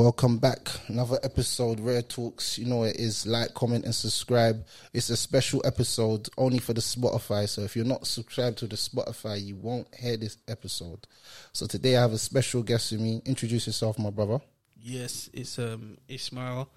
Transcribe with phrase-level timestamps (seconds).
[0.00, 0.68] Welcome back.
[0.88, 2.58] Another episode, Rare Talks.
[2.58, 3.26] You know it is.
[3.26, 4.62] Like, comment, and subscribe.
[4.92, 7.48] It's a special episode only for the Spotify.
[7.48, 11.06] So if you're not subscribed to the Spotify, you won't hear this episode.
[11.54, 13.22] So today I have a special guest with me.
[13.24, 14.38] Introduce yourself, my brother,
[14.78, 16.68] Yes, it's um Ismail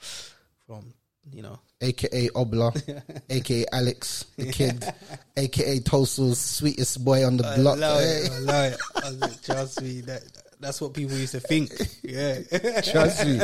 [0.66, 0.94] from
[1.34, 2.72] you know aka Obla,
[3.30, 4.81] aka Alex, the kid,
[5.36, 7.80] aka Toastle's sweetest boy on the I block.
[7.80, 8.80] love it, I love it.
[8.95, 10.23] I was like, Trust me, that
[10.59, 11.71] that's what people used to think.
[12.03, 12.39] Yeah,
[12.81, 13.39] Trust me.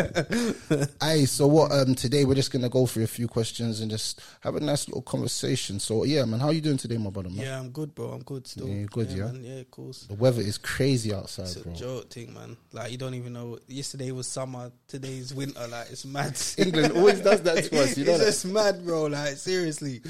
[1.02, 4.22] Aye, so what um today we're just gonna go through a few questions and just
[4.41, 5.80] have a nice little conversation.
[5.80, 7.45] So yeah, man, how you doing today, my brother, man?
[7.45, 8.09] yeah, I'm good, bro.
[8.09, 8.67] I'm good still.
[8.67, 9.25] Yeah, good, yeah?
[9.25, 9.44] man.
[9.44, 10.02] yeah, of course.
[10.07, 11.73] The weather is crazy outside, It's a bro.
[11.73, 12.57] joke thing, man.
[12.73, 13.59] Like you don't even know.
[13.67, 14.72] Yesterday was summer.
[14.88, 15.67] Today's winter.
[15.67, 16.38] Like it's mad.
[16.57, 18.25] England always does that to us, you know it's that?
[18.25, 19.03] just mad, bro.
[19.06, 20.01] Like seriously,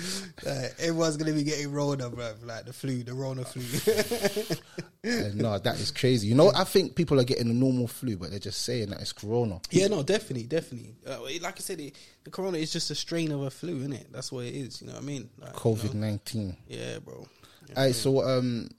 [0.45, 2.33] like, everyone's gonna be getting Rona, bro.
[2.43, 3.63] Like the flu, the Rona flu.
[5.05, 6.27] Uh, no, that is crazy.
[6.27, 9.01] You know, I think people are getting a normal flu, but they're just saying that
[9.01, 9.59] it's corona.
[9.69, 10.95] Yeah, no, definitely, definitely.
[11.05, 13.93] Uh, like I said, it, the corona is just a strain of a flu, isn't
[13.93, 14.07] it?
[14.11, 14.81] That's what it is.
[14.81, 15.29] You know what I mean?
[15.39, 16.07] Like, you COVID know?
[16.07, 16.57] nineteen.
[16.67, 17.27] Yeah, bro.
[17.69, 17.75] Yeah.
[17.77, 18.69] Alright, so um,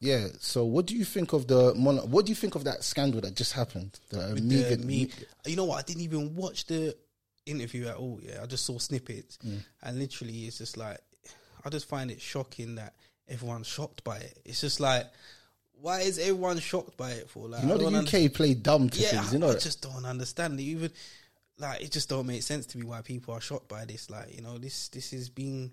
[0.00, 0.28] yeah.
[0.38, 3.20] So what do you think of the mon- What do you think of that scandal
[3.22, 3.98] that just happened?
[4.10, 5.10] The uh, Megan, the me,
[5.46, 5.78] you know what?
[5.78, 6.96] I didn't even watch the
[7.46, 8.20] interview at all.
[8.22, 9.64] Yeah, I just saw snippets, Mm.
[9.82, 10.98] and literally, it's just like
[11.64, 12.94] I just find it shocking that
[13.28, 14.38] everyone's shocked by it.
[14.44, 15.06] It's just like,
[15.82, 17.48] why is everyone shocked by it for?
[17.48, 19.32] Like, you know the UK understand- play dumb to yeah, things.
[19.32, 20.62] You know, I just don't understand it.
[20.62, 20.92] Even
[21.58, 24.08] like it just don't make sense to me why people are shocked by this.
[24.08, 25.72] Like you know, this this has been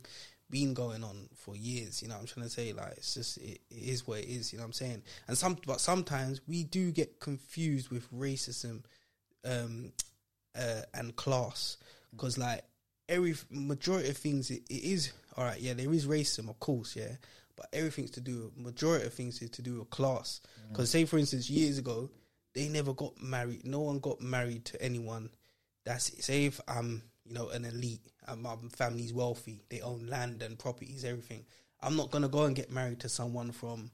[0.49, 2.01] been going on for years.
[2.01, 4.27] You know, what I'm trying to say like it's just it, it is what it
[4.27, 4.51] is.
[4.51, 5.03] You know, what I'm saying.
[5.27, 8.81] And some but sometimes we do get confused with racism,
[9.45, 9.91] um,
[10.59, 11.77] uh, and class
[12.11, 12.63] because like
[13.07, 15.61] every majority of things it, it is all right.
[15.61, 16.95] Yeah, there is racism, of course.
[16.95, 17.15] Yeah.
[17.59, 18.53] But everything's to do.
[18.55, 20.39] Majority of things is to do with class.
[20.63, 20.69] Mm.
[20.69, 22.09] Because say, for instance, years ago,
[22.53, 23.65] they never got married.
[23.65, 25.29] No one got married to anyone.
[25.85, 26.23] That's it.
[26.23, 30.57] say if I'm, you know, an elite, and my family's wealthy, they own land and
[30.57, 31.43] properties, everything.
[31.81, 33.91] I'm not gonna go and get married to someone from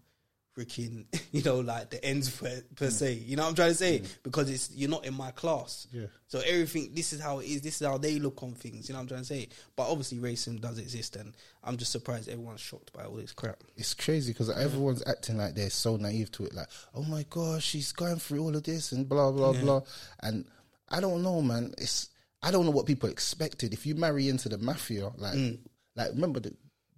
[0.58, 2.92] freaking, you know, like the ends per, per mm.
[2.92, 3.14] se.
[3.14, 4.00] You know what I'm trying to say?
[4.00, 4.08] Mm.
[4.24, 5.88] Because it's you're not in my class.
[5.92, 6.08] Yeah.
[6.28, 7.62] So everything, this is how it is.
[7.62, 8.88] This is how they look on things.
[8.88, 9.50] You know what I'm trying to say?
[9.76, 11.34] But obviously, racism does exist, and
[11.64, 13.64] I'm just surprised everyone's shocked by all this crap.
[13.76, 16.54] it's crazy because everyone's acting like they're so naive to it.
[16.54, 19.82] Like, oh my gosh, she's going through all of this and blah blah blah.
[20.22, 20.46] And
[20.90, 21.74] I don't know, man.
[21.78, 22.10] It's
[22.46, 23.74] I don't know what people expected.
[23.74, 25.58] If you marry into the mafia, like, mm.
[25.96, 26.54] like remember the.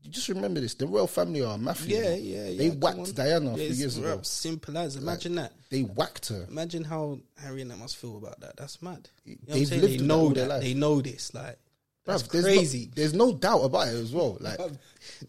[0.07, 2.01] You just remember this: the royal family are mafia.
[2.01, 2.57] Yeah, yeah, yeah.
[2.57, 3.13] They whacked.
[3.13, 4.19] Diana a Yeah, few years ago.
[4.23, 4.95] Simple as.
[4.95, 5.51] Imagine that.
[5.69, 6.45] They whacked her.
[6.49, 8.55] Imagine how Harry and that must feel about that.
[8.55, 9.09] That's mad.
[9.25, 10.53] You know They've lived They with that all know their that.
[10.53, 10.63] life.
[10.63, 11.33] They know this.
[11.33, 11.57] Like
[12.05, 12.91] that's Bruv, there's no- crazy.
[12.95, 14.37] there's no doubt about it as well.
[14.39, 14.57] Like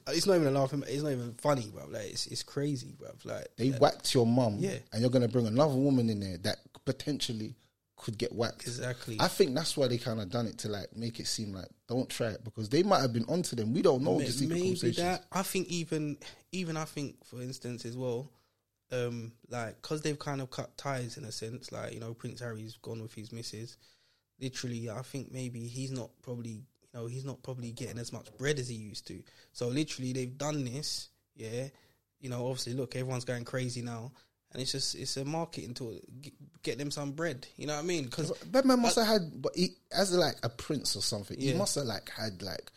[0.06, 0.84] it's not even a laughing.
[0.86, 1.86] It's not even funny, bro.
[1.90, 3.08] Like it's it's crazy, bro.
[3.24, 4.78] Like they whacked your mum, Yeah.
[4.92, 7.56] and you're gonna bring another woman in there that potentially
[7.98, 8.62] could get whacked.
[8.62, 9.16] Exactly.
[9.20, 11.68] I think that's why they kind of done it to like make it seem like
[11.88, 13.74] don't try it because they might have been onto them.
[13.74, 15.24] We don't know May- the maybe that.
[15.32, 16.16] I think even
[16.52, 18.30] even I think for instance as well,
[18.92, 21.70] um, like because they've kind of cut ties in a sense.
[21.72, 23.76] Like you know, Prince Harry's gone with his missus.
[24.40, 26.50] Literally, I think maybe he's not probably
[26.82, 29.22] you know he's not probably getting as much bread as he used to.
[29.52, 31.08] So literally, they've done this.
[31.34, 31.68] Yeah,
[32.20, 34.12] you know, obviously, look, everyone's going crazy now.
[34.52, 35.98] And it's just it's a marketing tool.
[36.20, 37.46] Get, get them some bread.
[37.56, 38.04] You know what I mean?
[38.04, 41.52] Because That man must have had, but he, as like a prince or something, he
[41.54, 42.70] must have like had like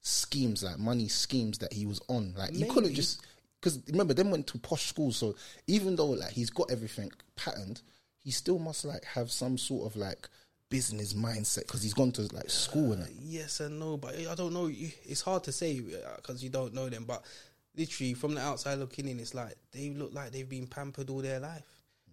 [0.00, 2.34] schemes, like money schemes that he was on.
[2.36, 3.22] Like he couldn't just
[3.60, 5.16] because remember, them went to posh schools.
[5.16, 5.36] So
[5.66, 7.82] even though like he's got everything patterned,
[8.18, 10.28] he still must like have some sort of like
[10.70, 13.12] business mindset because he's gone to like school and it.
[13.20, 14.70] Yes and no, but I don't know.
[14.70, 17.04] It's hard to say uh, because you don't know them.
[17.04, 17.24] But
[17.76, 21.22] literally, from the outside looking in, it's like they look like they've been pampered all
[21.22, 21.64] their life.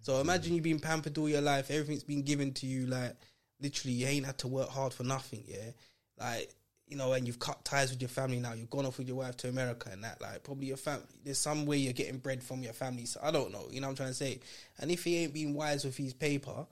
[0.01, 1.71] So imagine you've been pampered all your life.
[1.71, 2.85] Everything's been given to you.
[2.85, 3.15] Like
[3.59, 5.43] literally, you ain't had to work hard for nothing.
[5.47, 5.71] Yeah,
[6.19, 6.53] like
[6.87, 8.53] you know, and you've cut ties with your family now.
[8.53, 10.21] You've gone off with your wife to America and that.
[10.21, 11.07] Like probably your family.
[11.23, 13.05] There's some way you're getting bread from your family.
[13.05, 13.67] So I don't know.
[13.71, 14.39] You know what I'm trying to say.
[14.79, 16.67] And if he ain't being wise with his paper.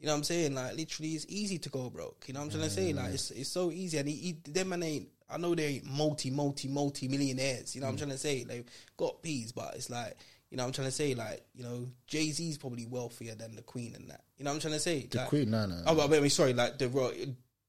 [0.00, 0.54] You know what I'm saying?
[0.54, 2.24] Like literally, it's easy to go broke.
[2.28, 2.92] You know what I'm trying to say?
[2.92, 3.14] Like mm.
[3.14, 5.08] it's it's so easy, and he, he them man ain't.
[5.30, 7.74] I know they ain't multi multi multi millionaires.
[7.74, 8.00] You know what I'm mm.
[8.00, 8.44] trying to say?
[8.44, 8.64] They've
[8.96, 10.16] got peas, but it's like
[10.50, 11.14] you know what I'm trying to say.
[11.14, 14.22] Like you know, Jay Z's probably wealthier than the Queen and that.
[14.38, 15.06] You know what I'm trying to say?
[15.10, 17.12] The Like- Queen, no, no, Oh, but I mean, sorry, like the ro-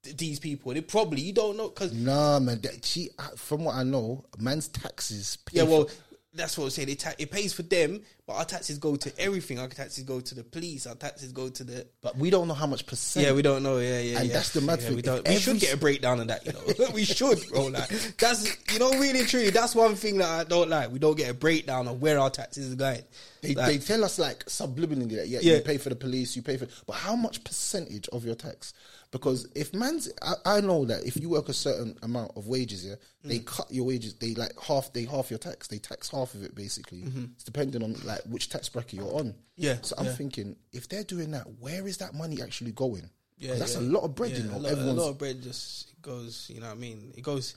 [0.03, 0.73] these people.
[0.73, 2.61] They probably you don't know because Nah, man.
[2.61, 5.38] That, she, from what I know, man's taxes.
[5.45, 5.89] pay yeah, well.
[6.31, 6.89] That's what I'm saying.
[6.89, 9.57] It, ta- it pays for them, but our taxes go to everything.
[9.57, 10.85] Our taxes go to the police.
[10.85, 13.25] Our taxes go to the but we don't know how much percent.
[13.25, 13.79] Yeah, we don't know.
[13.79, 14.33] Yeah, yeah, And yeah.
[14.33, 14.95] that's the mad yeah, thing.
[14.97, 16.45] We, don't, we should get a breakdown of that.
[16.45, 17.65] You know, we should, bro.
[17.67, 19.49] Like that's you know, really, true.
[19.49, 20.91] that's one thing that I don't like.
[20.91, 23.01] We don't get a breakdown of where our taxes are going.
[23.41, 25.55] They, Like, they tell us like subliminally that yeah, Yeah.
[25.55, 28.73] you pay for the police, you pay for, but how much percentage of your tax?
[29.11, 32.85] Because if man's, I, I know that if you work a certain amount of wages,
[32.85, 32.95] yeah,
[33.25, 33.29] Mm.
[33.29, 34.13] they cut your wages.
[34.15, 35.67] They like half, they half your tax.
[35.67, 37.03] They tax half of it basically.
[37.35, 39.25] It's depending on like which tax bracket you're on.
[39.29, 39.39] Mm-hmm.
[39.57, 40.13] Yeah, So I'm yeah.
[40.13, 43.09] thinking if they're doing that, where is that money actually going?
[43.39, 43.81] yeah, that's yeah.
[43.81, 44.31] a lot of bread.
[44.31, 46.50] Yeah, you know, a lot, a lot of bread just goes.
[46.53, 47.13] You know what I mean?
[47.17, 47.55] It goes.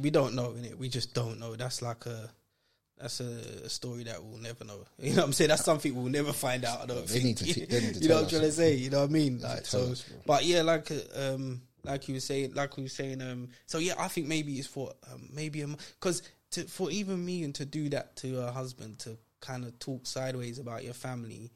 [0.00, 0.78] We don't know in it.
[0.78, 1.56] We just don't know.
[1.56, 2.30] That's like a.
[3.00, 4.84] That's a, story that we'll never know.
[4.98, 5.48] You know what I'm saying?
[5.48, 6.82] That's something we'll never find out.
[6.82, 7.24] I don't They think.
[7.24, 8.74] need to they need to you know what I'm trying to say?
[8.74, 9.40] You know what I mean?
[9.40, 13.20] Like so, us, but yeah, like um, like you were saying, like we were saying,
[13.22, 16.22] um, so yeah, I think maybe it's for um, maybe because
[16.52, 20.06] to for even me and to do that to a husband to kind of talk
[20.06, 21.50] sideways about your family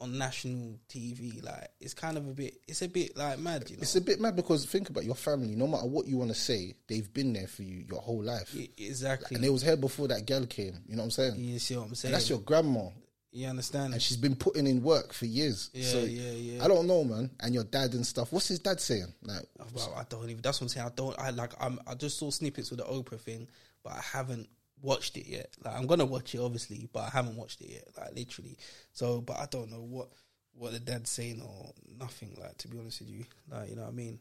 [0.00, 3.76] on national TV, like it's kind of a bit, it's a bit like mad, you
[3.76, 3.82] know.
[3.82, 5.56] It's a bit mad because think about your family.
[5.56, 8.54] No matter what you want to say, they've been there for you your whole life,
[8.56, 9.34] I- exactly.
[9.34, 10.78] and they was here before that girl came.
[10.86, 11.34] You know what I'm saying?
[11.36, 12.14] you see what I'm saying?
[12.14, 12.90] And that's your grandma,
[13.32, 13.92] you understand?
[13.92, 15.70] and she's been putting in work for years.
[15.74, 16.64] Yeah, so yeah, yeah.
[16.64, 17.30] I don't know, man.
[17.40, 18.32] And your dad and stuff.
[18.32, 19.12] What's his dad saying?
[19.22, 20.42] Like, oh, Well, I don't even.
[20.42, 20.86] That's what I'm saying.
[20.86, 21.18] I don't.
[21.18, 21.52] I like.
[21.60, 21.80] I'm.
[21.86, 23.48] I just saw snippets with the Oprah thing,
[23.82, 24.48] but I haven't
[24.82, 25.50] watched it yet.
[25.64, 27.88] Like I'm gonna watch it, obviously, but I haven't watched it yet.
[27.96, 28.56] Like literally.
[28.92, 30.08] So, but I don't know what
[30.54, 32.36] what the dad's saying or nothing.
[32.40, 34.18] Like to be honest with you, like you know what I mean.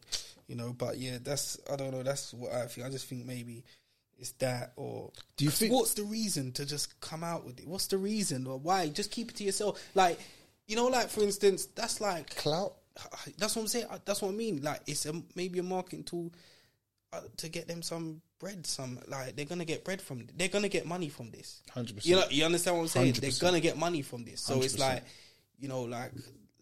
[0.48, 2.04] You know, but yeah, that's I don't know.
[2.04, 2.88] That's what I think.
[2.88, 3.64] I just think maybe
[4.20, 7.68] it's that or Do you think- what's the reason to just come out with it?
[7.68, 8.90] What's the reason or why?
[8.90, 9.82] Just keep it to yourself.
[9.96, 10.20] Like
[10.68, 12.74] you know, like for instance, that's like clout.
[13.38, 13.86] that's what I'm saying.
[14.06, 14.62] That's what I mean.
[14.62, 16.34] Like it's a, maybe a marketing tool
[17.14, 18.66] uh, to get them some bread.
[18.66, 20.28] Some like they're gonna get bread from.
[20.36, 21.62] They're gonna get money from this.
[21.76, 22.06] 100%.
[22.06, 23.14] You know, you understand what I'm saying?
[23.14, 24.42] they are gonna get money from this.
[24.42, 24.80] So it's 100%.
[24.80, 25.04] like,
[25.60, 26.12] you know, like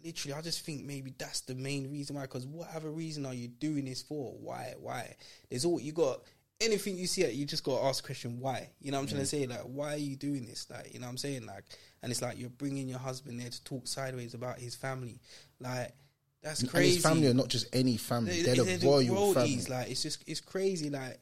[0.04, 2.24] literally, I just think maybe that's the main reason why.
[2.24, 4.34] Because whatever reason are you doing this for?
[4.40, 4.76] Why?
[4.80, 5.16] Why?
[5.50, 6.22] There's all you got.
[6.62, 8.70] Anything you see it, you just got to ask the question why.
[8.80, 9.42] You know what I'm trying to mm.
[9.42, 9.46] say?
[9.46, 10.68] Like, why are you doing this?
[10.70, 11.46] Like, you know what I'm saying?
[11.46, 11.66] Like,
[12.02, 15.20] and it's like you're bringing your husband there to talk sideways about his family.
[15.60, 15.92] Like,
[16.46, 16.96] that's And crazy.
[16.96, 19.66] his family are not just any family; They- they're, they're the royal family.
[19.68, 20.92] Like it's just it's crazy.
[20.92, 21.20] Like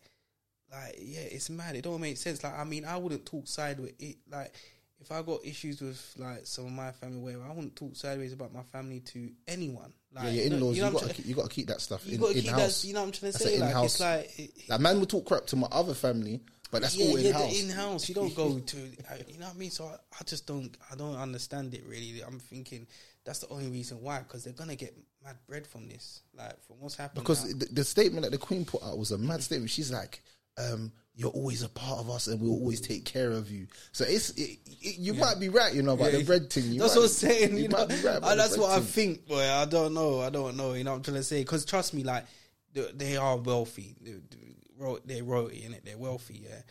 [0.73, 1.75] like yeah, it's mad.
[1.75, 2.43] It don't make sense.
[2.43, 3.93] Like I mean, I wouldn't talk sideways.
[3.99, 4.53] It like
[4.99, 8.33] if I got issues with like some of my family, whatever, I wouldn't talk sideways
[8.33, 9.93] about my family to anyone.
[10.13, 11.43] Like yeah, your you know- in-laws, you you, know what I'm got to you got
[11.43, 12.85] to keep that stuff you in, gotta in keep house.
[12.85, 13.59] You know what I'm trying to That's say?
[13.59, 13.85] Like in-house.
[13.85, 14.39] it's like.
[14.39, 16.39] It, Like man will talk crap to my other family,
[16.71, 17.61] but that's all in house.
[17.61, 18.09] in house.
[18.09, 19.71] You don't go to, you know what I mean.
[19.71, 22.21] So I, I just don't, I don't understand it really.
[22.25, 22.87] I'm thinking
[23.25, 26.77] that's the only reason why, because they're gonna get mad bread from this, like from
[26.79, 27.23] what's happening.
[27.23, 29.71] because the, the statement that the Queen put out was a mad statement.
[29.71, 30.21] She's like,
[30.57, 34.05] um, "You're always a part of us, and we'll always take care of you." So
[34.07, 36.65] it's it, it, you might be right, you know, about Yeah, the bread thing.
[36.71, 37.57] You that's might what I'm saying.
[37.57, 39.41] You, know, might be right the that's what I think, boy.
[39.43, 40.21] I don't know.
[40.21, 40.73] I don't know.
[40.73, 41.41] You know what I'm trying to say?
[41.41, 42.25] Because trust me, like
[42.73, 43.95] they, are wealthy.
[44.01, 44.49] They, they-
[45.05, 45.85] they're royalty in it.
[45.85, 46.61] They're wealthy, yeah,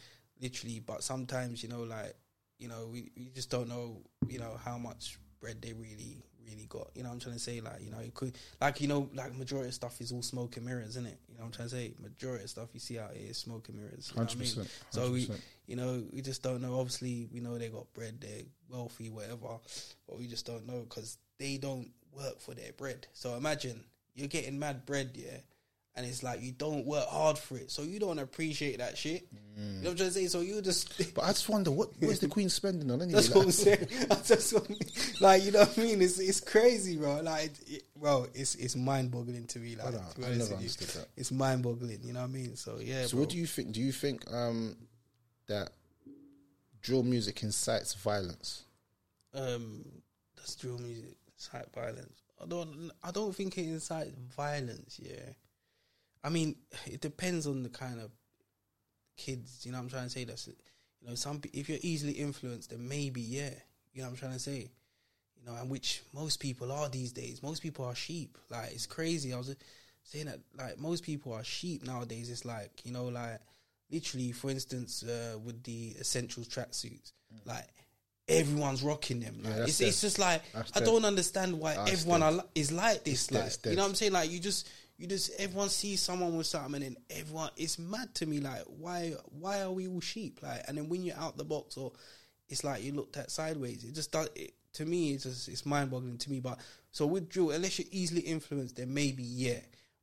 [0.41, 0.81] literally.
[0.81, 2.15] But sometimes, you know, like
[2.59, 6.67] you know, we, we just don't know, you know, how much bread they really really
[6.69, 6.89] got.
[6.95, 7.61] You know what I'm trying to say?
[7.61, 10.57] Like, you know, it could like you know, like majority of stuff is all smoke
[10.57, 11.19] and mirrors, isn't it?
[11.29, 11.95] You know what I'm trying to say?
[12.01, 14.11] Majority of stuff you see out here is smoke and mirrors.
[14.15, 14.49] You know what I mean?
[14.49, 15.29] 100%, So we
[15.67, 16.79] you know, we just don't know.
[16.79, 19.59] Obviously, we know they got bread, they're wealthy, whatever,
[20.09, 23.07] but we just don't know because they don't work for their bread.
[23.13, 23.85] So imagine
[24.15, 25.39] you're getting mad bread, yeah,
[25.95, 29.27] and it's like you don't work hard for it, so you don't appreciate that shit.
[29.55, 30.27] You know what I'm trying to say?
[30.29, 30.99] So you just.
[31.15, 33.15] But I just wonder what is the Queen spending on anyway?
[33.21, 33.89] That's Like, what I'm saying.
[34.11, 36.01] I just want, like you know what I mean.
[36.01, 37.21] It's it's crazy, bro.
[37.21, 39.77] Like, it, bro, it's it's mind boggling to me.
[39.77, 40.57] Like, I know, I never you.
[40.57, 41.09] understood that.
[41.17, 42.01] It's mind boggling.
[42.03, 42.57] You know what I mean?
[42.57, 43.05] So yeah.
[43.05, 43.21] So bro.
[43.21, 43.73] what do you think?
[43.73, 44.77] Do you think um,
[45.49, 45.71] that
[46.81, 48.65] drill music incites violence?
[49.35, 49.83] um
[50.37, 55.21] that's drill music incite violence i don't i don't think it incites violence yeah
[56.25, 58.11] i mean it depends on the kind of
[59.17, 60.25] kids you know what i'm trying to say?
[60.25, 63.51] That's you know some if you're easily influenced then maybe yeah.
[63.93, 64.71] You know what i'm trying to say?
[65.37, 67.43] You know and which most people are these days.
[67.43, 68.39] Most people are sheep.
[68.51, 69.35] Like it's crazy.
[69.35, 69.55] I was
[70.05, 72.31] saying that like most people are sheep nowadays.
[72.31, 73.41] It's like you know like
[73.91, 77.13] literally for instance uh, with the essentials tracksuits
[77.45, 77.69] like
[78.29, 79.41] everyone's rocking them.
[79.43, 82.51] Like, Yeah, it's, it's just like That's i don't understand why That's everyone are, li-
[82.55, 84.13] is like this It's like you know what i'm saying?
[84.13, 84.69] Like you just
[84.99, 88.63] you just everyone sees someone with something and then everyone it's mad to me like
[88.67, 91.93] why why are we all sheep like and then when you're out the box or
[92.49, 95.67] it's like you looked at sideways it just does it, to me it's just it's
[95.67, 96.59] mind-boggling to me but
[96.91, 99.59] so with drill unless you're easily influenced then maybe yeah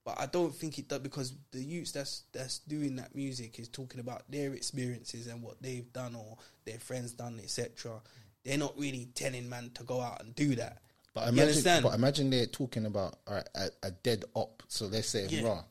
[0.09, 3.67] but I don't think it does because the youths that's that's doing that music is
[3.67, 8.01] talking about their experiences and what they've done or their friends done, etc.
[8.43, 10.79] They're not really telling man to go out and do that.
[11.19, 11.83] But you imagine, understand?
[11.83, 14.63] but imagine they're talking about right, a, a dead op.
[14.67, 15.43] So they're saying, Yeah.
[15.43, 15.63] "Raw,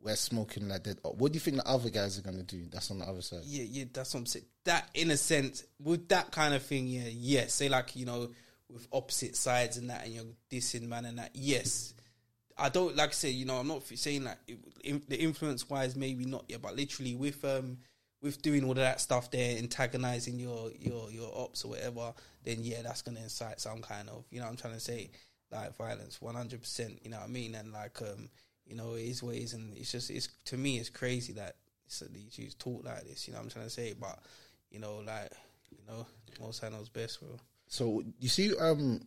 [0.00, 2.66] we're smoking that dead op." What do you think the other guys are gonna do?
[2.70, 3.40] That's on the other side.
[3.44, 4.46] yeah, yeah, that's what I'm saying.
[4.64, 7.54] That in a sense, with that kind of thing, yeah, yes.
[7.54, 8.30] Say like you know,
[8.68, 11.30] with opposite sides and that, and you're dissing man and that.
[11.34, 11.94] Yes,
[12.58, 13.30] I don't like I say.
[13.30, 16.74] You know, I'm not saying like it, in, the influence wise, maybe not yet, but
[16.76, 17.78] literally with um
[18.22, 22.12] with doing all of that stuff there, antagonizing your your your ops or whatever,
[22.44, 25.10] then yeah, that's gonna incite some kind of you know what I'm trying to say
[25.50, 26.60] like violence, 100.
[26.60, 27.54] percent You know what I mean?
[27.54, 28.28] And like um
[28.66, 31.56] you know it is ways, and it's just it's to me it's crazy that
[32.12, 33.26] these youths talk like this.
[33.26, 33.94] You know what I'm trying to say?
[33.98, 34.18] But
[34.70, 35.30] you know like
[35.70, 36.06] you know
[36.40, 37.38] most I knows best, bro.
[37.68, 39.00] So you see, um,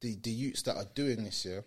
[0.00, 1.60] the the youths that are doing this, yeah.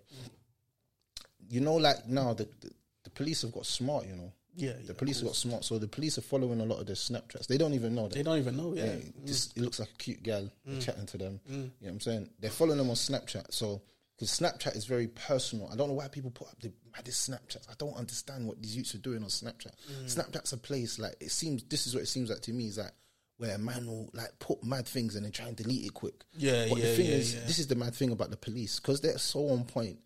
[1.50, 2.72] You know, like now the, the
[3.04, 4.06] the police have got smart.
[4.06, 5.64] You know, Yeah, the police got smart.
[5.66, 7.48] So the police are following a lot of their Snapchats.
[7.48, 8.16] They don't even know that.
[8.16, 8.74] They don't even know.
[8.76, 8.96] Yeah, Yeah,
[9.26, 11.40] just it looks like a cute gal they're chatting to them.
[11.50, 11.54] Mm.
[11.54, 12.30] You know what I'm saying?
[12.40, 13.54] They're following them on Snapchat.
[13.54, 13.82] So
[14.18, 15.70] because Snapchat is very personal.
[15.72, 17.70] I don't know why people put up the maddest Snapchats.
[17.70, 19.72] I don't understand what these youths are doing on Snapchat.
[19.92, 20.06] Mm.
[20.06, 21.64] Snapchat's a place like it seems.
[21.64, 22.68] This is what it seems like to me.
[22.68, 22.92] Is like
[23.38, 26.24] where a man will like put mad things and then try and delete it quick.
[26.38, 27.42] Yeah, But yeah, the thing yeah, is, yeah.
[27.48, 30.00] this is the mad thing about the police because they're so on point.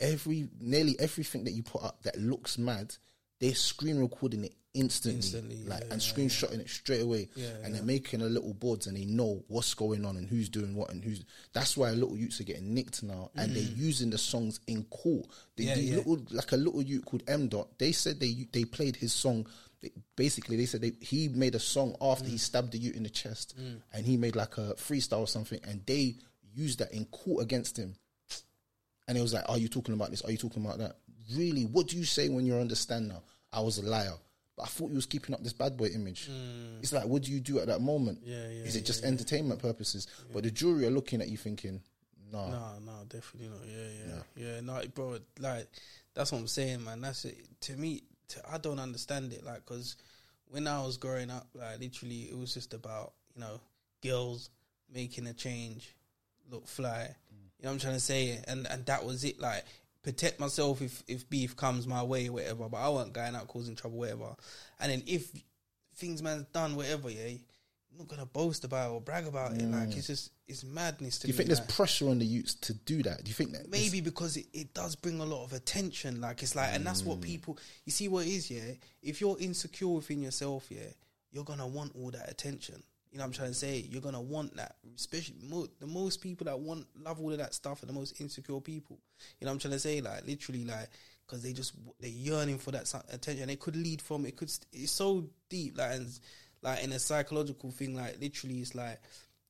[0.00, 2.94] Every nearly everything that you put up that looks mad,
[3.40, 7.28] they're screen recording it instantly, Instantly, like yeah, and yeah, screenshotting it straight away.
[7.36, 10.48] Yeah, and they're making a little boards and they know what's going on and who's
[10.48, 11.24] doing what and who's.
[11.52, 15.26] That's why little youths are getting nicked now, and they're using the songs in court.
[15.56, 15.66] They, Mm.
[15.68, 15.96] Yeah, the yeah.
[15.96, 17.78] little like a little youth called M Dot.
[17.78, 19.46] They said they they played his song.
[20.16, 22.30] Basically, they said they, he made a song after Mm.
[22.30, 23.54] he stabbed the youth in the chest,
[23.92, 26.16] and he made like a freestyle or something, and they
[26.54, 27.94] used that in court against him.
[29.06, 30.22] And it was like, Are you talking about this?
[30.22, 30.96] Are you talking about that?
[31.32, 31.64] Really?
[31.64, 33.22] What do you say when you're on the stand now?
[33.52, 34.14] I was a liar.
[34.56, 36.30] But I thought you was keeping up this bad boy image.
[36.80, 38.24] It's like, what do you do at that moment?
[38.24, 38.28] Mm.
[38.28, 40.06] Yeah, yeah, Is it just entertainment purposes?
[40.32, 41.80] But the jury are looking at you thinking,
[42.32, 42.48] nah.
[42.50, 43.66] No, no, definitely not.
[43.66, 44.60] Yeah, yeah, yeah.
[44.60, 45.66] No, bro, like
[46.14, 47.00] that's what I'm saying, man.
[47.00, 47.36] That's it.
[47.62, 49.44] To me, to, I don't understand it.
[49.44, 49.96] Like, cause
[50.48, 53.60] when I was growing up, like literally, it was just about you know
[54.02, 54.50] girls
[54.92, 55.96] making a change,
[56.48, 57.14] look fly.
[57.58, 59.40] You know what I'm trying to say, and and that was it.
[59.40, 59.64] Like
[60.04, 62.68] protect myself if if beef comes my way, or whatever.
[62.68, 64.36] But I wasn't going out causing trouble, whatever.
[64.78, 65.32] And then if
[65.96, 67.36] things man's done, whatever, yeah.
[67.92, 69.62] I'm not gonna boast about it or brag about it.
[69.62, 71.36] Like it's just it's madness to Do you me.
[71.36, 71.68] think there's like.
[71.68, 73.22] pressure on the youths to do that?
[73.22, 76.20] Do you think that Maybe because it, it does bring a lot of attention.
[76.20, 77.06] Like it's like, and that's Mm.
[77.06, 77.56] what people.
[77.84, 78.72] You see what it is, yeah.
[79.00, 80.88] If you're insecure within yourself, yeah,
[81.30, 82.82] you're gonna want all that attention.
[83.14, 83.86] You know I'm trying to say?
[83.88, 87.54] You're gonna want that, especially mo- the most people that want love all of that
[87.54, 88.98] stuff are the most insecure people.
[89.38, 90.00] You know I'm trying to say?
[90.00, 90.88] Like literally, like
[91.24, 93.48] because they just they're yearning for that attention.
[93.50, 94.50] It could lead from it could.
[94.72, 96.08] It's so deep, like and
[96.60, 97.94] like in a psychological thing.
[97.94, 98.98] Like literally, it's like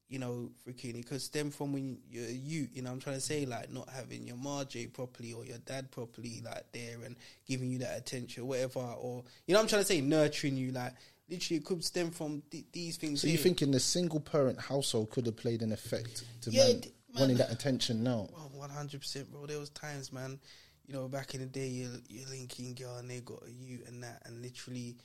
[0.08, 3.20] you know, freaking, it could stem from when you're you, you know, I'm trying to
[3.20, 7.16] say, like, not having your Marjay properly or your dad properly, like, there and
[7.48, 10.92] giving you that attention, whatever, or, you know, I'm trying to say, nurturing you, like,
[11.28, 13.20] literally, it could stem from th- these things.
[13.20, 13.42] So you here.
[13.42, 17.36] thinking the single parent household could have played an effect to Yeah, man, d- wanting
[17.38, 18.28] that attention now?
[18.32, 19.46] Well, one hundred percent, bro.
[19.46, 20.38] There was times, man.
[20.86, 23.80] You know, back in the day, you're, you're linking girl and they got a you
[23.86, 24.98] and that, and literally,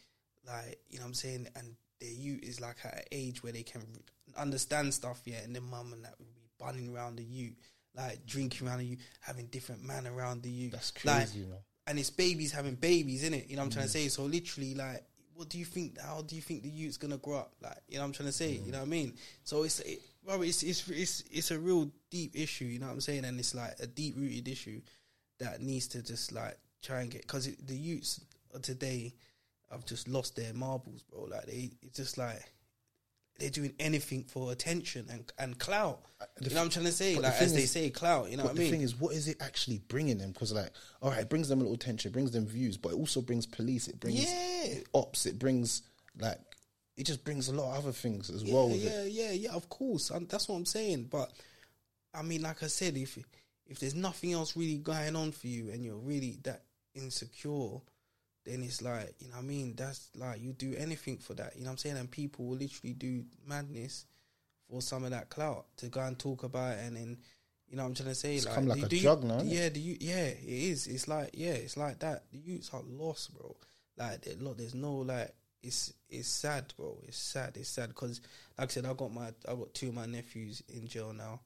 [0.45, 3.53] like, you know, what I'm saying, and their you is like at an age where
[3.53, 3.83] they can
[4.37, 5.39] understand stuff, yeah.
[5.43, 7.53] And then mum and that would be bunning around the you,
[7.95, 10.69] like drinking around the you, having different man around the you.
[10.69, 11.59] That's Like, crazy, man.
[11.87, 13.47] and it's babies having babies, in it.
[13.47, 13.93] You know what I'm trying to mm.
[13.93, 14.07] say?
[14.09, 15.05] So literally, like,
[15.39, 15.97] what do you think?
[16.01, 17.53] How do you think the youth's gonna grow up?
[17.61, 18.51] Like, you know what I'm trying to say?
[18.51, 19.13] You know what I mean?
[19.45, 22.65] So it's, it, bro, it's it's it's it's a real deep issue.
[22.65, 23.23] You know what I'm saying?
[23.23, 24.81] And it's like a deep rooted issue
[25.39, 28.19] that needs to just like try and get because the youths
[28.61, 29.13] today
[29.71, 31.23] have just lost their marbles, bro.
[31.23, 32.43] Like they, it's just like
[33.39, 36.01] they're doing anything for attention and and clout.
[36.21, 37.15] Uh, the you know what I'm trying to say?
[37.15, 38.29] the Like thing as they is- say, clout.
[38.29, 38.63] You know what I mean?
[38.65, 40.31] the thing is, what is it actually bringing them?
[40.31, 42.89] Because like, all right, it brings them a little attention, it brings them views, but
[42.93, 44.79] it also brings police, it brings Yeah.
[44.93, 45.81] ops, it brings
[46.19, 46.39] like,
[46.97, 48.67] it just brings a lot of other things as well.
[48.69, 49.11] With yeah, it.
[49.11, 49.51] yeah, yeah.
[49.53, 51.05] Of course, and that's what I'm saying.
[51.09, 51.31] But
[52.13, 53.17] I mean, like I said, if
[53.67, 56.63] if there's nothing else really going on for you, and you're really that
[56.95, 57.79] insecure,
[58.49, 59.75] then it's like you know what I mean.
[59.77, 61.53] That's like you do anything for that.
[61.55, 61.97] You know what I'm saying?
[61.97, 64.05] And people will literally do madness
[64.69, 67.17] for some of that clout to go and talk about it, and then.
[67.71, 68.35] You know what I'm trying to say?
[68.35, 69.41] It's come like do- a drug now.
[69.43, 69.95] Yeah, do you?
[69.99, 70.87] Yeah, it is.
[70.87, 72.23] It's like yeah, it's like that.
[72.31, 73.55] The youths are lost, bro.
[73.95, 75.31] Like look, there's no like.
[75.61, 76.97] It's it's sad, bro.
[77.07, 77.57] It's sad.
[77.57, 78.21] It's sad because,
[78.57, 81.41] like I said, I got my I got two of my nephews in jail now.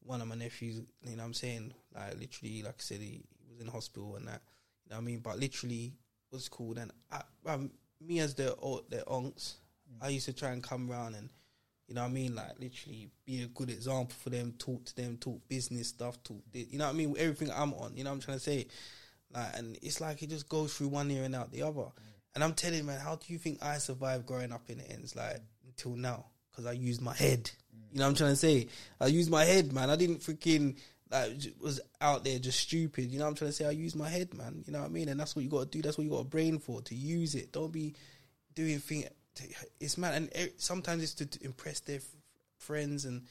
[0.00, 3.24] One of my nephews, you know, what I'm saying, like literally, like I said, he,
[3.44, 4.40] he was in hospital and that.
[4.86, 5.18] You know what I mean?
[5.18, 5.92] But literally,
[6.30, 7.70] what's called and I, um,
[8.00, 9.54] me as their o- their unks,
[9.90, 10.02] mm.
[10.02, 11.30] I used to try and come around and
[11.86, 12.34] you know what I mean?
[12.34, 16.36] Like literally be a good example for them, talk to them, talk business stuff, talk
[16.52, 17.14] you know what I mean?
[17.18, 18.66] Everything I'm on, you know what I'm trying to say?
[19.32, 21.80] Like and it's like it just goes through one ear and out the other.
[21.80, 21.92] Mm.
[22.34, 25.16] And I'm telling man, how do you think I survived growing up in the ends
[25.16, 26.26] like until now?
[26.50, 27.44] Because I used my head.
[27.44, 27.92] Mm.
[27.92, 28.68] You know what I'm trying to say?
[29.00, 29.90] I used my head, man.
[29.90, 30.76] I didn't freaking
[31.10, 33.10] like was out there just stupid.
[33.10, 33.66] You know what I'm trying to say?
[33.66, 34.62] I use my head, man.
[34.66, 35.08] You know what I mean?
[35.08, 35.82] And that's what you got to do.
[35.82, 37.52] That's what you got a brain for to use it.
[37.52, 37.94] Don't be
[38.54, 39.04] doing thing.
[39.80, 42.00] It's mad, and sometimes it's to, impress their
[42.58, 43.22] friends and.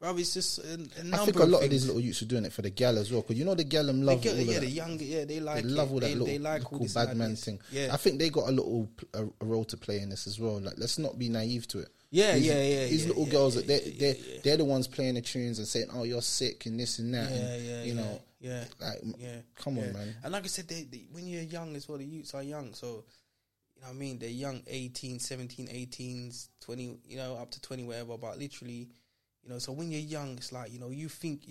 [0.00, 1.70] Bro, it's just a, a number I think a lot of things.
[1.70, 3.22] these little youths are doing it for the gal as well.
[3.22, 5.68] Because you know the gal love all of yeah, the young, yeah, they like they
[5.68, 5.92] love it.
[5.92, 7.60] all that they, little, they like little bad man thing.
[7.70, 10.40] Yeah, I think they got a little a, a role to play in this as
[10.40, 10.60] well.
[10.60, 11.88] Like, let's not be naive to it.
[12.12, 14.24] Yeah, these, yeah, yeah, These yeah, little yeah, girls, yeah, that they yeah, they yeah,
[14.34, 14.40] yeah.
[14.44, 17.30] they're the ones playing the tunes and saying, "Oh, you're sick" and this and that.
[17.30, 19.36] yeah, and, yeah, you yeah, know, yeah, like, yeah.
[19.56, 20.14] come on, man.
[20.22, 22.74] And like I said, they, they, when you're young as well, the youths are young,
[22.74, 23.04] so
[23.74, 24.18] you know I mean.
[24.18, 28.18] They're young, 18, 17, 18s, twenty, you know, up to twenty, whatever.
[28.18, 28.90] But literally,
[29.42, 31.44] you know, so when you're young, it's like you know, you think.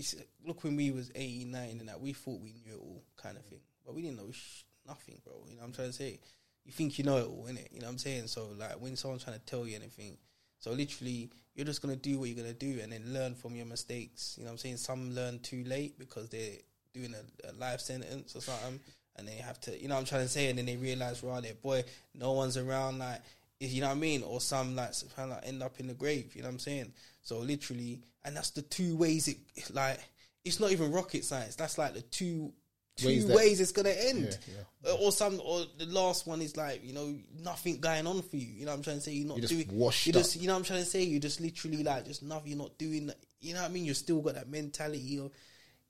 [0.46, 3.36] Look, when we was 18, 19, and that we thought we knew it all, kind
[3.36, 5.34] of thing, but we didn't know sh- nothing, bro.
[5.50, 6.20] You know what I'm trying to say?
[6.66, 7.74] You think you know it all, innit?
[7.74, 8.28] You know what I'm saying?
[8.28, 10.18] So like when someone's trying to tell you anything,
[10.62, 13.66] so literally you're just gonna do what you're gonna do and then learn from your
[13.66, 14.36] mistakes.
[14.38, 14.78] You know what I'm saying?
[14.78, 16.58] Some learn too late because they're
[16.94, 18.80] doing a, a life sentence or something
[19.18, 21.24] and they have to you know what I'm trying to say and then they realise
[21.24, 21.84] right there, boy,
[22.16, 23.22] no one's around like
[23.60, 24.24] you know what I mean?
[24.24, 26.60] Or some like kind of like end up in the grave, you know what I'm
[26.60, 26.94] saying?
[27.22, 29.38] So literally and that's the two ways it
[29.74, 30.00] like
[30.46, 31.56] it's not even rocket science.
[31.56, 32.54] That's like the two
[32.98, 34.38] two Ways ways, it's gonna end.
[34.48, 38.22] Yeah, Uh, Or some, or the last one is like you know nothing going on
[38.22, 38.48] for you.
[38.48, 39.14] You know what I'm trying to say.
[39.14, 39.70] You're not You're doing.
[39.72, 41.04] washed you just, you know what I'm trying to say.
[41.04, 42.50] You're just literally like just nothing.
[42.52, 43.12] You're not doing.
[43.40, 43.86] You know what I mean.
[43.86, 45.32] You're still got that mentality of,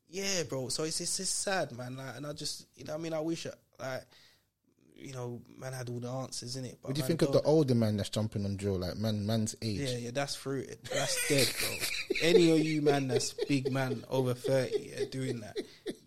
[0.09, 0.69] yeah, bro.
[0.69, 1.97] So it's it's just sad, man.
[1.97, 4.03] Like, and I just, you know, what I mean, I wish, uh, like,
[5.01, 6.77] you know, man had all the answers in it.
[6.81, 9.55] What do you think of the older man that's jumping on drill, like man, man's
[9.61, 9.79] age?
[9.79, 10.79] Yeah, yeah, that's fruited.
[10.93, 11.77] That's dead, bro.
[12.21, 15.57] Any of you man that's big man over thirty yeah, doing that,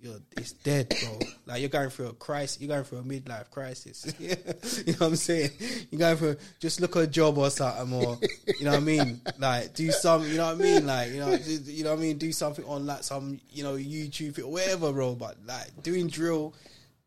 [0.01, 1.19] you're it's dead, bro.
[1.47, 2.61] Like you're going through a crisis.
[2.61, 4.15] You're going through a midlife crisis.
[4.19, 5.51] you know what I'm saying?
[5.91, 8.19] You're going for just look at a job or something, or
[8.59, 9.21] you know what I mean?
[9.39, 10.87] Like do some, you know what I mean?
[10.87, 12.19] Like you know, do- you know what I mean?
[12.19, 15.15] Do something on like some, you know, YouTube or whatever, bro.
[15.15, 16.55] But like doing drill,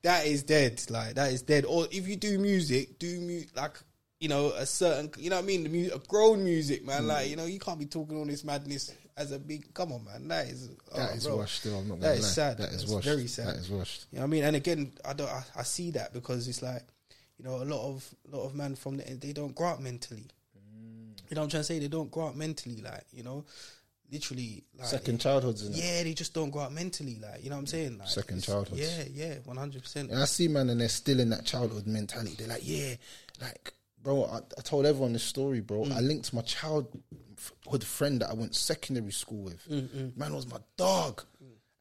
[0.03, 0.81] that is dead.
[0.89, 1.65] Like that is dead.
[1.65, 3.77] Or if you do music, do mu- like
[4.19, 5.63] you know a certain, you know what I mean?
[5.63, 7.03] The mu- a grown music, man.
[7.03, 7.07] Mm.
[7.07, 9.73] Like you know, you can't be talking all this madness as a big.
[9.73, 10.27] Come on, man.
[10.27, 10.75] That is That
[11.11, 11.37] oh, is bro.
[11.37, 11.59] washed.
[11.59, 12.27] Still, I'm not That is lie.
[12.29, 12.57] sad.
[12.57, 13.05] That is That's washed.
[13.07, 13.47] very sad.
[13.47, 14.05] That is washed.
[14.11, 14.43] You know what I mean?
[14.43, 15.29] And again, I don't.
[15.29, 16.83] I, I see that because it's like,
[17.37, 20.27] you know, a lot of lot of men from the they don't grow up mentally.
[21.29, 21.79] You know what I'm trying to say?
[21.79, 23.43] They don't grow up mentally, like you know,
[24.11, 24.63] literally.
[24.77, 25.67] Like, Second childhoods?
[25.69, 27.97] Yeah, they just don't grow up mentally, like you know what I'm saying?
[27.97, 28.79] Like, Second childhoods.
[28.81, 30.11] Yeah, yeah, one hundred percent.
[30.11, 32.35] And I see man, and they're still in that childhood mentality.
[32.37, 32.95] They're like, yeah,
[33.41, 34.25] like, bro.
[34.25, 35.83] I, I told everyone this story, bro.
[35.83, 35.91] Mm.
[35.95, 39.67] I linked my childhood friend that I went secondary school with.
[39.69, 41.23] Mm, Man was my dog,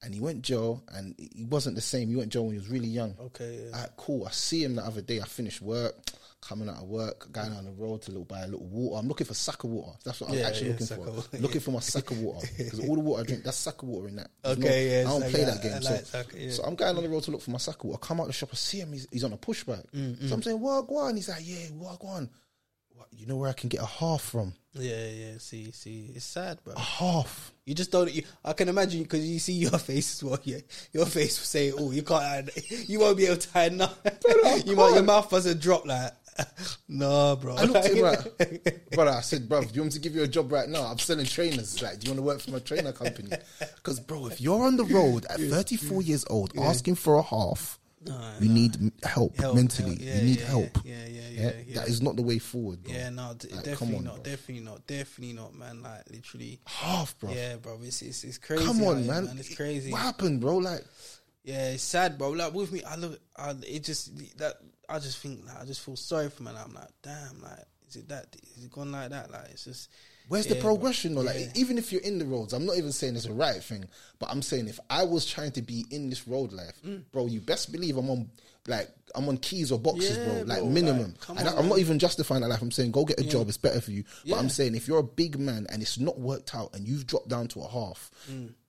[0.02, 2.08] and he went jail, and he wasn't the same.
[2.08, 3.14] He went jail when he was really young.
[3.20, 3.86] Okay, yeah.
[3.96, 4.26] Cool.
[4.26, 5.20] I see him the other day.
[5.20, 5.94] I finished work,
[6.40, 9.01] coming out of work, going down the road to little buy a little water.
[9.01, 9.96] I'm looking for sake water.
[10.05, 10.99] That's what I'm Yeah, actually yeah, looking for.
[11.11, 11.38] water.
[11.40, 14.16] looking for my sake water because all the water I drink, that's sake water in
[14.16, 14.31] that.
[14.44, 15.62] There's Okay, yeah, I don't play that that.
[15.62, 15.83] game.
[15.83, 16.51] So, like yeah.
[16.53, 17.99] so I'm going on the road to look for my sake water.
[18.03, 18.92] I come out the shop, I see him.
[18.92, 19.85] He's, he's on a pushback.
[19.94, 22.31] Mm, So I'm saying, "What go on?" He's like, "Yeah, on?"
[23.12, 24.53] You know where I can get a half from?
[24.75, 25.38] Yeah, yeah.
[25.38, 26.75] See, see, it's sad, bro.
[26.75, 27.53] A half.
[27.64, 28.12] You just don't.
[28.12, 30.38] You, I can imagine because you see your face as well.
[30.44, 30.59] Yeah,
[30.92, 32.22] your face will say, "Oh, you can't.
[32.22, 32.51] Hide,
[32.88, 34.12] you won't be able to hide nothing.
[34.66, 36.12] you might, your mouth doesn't drop like."
[36.88, 37.57] no, bro.
[37.57, 40.14] I looked at him like, brother, I said, bro, do you want me to give
[40.14, 40.83] you a job right now?
[40.83, 41.81] I'm selling trainers.
[41.83, 43.31] Like, do you want to work for my trainer company?
[43.77, 47.79] Because, bro, if you're on the road at 34 years old asking for a half,
[48.40, 49.90] we need help, Help, mentally.
[49.90, 50.79] help, yeah, we need yeah, help.
[50.85, 51.20] Yeah, yeah, yeah.
[51.37, 51.75] Yeah, yeah.
[51.81, 52.83] that is not the way forward.
[52.85, 52.92] Bro.
[52.94, 54.22] Yeah, no, d- Like, definitely on, not, bro.
[54.25, 55.83] definitely not, definitely not, man.
[55.83, 57.33] Like literally, half, bro.
[57.33, 57.79] yeah, bro.
[57.83, 58.64] It's it's, it's crazy.
[58.64, 59.37] Come on, here, man.
[59.38, 59.90] It's crazy.
[59.90, 60.59] What happened, bro?
[60.59, 60.85] Like,
[61.42, 62.31] Yeah, it's sad, bro.
[62.31, 64.55] Like with me, I look, I it just that
[64.88, 66.55] I just think like, I just feel sorry for man.
[66.57, 68.37] I'm like, damn, like is it that?
[68.57, 69.31] Is it gone like that?
[69.31, 69.90] Like it's just.
[70.29, 71.20] Where's yeah, the progression though?
[71.20, 71.53] Like Yeah.
[71.55, 73.85] even if you're in the roads, I'm not even saying it's a right thing,
[74.18, 76.81] but I'm saying if I was trying to be in this road life,
[77.12, 78.29] bro, you best believe I'm on
[78.66, 80.27] like I'm on keys or boxes, Mm.
[80.27, 80.42] Yeah, bro.
[80.42, 81.14] Like bro, minimum.
[81.29, 82.61] like, on, I, am not even justifying that life.
[82.61, 84.03] I'm saying go get a job, it's better for you.
[84.29, 87.07] But I'm saying if you're a big man and it's not worked out and you've
[87.07, 88.11] dropped down to a half,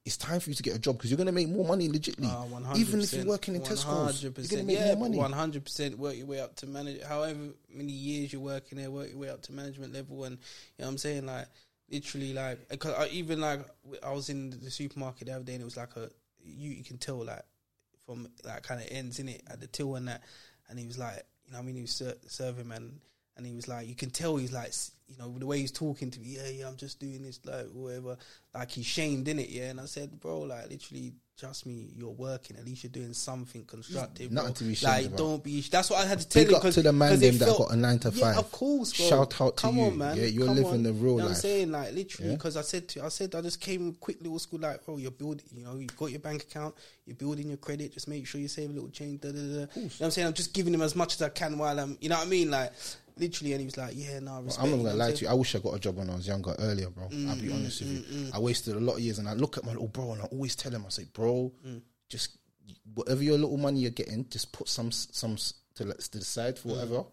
[0.08, 2.30] it's time for you to get a job because you're gonna make more money legitly.
[2.32, 5.18] Ah, 100%, even if you're working in Tesco, you're gonna make yeah, more money.
[5.18, 7.04] One hundred percent work your way up to manage.
[7.04, 10.40] However many years you're working there, work your way up to management level, and you
[10.80, 11.48] know what I'm saying like
[11.90, 13.66] literally like because I even like
[14.02, 16.10] I was in the supermarket the other day and it was like a
[16.42, 17.44] you you can tell like
[18.06, 20.24] from like kind of ends in it at the till and that,
[20.70, 22.94] and he was like you know what I mean he was ser- serving man.
[23.38, 24.74] And he was like, you can tell he's like,
[25.08, 26.30] you know, the way he's talking to me.
[26.38, 28.18] Yeah, yeah, I'm just doing this, like whatever.
[28.54, 29.70] Like he's shamed in it, yeah.
[29.70, 32.58] And I said, bro, like literally, trust me, you're working.
[32.58, 34.32] At least you're doing something constructive.
[34.32, 34.56] Nothing bro.
[34.56, 35.18] to be ashamed Like, about.
[35.18, 35.62] don't be.
[35.62, 36.56] That's what I had to tell Big him.
[36.56, 38.38] up to the man them that got a nine to Yeah, five.
[38.40, 39.08] of course, bro.
[39.08, 39.84] Shout out to Come you.
[39.84, 40.18] on, man.
[40.18, 40.84] Yeah, you're Come living on.
[40.84, 42.36] the real You know what I'm saying, like literally, Yeah.
[42.36, 45.12] because I said to, I said, I just came quick little school, like, bro, you're
[45.12, 45.46] building.
[45.56, 47.94] You know, you've got your bank account, you're building your credit.
[47.94, 49.22] Just make sure you save a little change.
[49.22, 49.42] Da, da, da.
[49.44, 50.28] You know what I'm saying?
[50.28, 51.98] I'm just giving him as much as I can while I'm.
[52.02, 52.52] You know what I mean?
[52.52, 52.74] Like
[53.20, 54.64] literally, and he was like, yeah, no, respect.
[54.64, 55.30] I'm not gonna lie to you.
[55.30, 57.06] I wish I got a job when I was younger, earlier, bro.
[57.06, 58.32] I'll Mm, be honest with you.
[58.34, 60.26] I wasted a lot of years, and I look at my little bro, and I
[60.26, 61.82] always tell him, I say, bro, Mm.
[62.10, 62.38] just
[62.94, 65.38] whatever your little money you're getting, just put some some
[65.76, 66.60] to, to the side Mm.
[66.60, 67.04] for whatever.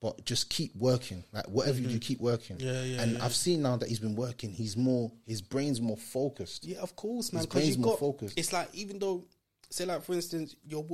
[0.00, 2.56] But just keep working, like whatever you do, keep working.
[2.58, 2.66] Mm-hmm.
[2.66, 3.24] Yeah, yeah, And yeah.
[3.24, 4.50] I've seen now that he's been working.
[4.50, 6.66] He's more, his brain's more focused.
[6.66, 7.38] Yeah, of course, man.
[7.40, 8.38] His Because brain's more got focused.
[8.38, 9.24] It's like even though,
[9.70, 10.84] say, like for instance, you're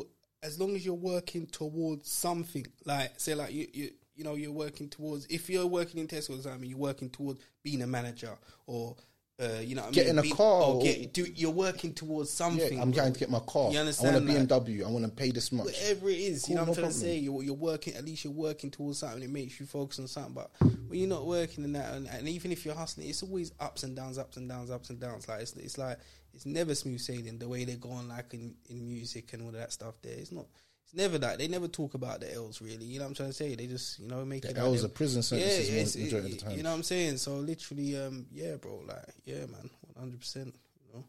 [0.44, 4.52] as long as you're working towards something, like say, like you you you know you're
[4.52, 5.24] working towards.
[5.30, 8.94] If you're working in Tesco, I mean, you're working towards being a manager or.
[9.42, 10.18] Uh, you know, what I Getting mean?
[10.18, 12.78] a Being- car or get, do, you're working towards Yeah, something.
[12.78, 13.00] I'm bro.
[13.00, 13.72] trying to get my car.
[13.72, 14.14] You understand?
[14.14, 14.84] I want a like- BMW.
[14.86, 15.64] I want to pay this much.
[15.64, 17.16] Whatever it is, Cool, you know what no I'm trying to say.
[17.16, 17.94] You're, you're working.
[17.94, 19.22] At least you're working towards something.
[19.22, 20.34] It makes you focus on something.
[20.34, 20.50] But
[20.88, 23.82] when you're not working in that, and, and even if you're hustling, it's always ups
[23.82, 25.26] and downs, ups and downs, ups and downs.
[25.26, 25.98] Like it's, it's like
[26.34, 27.38] it's never smooth sailing.
[27.38, 29.94] The way they're going, like in, in music and all that stuff.
[30.02, 30.48] There, it's not.
[30.92, 31.38] It's never that.
[31.38, 32.84] They never talk about the L's really.
[32.84, 33.54] You know what I'm trying to say?
[33.54, 34.58] They just you know make The it.
[34.58, 36.56] L's like are prison sentences Yeah, it's- mo- majority of the time.
[36.56, 37.16] You know what I'm saying?
[37.18, 38.82] So literally, um, yeah, bro.
[38.86, 40.18] Like, yeah, man, 100.
[40.20, 40.54] percent
[40.88, 41.04] You know.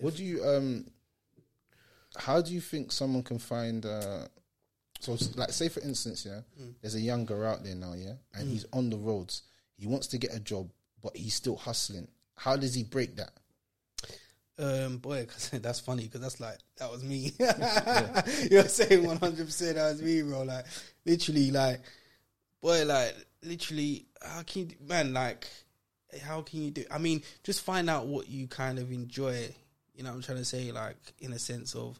[0.00, 0.86] What do you um?
[2.16, 3.84] How do you think someone can find?
[3.84, 4.26] uh
[5.00, 6.74] So, like, say for instance, yeah, Mm.
[6.80, 9.42] there's a young girl out there now, yeah, and he's on the roads.
[9.76, 10.70] He wants to get a job,
[11.02, 12.08] but he's still hustling.
[12.34, 13.32] How does he break that?
[14.58, 17.32] Um, boy, cause that's funny because that's like that was me.
[18.50, 20.42] You're saying one hundred percent that was me, bro.
[20.42, 20.64] Like
[21.04, 21.80] literally, like
[22.62, 25.46] boy, like literally, how can you, man, like
[26.22, 26.84] how can you do?
[26.90, 29.48] I mean, just find out what you kind of enjoy.
[29.94, 31.98] You know, what I'm trying to say, like in a sense of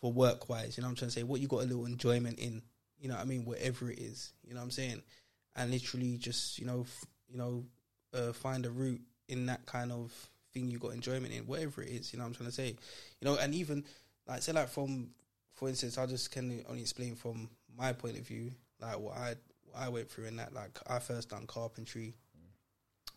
[0.00, 0.76] for work wise.
[0.76, 2.62] You know, what I'm trying to say what you got a little enjoyment in.
[3.00, 4.32] You know, what I mean, whatever it is.
[4.44, 5.02] You know, what I'm saying,
[5.56, 7.64] and literally just you know, f- you know,
[8.14, 10.12] uh, find a route in that kind of
[10.58, 12.12] thing you got enjoyment in, whatever it is.
[12.12, 12.76] You know, what I'm trying to say,
[13.20, 13.84] you know, and even
[14.26, 15.10] like say like from,
[15.54, 19.34] for instance, I just can only explain from my point of view, like what I
[19.64, 20.52] what I went through in that.
[20.52, 22.14] Like I first done carpentry,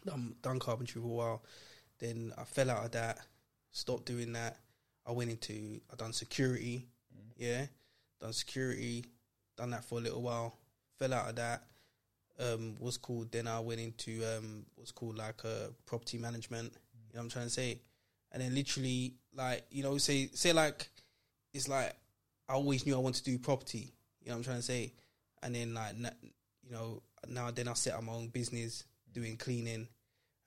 [0.05, 1.43] done done carpentry for a while,
[1.99, 3.19] then I fell out of that,
[3.71, 4.57] stopped doing that.
[5.05, 6.87] I went into I done security,
[7.37, 7.65] yeah,
[8.19, 9.05] done security,
[9.57, 10.57] done that for a little while,
[10.97, 11.63] fell out of that.
[12.39, 16.73] Um, what's called then I went into um what's called like uh, property management.
[17.11, 17.79] You know what I'm trying to say,
[18.31, 20.87] and then literally like you know say say like
[21.53, 21.93] it's like
[22.47, 23.91] I always knew I wanted to do property.
[24.21, 24.93] You know what I'm trying to say,
[25.43, 26.09] and then like na-
[26.63, 29.89] you know now then I set up my own business doing cleaning,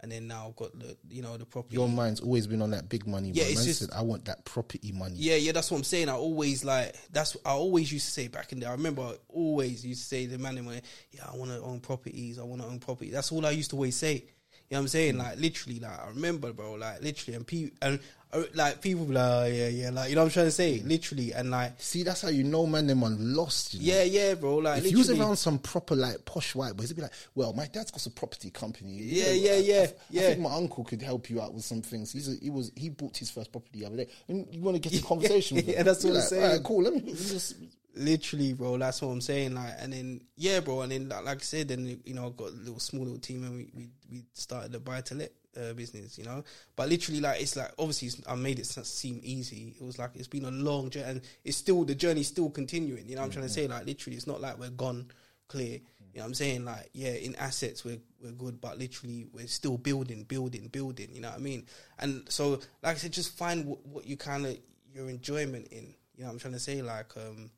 [0.01, 1.75] and then now I've got the you know the property.
[1.75, 3.31] Your mind's always been on that big money.
[3.31, 5.17] Yeah, it's just- said, I want that property money.
[5.19, 6.09] Yeah, yeah, that's what I'm saying.
[6.09, 8.71] I always like that's I always used to say back in there.
[8.71, 11.61] I remember I always used to say the man in my yeah, I want to
[11.61, 12.39] own properties.
[12.39, 13.11] I want to own property.
[13.11, 14.25] That's all I used to always say.
[14.71, 15.19] You know what I'm saying?
[15.19, 16.73] Like literally, like I remember, bro.
[16.75, 18.01] Like literally, and people and
[18.33, 20.81] uh, like people like, oh, yeah, yeah, like you know what I'm trying to say.
[20.85, 22.87] Literally, and like See, that's how you know, man.
[22.87, 23.75] Them on lost.
[23.75, 23.99] You know?
[23.99, 24.57] yeah, yeah, bro.
[24.57, 27.53] Like If you was around some proper like posh white boys, it'd be like, "Well,
[27.53, 30.21] my dad's got a property company." You Yeah, know, yeah, I- yeah, I, yeah.
[30.23, 32.11] I think my uncle could help you out with some things.
[32.13, 34.83] He's a, he was he bought his first property the other day, and you want
[34.83, 35.75] to get a conversation with him?
[35.75, 36.43] yeah, that's what I'm like, saying.
[36.45, 36.83] "Alright, cool.
[36.83, 37.55] Let me just
[37.95, 38.77] literally, bro.
[38.79, 39.55] That's what I'm saying.
[39.55, 40.83] Like, and then yeah, bro.
[40.83, 43.19] And then like, like I said, then you know, I got a little small little
[43.19, 46.45] team, and we we, we started the buy to let uh, business, you know.
[46.77, 49.75] But literally, like it's like obviously it's, I made it seem easy.
[49.79, 53.09] It was like it's been a long journey, and it's still the journey's still continuing.
[53.09, 55.11] You know, what I'm trying to say like literally, it's not like we're gone
[55.49, 55.81] clear.
[56.13, 59.47] You know, what I'm saying like yeah, in assets we're we're good, but literally we're
[59.47, 61.09] still building, building, building.
[61.13, 61.67] You know what I mean?
[61.99, 64.57] And so, like I said, just find what, what you kind of
[64.93, 65.95] your enjoyment in.
[66.17, 67.51] You know, what I'm trying to say like um,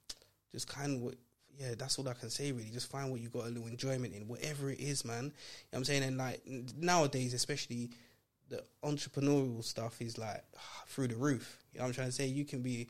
[0.57, 1.14] just kind of what
[1.59, 2.71] yeah, that's all I can say really.
[2.71, 5.25] Just find what you got a little enjoyment in, whatever it is, man.
[5.25, 5.33] You know
[5.71, 6.03] what I'm saying?
[6.03, 6.42] And like
[6.79, 7.90] nowadays, especially
[8.49, 10.42] the entrepreneurial stuff is like
[10.88, 11.62] through the roof.
[11.73, 12.27] You know what I'm trying to say?
[12.27, 12.88] You can be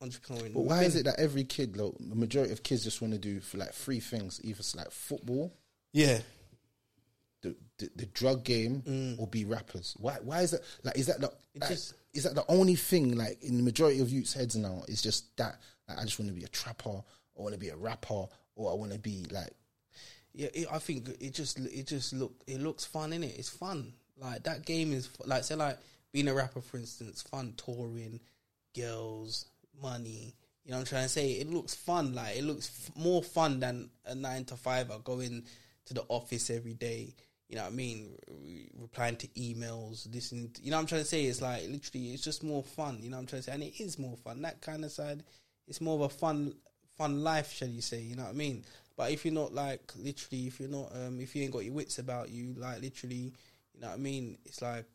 [0.00, 0.54] entrepreneurial.
[0.54, 3.18] But why is it that every kid, though, the majority of kids just want to
[3.18, 5.52] do for like three things, either it's like football,
[5.92, 6.20] Yeah.
[7.42, 9.18] the the, the drug game, mm.
[9.18, 9.96] or be rappers?
[9.98, 10.18] Why?
[10.22, 10.60] Why is that?
[10.84, 13.16] Like, is that the like, just- is that the only thing?
[13.16, 15.60] Like in the majority of youths' heads now, it's just that
[15.94, 17.04] like, I just want to be a trapper, or
[17.38, 18.26] I want to be a rapper,
[18.56, 19.50] or I want to be like
[20.34, 23.34] Yeah, it, I think it just it just look it looks fun in it.
[23.38, 23.92] It's fun.
[24.18, 25.78] Like that game is like say like
[26.12, 28.20] being a rapper for instance, fun touring,
[28.76, 29.46] girls,
[29.80, 30.34] money.
[30.64, 31.32] You know what I'm trying to say?
[31.32, 32.14] It looks fun.
[32.14, 35.44] Like it looks f- more fun than a nine to five or going
[35.86, 37.14] to the office every day.
[37.48, 38.16] You know what I mean?
[38.30, 40.50] Re- replying to emails, listening.
[40.50, 41.24] To, you know what I'm trying to say?
[41.24, 43.00] It's like literally, it's just more fun.
[43.02, 43.52] You know what I'm trying to say?
[43.52, 44.40] And it is more fun.
[44.42, 45.24] That kind of side,
[45.66, 46.54] it's more of a fun,
[46.96, 48.00] fun life, shall you say?
[48.00, 48.64] You know what I mean?
[48.96, 51.74] But if you're not like literally, if you're not, um, if you ain't got your
[51.74, 53.32] wits about you, like literally,
[53.74, 54.38] you know what I mean?
[54.44, 54.86] It's like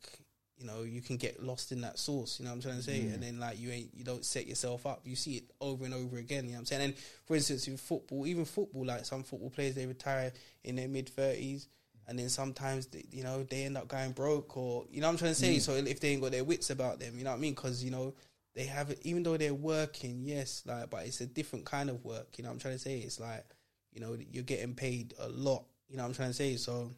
[0.58, 2.38] you know you can get lost in that source.
[2.38, 3.00] You know what I'm trying to say?
[3.00, 5.00] And then like you ain't, you don't set yourself up.
[5.04, 6.44] You see it over and over again.
[6.44, 6.82] You know what I'm saying?
[6.82, 6.94] And
[7.26, 10.32] for instance, in football, even football, like some football players, they retire
[10.64, 11.68] in their mid thirties.
[12.08, 15.12] And then sometimes, they, you know, they end up going broke, or you know, what
[15.12, 15.58] I'm trying to say.
[15.58, 17.52] So if they ain't got their wits about them, you know what I mean?
[17.52, 18.14] Because you know,
[18.58, 18.98] they have it.
[19.02, 22.26] Even though they're working, yes, like, but it's a different kind of work.
[22.36, 22.98] You know, what I'm trying to say.
[22.98, 23.44] It's like,
[23.92, 25.62] you know, you're getting paid a lot.
[25.88, 26.56] You know, what I'm trying to say.
[26.56, 26.90] So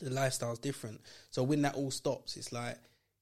[0.00, 1.00] the lifestyle's different.
[1.30, 2.76] So when that all stops, it's like,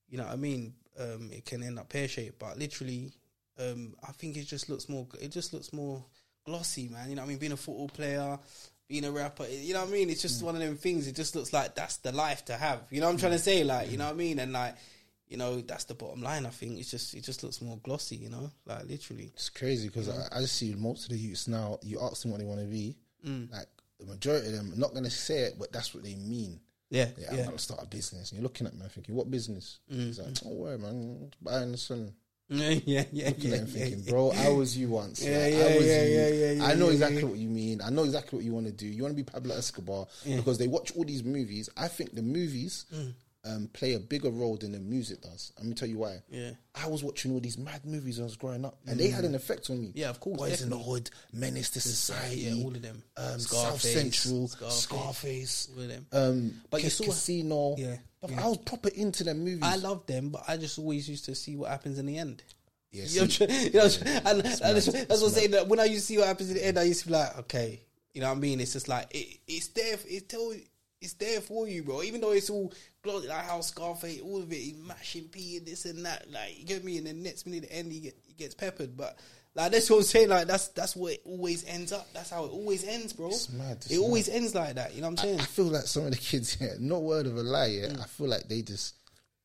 [0.08, 0.72] you know what I mean?
[0.98, 3.12] Um, it can end up pear shaped, but literally,
[3.58, 5.06] um, I think it just looks more.
[5.20, 6.02] It just looks more
[6.46, 7.10] glossy, man.
[7.10, 7.38] You know what I mean?
[7.38, 8.38] Being a football player,
[8.88, 10.08] being a rapper, you know what I mean?
[10.08, 11.06] It's just one of them things.
[11.06, 12.80] It just looks like that's the life to have.
[12.90, 13.62] You know what I'm trying to say?
[13.62, 14.38] Like, you know what I mean?
[14.38, 14.74] And like,
[15.28, 16.46] you know, that's the bottom line.
[16.46, 18.16] I think it's just it just looks more glossy.
[18.16, 19.30] You know, like literally.
[19.34, 21.78] It's crazy because I, I just see most of the youths now.
[21.82, 23.50] You ask them what they want to be, Mm.
[23.52, 23.66] like
[23.98, 26.60] the majority of them are not gonna say it, but that's what they mean.
[26.90, 28.30] Yeah, Yeah, I'm gonna start a business.
[28.30, 29.80] And you're looking at me thinking, what business?
[29.92, 30.06] Mm.
[30.06, 32.12] He's like, don't worry, man, buying the sun.
[32.48, 35.22] yeah, yeah, yeah, Looking yeah, at him yeah, thinking, bro, I was you once.
[35.22, 36.14] Yeah, Like, yeah, I was yeah, you.
[36.14, 37.24] yeah, yeah, yeah, I know yeah, exactly yeah.
[37.26, 37.80] what you mean.
[37.82, 38.86] I know exactly what you want to do.
[38.86, 41.68] You want to be Pablo Escobar because they watch all these movies.
[41.76, 43.12] I think the movies Mm.
[43.48, 45.52] Um, play a bigger role than the music does.
[45.56, 46.18] Let me tell you why.
[46.30, 46.50] Yeah.
[46.74, 49.24] I was watching all these mad movies when I was growing up, and they had
[49.24, 49.86] an effect on me.
[49.88, 49.92] Mm.
[49.94, 50.78] Yeah, of course, Boys in the.
[50.78, 53.02] Hood, Menace to Society, yeah, all of them.
[53.16, 56.06] um, South Central, Scarface, Scarface, all of them.
[56.12, 57.74] um, But you saw- Casino.
[57.78, 57.96] Yeah,
[58.28, 58.44] yeah.
[58.44, 59.60] I was proper into them movies.
[59.62, 62.42] I love them, but I just always used to see what happens in the end.
[62.92, 65.30] Yeah, you know, what see- I'm trying- you know what and, and that's, what I'm
[65.30, 65.50] saying.
[65.52, 67.12] That when I used to see what happens in the end, I used to be
[67.14, 67.80] like, okay,
[68.14, 68.60] you know what I mean?
[68.60, 69.96] It's just like it, it's there.
[70.06, 70.52] It's tell
[71.00, 72.02] it's there for you, bro.
[72.02, 75.66] Even though it's all glossy, like how Scarface, all of it, he's mashing P and
[75.66, 76.30] this and that.
[76.30, 78.96] Like you get me, and then next minute, the end, he, get, he gets peppered.
[78.96, 79.18] But
[79.54, 80.28] like that's what I'm saying.
[80.28, 82.08] Like that's that's what it always ends up.
[82.12, 83.28] That's how it always ends, bro.
[83.28, 84.94] It's mad, it's it always ends like that.
[84.94, 85.40] You know what I'm saying?
[85.40, 87.86] I feel like some of the kids, yeah, no word of a lie, yeah.
[87.88, 88.00] Mm.
[88.00, 88.94] I feel like they just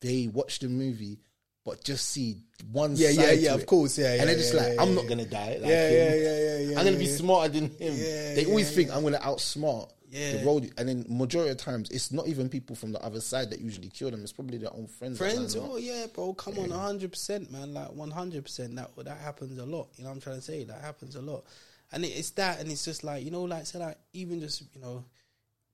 [0.00, 1.18] they watch the movie,
[1.64, 2.36] but just see
[2.72, 3.16] one Yeah, side.
[3.16, 3.60] yeah, yeah, it.
[3.60, 4.20] of course, yeah, yeah.
[4.20, 4.94] and they're just yeah, like, yeah, I'm yeah.
[4.94, 5.58] not gonna die.
[5.60, 7.94] Like Yeah, yeah, yeah, yeah, yeah, I'm gonna be smarter than him.
[7.96, 8.90] They always think.
[8.90, 10.36] I'm gonna outsmart Yeah.
[10.36, 10.72] the road.
[10.78, 13.88] And then majority of times, it's not even people from the other side that usually
[13.88, 14.22] kill them.
[14.22, 15.18] It's probably their own friends.
[15.18, 18.76] Friends, oh yeah, bro, come on, hundred percent, man, like one hundred percent.
[18.76, 19.88] That that happens a lot.
[19.96, 20.62] You know what I'm trying to say?
[20.62, 21.44] That happens a lot,
[21.90, 24.62] and it, it's that, and it's just like you know, like say like even just
[24.72, 25.04] you know,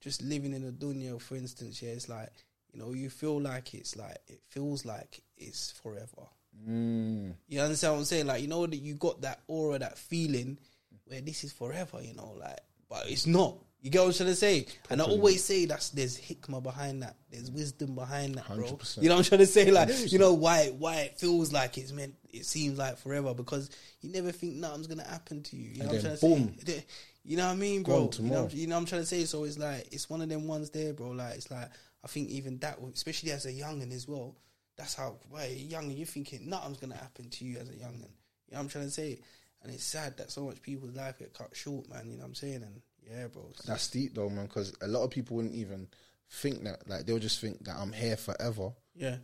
[0.01, 2.31] just living in a dunya, for instance, yeah, it's like
[2.73, 6.27] you know, you feel like it's like it feels like it's forever.
[6.67, 7.35] Mm.
[7.47, 8.27] You understand what I'm saying?
[8.27, 10.57] Like you know that you got that aura, that feeling
[11.05, 12.01] where this is forever.
[12.01, 13.57] You know, like but it's not.
[13.83, 14.67] You get what I'm trying to say?
[14.91, 17.17] And I always say that's there's hikmah behind that.
[17.31, 18.65] There's wisdom behind that, bro.
[18.65, 19.03] 100%.
[19.03, 19.71] You know what I'm trying to say?
[19.71, 22.15] Like you know why why it feels like it's meant.
[22.31, 23.71] It seems like forever because
[24.03, 25.71] you never think nothing's gonna happen to you.
[25.71, 26.55] You know And what I'm trying boom.
[26.59, 26.85] to say?
[27.25, 28.11] You know what I mean, bro?
[28.19, 29.25] You know, you know what I'm trying to say?
[29.25, 31.11] So it's like it's one of them ones there, bro.
[31.11, 31.71] Like it's like
[32.05, 34.37] I think even that, especially as a youngin as well.
[34.77, 38.11] That's how why young you're thinking nothing's gonna happen to you as a youngin.
[38.49, 39.21] You know what I'm trying to say?
[39.63, 42.07] And it's sad that so much people's life get cut short, man.
[42.11, 42.63] You know what I'm saying?
[42.63, 43.51] And yeah, bro.
[43.67, 44.47] That's deep though, man.
[44.47, 45.89] Because a lot of people wouldn't even
[46.31, 46.89] think that.
[46.89, 48.71] Like they'll just think that I'm here forever.
[48.95, 49.17] yeah.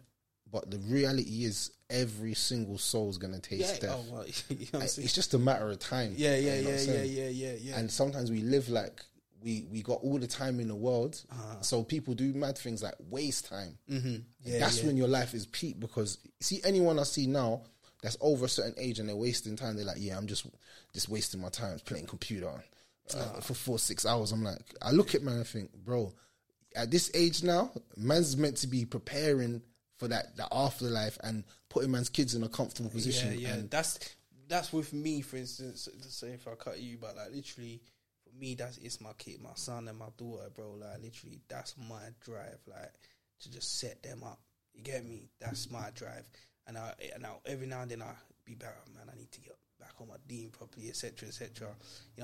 [0.49, 3.99] But the reality is, every single soul's gonna taste Yeah, death.
[4.09, 5.05] oh, well, you know what I'm Like, saying?
[5.05, 6.15] it's just a matter of time.
[6.17, 7.79] yeah, yeah, You know yeah, yeah, yeah, yeah, yeah.
[7.79, 9.03] And sometimes we live like
[9.43, 11.21] we we got all the time in the world.
[11.62, 13.77] So people do mad things like waste time.
[13.91, 14.17] Mm-hmm.
[14.45, 14.87] Yeah, that's yeah.
[14.87, 17.62] when your life is peak because see anyone I see now
[18.03, 19.75] that's over a certain age and they're wasting time.
[19.77, 20.47] They're like, yeah, I'm just
[20.95, 22.51] just wasting my time playing computer
[23.14, 24.33] uh, for four six hours.
[24.33, 26.12] I'm like, I look at man and think, bro,
[26.75, 29.62] at this age now, man's meant to be preparing
[29.97, 33.33] for that that afterlife and putting man's kids in a comfortable position.
[33.33, 33.55] Yeah, yeah.
[33.55, 33.99] And that's
[34.49, 35.88] that's with me, for instance.
[36.01, 37.83] Say if I cut you, but like literally,
[38.23, 40.75] for me, that's it's my kid, my son, and my daughter, bro.
[40.79, 42.61] Like literally, that's my drive.
[42.66, 42.92] Like
[43.40, 44.40] to just set them up.
[44.75, 45.31] You get me?
[45.40, 46.29] That's my drive.
[46.66, 48.12] And I and now every now and then I
[48.45, 49.09] be back, man.
[49.12, 49.57] I need to get
[50.01, 51.51] on my deen properly, etc., etc.
[51.61, 51.75] You know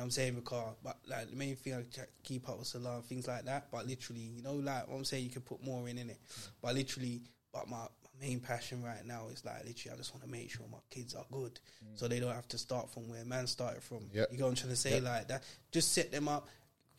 [0.01, 0.35] what I'm saying?
[0.35, 1.83] Because but like the main thing I
[2.23, 3.69] keep up with Salah and things like that.
[3.71, 6.19] But literally, you know, like what I'm saying, you can put more in in it.
[6.61, 10.25] But literally, but my, my main passion right now is like literally, I just want
[10.25, 11.59] to make sure my kids are good,
[11.95, 14.09] so they don't have to start from where man started from.
[14.13, 14.29] Yep.
[14.33, 15.01] You know what I'm trying to say?
[15.01, 16.49] Like that, just set them up,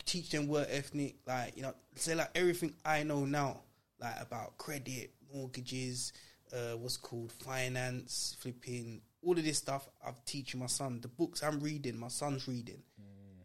[0.06, 3.62] teach them work ethnic, like you know, say like everything I know now,
[4.00, 6.14] like about credit, mortgages,
[6.54, 9.88] uh, what's called finance, flipping, all of this stuff.
[10.06, 11.00] I'm teaching my son.
[11.02, 12.82] The books I'm reading, my son's reading.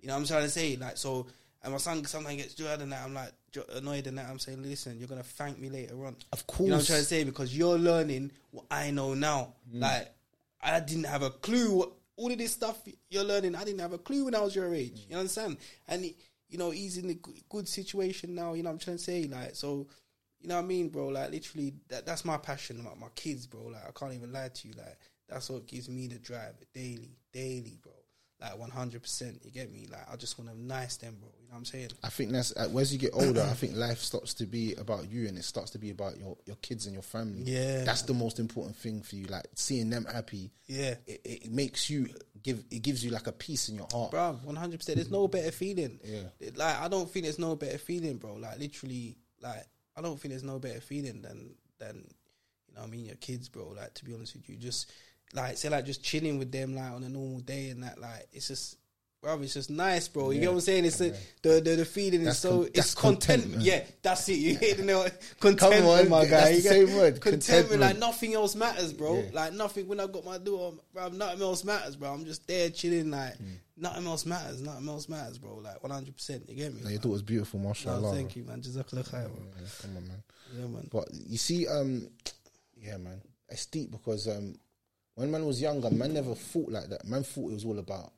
[0.01, 0.77] You know what I'm trying to say?
[0.77, 1.27] Like so,
[1.63, 3.05] and my son sometimes gets dread and that.
[3.05, 3.33] I'm like
[3.75, 4.29] annoyed and that.
[4.29, 6.17] I'm saying, listen, you're gonna thank me later on.
[6.33, 6.61] Of course.
[6.61, 7.25] You know what I'm trying to say?
[7.25, 9.55] Because you're learning what I know now.
[9.75, 9.81] Mm.
[9.81, 10.15] Like
[10.63, 13.55] I didn't have a clue what all of this stuff you're learning.
[13.55, 15.07] I didn't have a clue when I was your age.
[15.09, 15.57] You understand?
[15.89, 16.17] And he-
[16.49, 17.15] you know he's in a
[17.51, 18.55] good situation now.
[18.55, 19.25] You know what I'm trying to say?
[19.25, 19.87] Like so.
[20.41, 21.09] You know what I mean, bro?
[21.09, 23.65] Like literally, that that's my passion about my kids, bro.
[23.65, 24.75] Like I can't even lie to you.
[24.79, 24.97] Like
[25.29, 27.93] that's what gives me the drive daily, daily, bro.
[28.41, 29.41] Like one hundred percent.
[29.45, 29.89] You get me?
[29.91, 31.29] Like I just want to nice them, bro.
[31.41, 31.89] You know what I'm saying?
[32.05, 33.41] I think that's uh, as you get older.
[33.43, 36.37] I think life starts to be about you, and it starts to be about your,
[36.47, 37.43] your kids and your family.
[37.43, 37.83] Yeah.
[37.83, 39.27] that's the most important thing for you.
[39.27, 40.53] Like seeing them happy.
[40.67, 40.95] Yeah.
[41.09, 42.11] it, it makes you
[42.41, 42.63] give.
[42.71, 44.13] It gives you like a peace in your heart.
[44.13, 44.39] bro.
[44.45, 44.97] One hundred percent.
[44.99, 45.99] There's no better feeling.
[46.05, 46.51] Yeah.
[46.55, 48.35] Like I don't think there's no better feeling, bro.
[48.35, 51.97] Like literally, like I don't think there's no better feeling than than
[52.69, 53.71] you know what I mean your kids, bro.
[53.77, 54.93] Like to be honest with you, just
[55.35, 58.29] like say like just chilling with them like on a normal day and that like
[58.33, 58.77] it's just.
[59.21, 60.31] Bro, it's just nice, bro.
[60.31, 60.85] You get what I'm saying?
[60.85, 61.11] It's a,
[61.43, 63.55] the, the the feeling That's is so con- it's that's contentment.
[63.55, 63.63] contentment.
[63.65, 64.35] Yeah, that's it.
[64.35, 65.09] You hit the nail.
[65.41, 66.51] Contentment, Come on, my guy.
[66.53, 67.81] the You get- same word, Contentment, contentment.
[67.81, 69.17] like nothing else matters, bro.
[69.19, 69.31] Yeah.
[69.33, 69.89] Like nothing.
[69.89, 72.13] When I got my daughter, bro, nothing else matters, bro.
[72.15, 73.45] I'm just there chilling, like Hmm.
[73.77, 74.63] nothing else matters.
[74.63, 75.57] Nothing else matters, bro.
[75.57, 76.15] Like 100.
[76.15, 76.83] percent You get me?
[76.83, 78.15] Like, your daughter's beautiful, No, mashallah.
[78.15, 78.61] thank you, man.
[78.63, 79.29] Jazakallah khair.
[79.29, 80.23] Yeah, come on, man.
[80.57, 80.89] Yeah, man.
[80.93, 82.09] But you see, um,
[82.81, 84.55] yeah, man, it's deep because um,
[85.19, 87.05] when man was younger, man never thought like that.
[87.05, 88.13] Man thought it was all about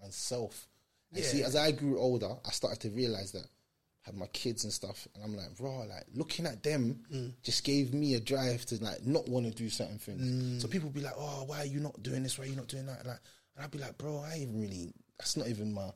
[0.00, 0.66] man's self.
[1.14, 4.64] And see, as I grew older, I started to realize that I had my kids
[4.64, 7.32] and stuff, and I'm like, raw, like looking at them Mm.
[7.42, 10.22] just gave me a drive to like not want to do certain things.
[10.22, 10.60] Mm.
[10.60, 12.36] So people be like, oh, why are you not doing this?
[12.38, 13.06] Why are you not doing that?
[13.06, 13.20] Like,
[13.54, 14.92] and I'd be like, bro, I ain't really.
[15.18, 15.90] That's not even my.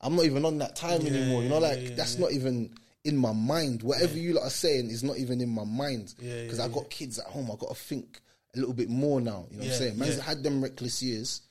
[0.00, 1.42] I'm not even on that time anymore.
[1.42, 3.82] You know, like that's not even in my mind.
[3.82, 6.14] Whatever you lot are saying is not even in my mind.
[6.18, 7.50] Because yeah, I got kids at home.
[7.50, 8.20] I got to think
[8.56, 9.46] a little bit more now.
[9.50, 9.98] You know what I'm saying?
[9.98, 10.22] Man's yeah.
[10.24, 11.42] had them reckless years.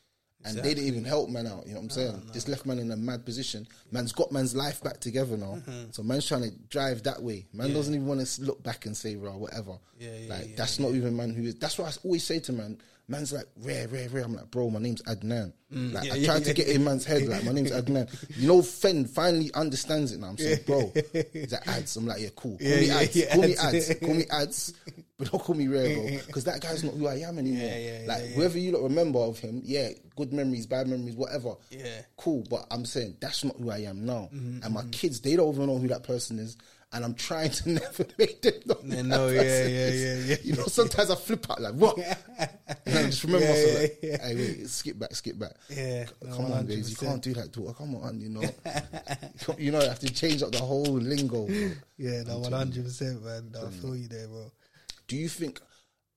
[0.47, 2.21] And they didn't even help man out, you know what I'm saying?
[2.31, 3.65] This left man in a mad position.
[3.91, 5.55] Man's got man's life back together now.
[5.55, 5.89] Mm-hmm.
[5.89, 7.47] So man's trying to drive that way.
[7.51, 10.55] Man doesn't even want to look back and say, "Raw, whatever." Yeah, yeah, like yeah,
[10.55, 11.55] that's not even man who is.
[11.55, 12.77] That's what I always say to man.
[13.07, 14.23] Man's like rare, rare, rare.
[14.23, 15.51] I'm like, bro, my name's Adnan.
[15.71, 17.71] like Mm, yeah, I yeah, tried to yeah, get in man's head, like my name's
[17.71, 18.37] Adnan.
[18.37, 20.27] You know, Fen finally understands it now.
[20.27, 20.93] I'm saying, bro,
[21.33, 21.95] he's like ads.
[21.95, 22.57] I'm like, yeah, cool.
[22.59, 23.15] Call Yeah, me ads.
[23.15, 23.95] yeah, call me ads.
[23.95, 24.73] call me ads.
[25.17, 26.19] But don't call me rare.
[26.25, 27.65] Because that guy's not who I am anymore.
[27.65, 28.35] Yeah, yeah, like yeah, yeah.
[28.35, 31.55] whoever you remember of him, yeah, good memories, bad memories, whatever.
[31.69, 32.01] Yeah.
[32.17, 32.43] Cool.
[32.49, 34.29] But I'm saying that's not who I am now.
[34.33, 36.57] Mm-hmm, and my kids, they don't even know who that person is.
[36.91, 38.77] And I'm trying to never make them know.
[38.83, 41.97] They know, yeah, yeah, yeah, yeah, You know, sometimes I flip out like, what?
[42.85, 44.27] and I just remember myself yeah, like, yeah.
[44.27, 45.53] hey, wait, skip back, skip back.
[45.69, 47.73] Yeah, no, Come on, guys, you can't do that, daughter.
[47.73, 48.43] Come on, you know.
[49.57, 51.47] you know, I have to change up the whole lingo.
[51.47, 51.71] bro.
[51.97, 53.49] Yeah, no, 100, percent man.
[53.51, 54.51] No, I feel you there, bro.
[55.07, 55.61] Do you think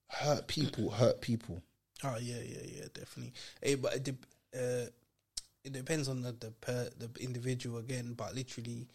[0.08, 1.62] hurt people hurt people?
[2.04, 3.32] Oh yeah, yeah, yeah, definitely.
[3.62, 4.86] Hey, but it, dep- uh,
[5.64, 8.14] it depends on the the, per, the individual again.
[8.14, 8.88] But literally,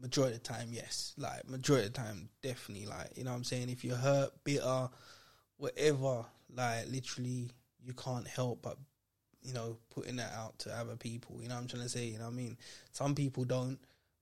[0.00, 1.14] majority of the time, yes.
[1.16, 2.86] Like majority of the time, definitely.
[2.86, 4.88] Like you know, what I'm saying if you're hurt, bitter,
[5.58, 6.24] whatever.
[6.54, 7.50] Like literally,
[7.82, 8.78] you can't help but
[9.42, 11.38] you know putting that out to other people.
[11.42, 12.06] You know what I'm trying to say.
[12.06, 12.56] You know what I mean?
[12.92, 13.78] Some people don't,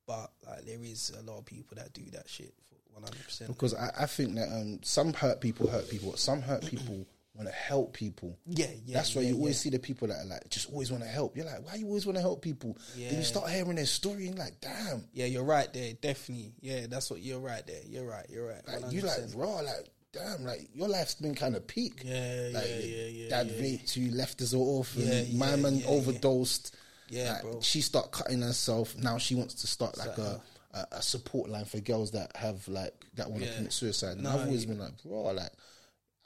[0.06, 2.54] but like there is a lot of people that do that shit
[2.94, 3.24] for 100.
[3.24, 6.16] percent Because I, I think that um, some hurt people hurt people.
[6.16, 8.38] Some hurt people want to help people.
[8.46, 8.94] Yeah, yeah.
[8.94, 9.70] That's why yeah, you always yeah.
[9.70, 11.36] see the people that are like just always want to help.
[11.36, 12.78] You're like, why you always want to help people?
[12.96, 15.94] Then you start hearing their story and like, damn, Yeah, you're right there.
[15.94, 16.54] Definitely.
[16.60, 17.82] Yeah, that's what you're right there.
[17.86, 18.26] You're right.
[18.28, 18.66] You're right.
[18.66, 19.36] like you like 100%.
[19.36, 22.02] raw, like damn, like your life's been kind of peak.
[22.04, 23.62] Yeah, like yeah, yeah, yeah, Dad yeah.
[23.62, 25.02] raped you, left as an orphan.
[25.02, 26.76] Yeah, My yeah, man yeah, overdosed.
[27.10, 27.60] Yeah, Like, bro.
[27.60, 28.96] She start cutting herself.
[28.96, 30.40] Now she wants to start like a,
[30.74, 33.56] a a support line for girls that have like that want to Yeah.
[33.56, 34.12] commit suicide.
[34.14, 35.52] And No, I've always you- been like, bro, like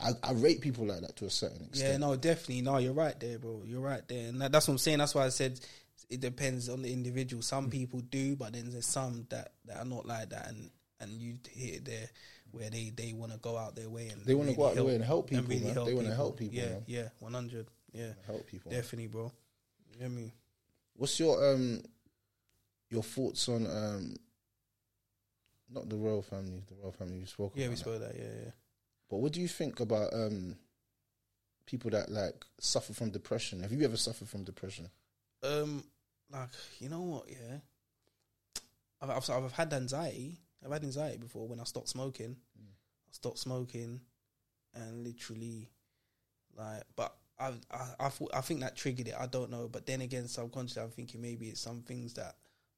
[0.00, 1.90] I, I rate people like that to a certain extent.
[1.92, 2.62] Yeah, no, definitely.
[2.62, 3.62] No, you're right there, bro.
[3.66, 4.98] You're right there, and that, that's what I'm saying.
[4.98, 5.58] That's why I said
[6.08, 7.40] it depends on the individual.
[7.42, 7.44] Mm.
[7.46, 10.70] Some people do, but then there's some that, that are not like that, and
[11.00, 12.08] and you hit it there
[12.52, 14.84] where they they want to go out their way and They wanna go out their
[14.84, 15.84] way and help people, really man.
[15.84, 16.82] They wanna help people, Yeah, man.
[16.86, 17.66] yeah, one hundred.
[17.92, 18.70] Yeah, help people.
[18.70, 19.32] definitely, bro.
[19.92, 20.32] You know what I mean?
[20.94, 21.82] What's your um
[22.90, 24.16] your thoughts on um
[25.70, 28.14] not the royal family, the royal family you spoke Yeah, we spoke that.
[28.16, 28.50] Yeah, yeah.
[29.10, 30.56] But what do you think about um
[31.66, 33.62] people that like suffer from depression?
[33.62, 34.90] Have you ever suffered from depression?
[35.42, 35.84] Um,
[36.32, 36.48] like
[36.80, 37.24] you know what?
[37.28, 37.58] Yeah,
[39.00, 40.38] I've, I've I've had anxiety.
[40.64, 42.36] I've had anxiety before when I stopped smoking.
[42.58, 44.00] I stopped smoking,
[44.74, 45.70] and literally,
[46.56, 49.14] like, but I I I, thought, I think that triggered it.
[49.18, 52.34] I don't know, but then again, subconsciously, I'm thinking maybe it's some things that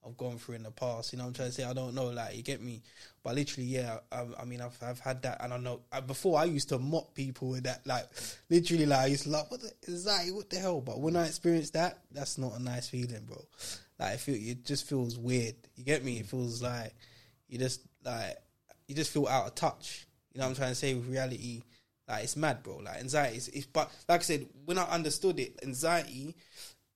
[0.06, 1.12] I've gone through in the past.
[1.12, 2.06] You know, what I'm trying to say I don't know.
[2.06, 2.82] Like, you get me?
[3.22, 3.98] But literally, yeah.
[4.10, 6.78] I, I mean, I've I've had that, and I know I, before I used to
[6.78, 7.86] mock people with that.
[7.86, 8.06] Like,
[8.48, 10.32] literally, like I used to like, what the anxiety?
[10.32, 10.80] What the hell?
[10.80, 13.44] But when I experienced that, that's not a nice feeling, bro.
[13.98, 15.56] Like, I feel it just feels weird.
[15.76, 16.18] You get me?
[16.18, 16.94] It feels like
[17.48, 18.36] you just like
[18.88, 20.06] you just feel out of touch.
[20.32, 21.62] You know what I'm trying to say with reality.
[22.08, 22.78] Like it's mad, bro.
[22.78, 26.34] Like anxiety is, is but like I said, when I understood it, anxiety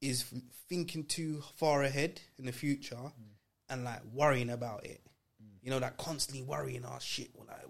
[0.05, 0.25] is
[0.69, 3.13] thinking too far ahead in the future mm.
[3.71, 5.01] and like worrying about it.
[5.43, 5.49] Mm.
[5.63, 7.61] You know, like constantly worrying, oh shit, well, like,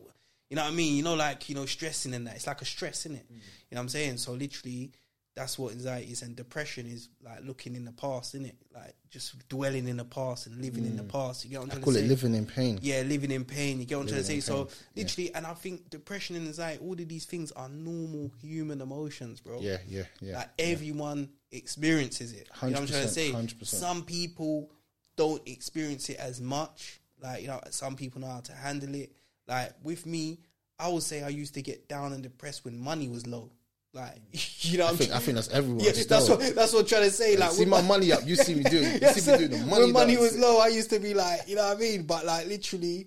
[0.51, 0.97] you know what I mean?
[0.97, 2.37] You know, like, you know, stressing and that.
[2.37, 3.33] It's like a stress, isn't it?
[3.33, 3.37] Mm.
[3.37, 4.17] You know what I'm saying?
[4.19, 4.93] So literally
[5.37, 8.57] that's what anxiety is and depression is like looking in the past, isn't it?
[8.73, 11.45] Like just dwelling in the past and living in the past.
[11.45, 12.09] You get what I'm I trying call to it say?
[12.09, 12.79] living in pain.
[12.83, 13.81] Yeah, living in pain.
[13.81, 14.35] You get what I'm trying to say?
[14.35, 15.03] Living in So pain, yeah.
[15.03, 19.41] literally, and I think depression and anxiety, all of these things are normal human emotions,
[19.41, 19.59] bro.
[19.61, 20.37] Yeah, yeah, yeah.
[20.37, 22.49] Like everyone experiences it.
[22.63, 23.31] You know what I'm trying to say?
[23.31, 23.65] 100%.
[23.67, 24.71] Some people
[25.17, 27.01] don't experience it as much.
[27.23, 29.13] Like, you know, some people know how to handle it.
[29.47, 30.41] Like with me,
[30.79, 33.51] I would say I used to get down and depressed when money was low.
[33.93, 34.17] Like,
[34.61, 35.85] you know, I think I think that's everyone.
[35.85, 36.07] yeah, still.
[36.19, 37.37] that's what that's what I'm trying to say.
[37.37, 38.85] Like, see with my money up, you see me doing.
[38.95, 39.85] You Yeah, see so me doing the money.
[39.85, 42.03] when money was low, I used to be like, you know what I mean?
[42.03, 43.07] But like literally,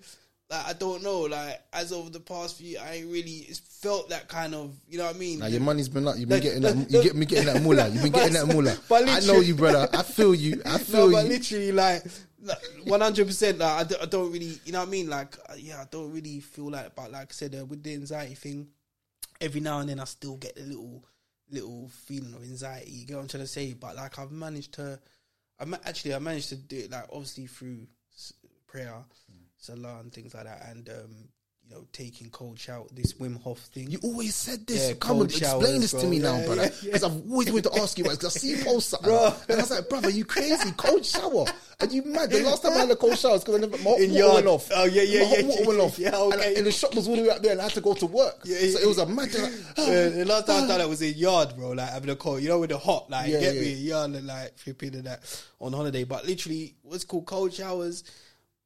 [0.49, 3.47] like I don't know, like as over the past few, I ain't really
[3.81, 5.39] felt that kind of, you know what I mean?
[5.39, 6.15] Now your money's been up.
[6.17, 6.91] You've been Like- getting that.
[6.91, 7.89] You get me getting that moolah.
[7.89, 8.77] You've been getting that moolah.
[8.87, 9.89] but I know you, brother.
[9.93, 10.61] I feel you.
[10.65, 11.29] I feel no, but you.
[11.31, 12.03] literally, like
[12.85, 13.57] one hundred percent.
[13.57, 15.09] Like I don't, I don't really, you know what I mean?
[15.09, 16.95] Like uh, yeah, I don't really feel like.
[16.95, 18.67] But like I said, uh, with the anxiety thing,
[19.41, 21.03] every now and then I still get a little,
[21.51, 22.91] little feeling of anxiety.
[22.91, 23.73] You get what I'm trying to say?
[23.73, 24.97] But like I've managed to,
[25.59, 27.85] I ma- actually I managed to do it like obviously through
[28.67, 28.93] prayer,
[29.57, 31.29] salah and things like that, and um,
[31.63, 33.89] you know taking cold shower, this Wim Hof thing.
[33.91, 34.89] You always said this.
[34.89, 36.09] Yeah, Come on, cold explain showers, this to bro.
[36.09, 36.71] me now, Yeah, brother.
[36.83, 37.07] Because yeah.
[37.09, 38.03] I've always wanted to ask you.
[38.05, 39.33] Because I see you post something, Bro.
[39.49, 40.71] and I was like, brother, you crazy?
[40.77, 41.45] Cold shower?
[41.79, 42.31] Are you mad?
[42.31, 44.09] The last time I had a cold shower was because I never my hot In
[44.11, 44.33] water yard.
[44.35, 44.69] went off.
[44.73, 45.99] Oh, yeah, yeah, my yeah, water yeah, went off.
[45.99, 46.55] yeah, And, okay.
[46.55, 48.05] and the shop was all the way up there, and I had to go to
[48.05, 48.41] work.
[48.45, 49.33] Yeah, so it was a mad.
[49.33, 51.71] Like, the last time I done that was in yard, bro.
[51.71, 53.61] Like having a cold, you know, with the hot, like Yeah, get yeah.
[53.61, 56.05] me in yard and like flipping and that on holiday.
[56.05, 58.03] But literally, what's called cold showers,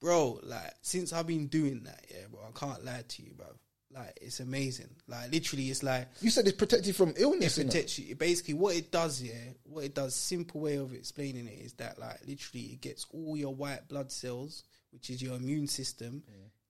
[0.02, 0.40] bro.
[0.44, 2.42] Like since I've been doing that, yeah, bro.
[2.48, 3.48] I can't lie to you, bro.
[3.94, 4.90] Like it's amazing.
[5.08, 7.58] Like literally, it's like you said it's protected from illness.
[7.58, 8.16] it protects you.
[8.16, 9.34] Basically, what it does, yeah,
[9.64, 10.16] what it does.
[10.16, 14.12] Simple way of explaining it is that, like, literally, it gets all your white blood
[14.12, 16.24] cells, which is your immune system,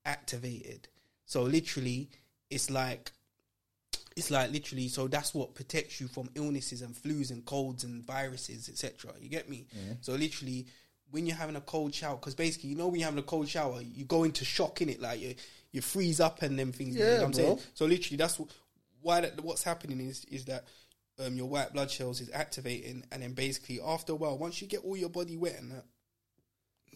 [0.05, 0.87] activated.
[1.25, 2.09] So literally,
[2.49, 3.11] it's like
[4.15, 8.05] it's like literally so that's what protects you from illnesses and flus and colds and
[8.05, 9.65] viruses etc you get me
[10.01, 10.67] so literally
[11.11, 13.47] when you're having a cold shower because basically you know when you're having a cold
[13.47, 15.35] shower you go into shock in it like you
[15.71, 17.43] you freeze up and them things you know Yeah, what I'm bro.
[17.45, 17.59] saying?
[17.73, 18.49] so literally that's what,
[19.01, 20.65] why that, what's happening is is that
[21.19, 24.67] um, your white blood cells is activating and then basically after a while once you
[24.67, 25.85] get all your body wet and that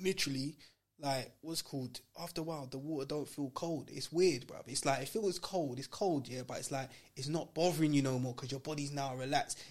[0.02, 0.56] literally
[1.00, 3.90] like what's called after a while the water don't feel cold.
[3.92, 5.78] It's weird bro it's like it feels cold.
[5.78, 8.92] It's cold yeah but it's like it's not bothering you no more because your body's
[8.94, 9.62] now relaxed.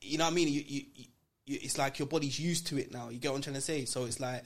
[0.00, 0.48] You know what i mean?
[0.48, 1.04] You, you, you,
[1.46, 3.84] it's like your body's used to it now you get what i'm trying to say
[3.84, 4.42] so it's like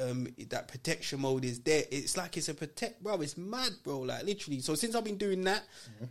[0.00, 4.00] um that protection mode is there it's like it's a protect bro it's mad bro
[4.00, 5.62] like literally so since i've been doing that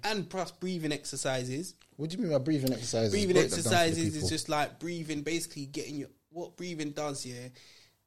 [0.06, 3.12] and plus breathing exercises What do you mean by breathing exercises?
[3.12, 6.56] breathing Break that down for the exercises is just like breathing, basically getting your what
[6.58, 7.50] breathing does, yeah.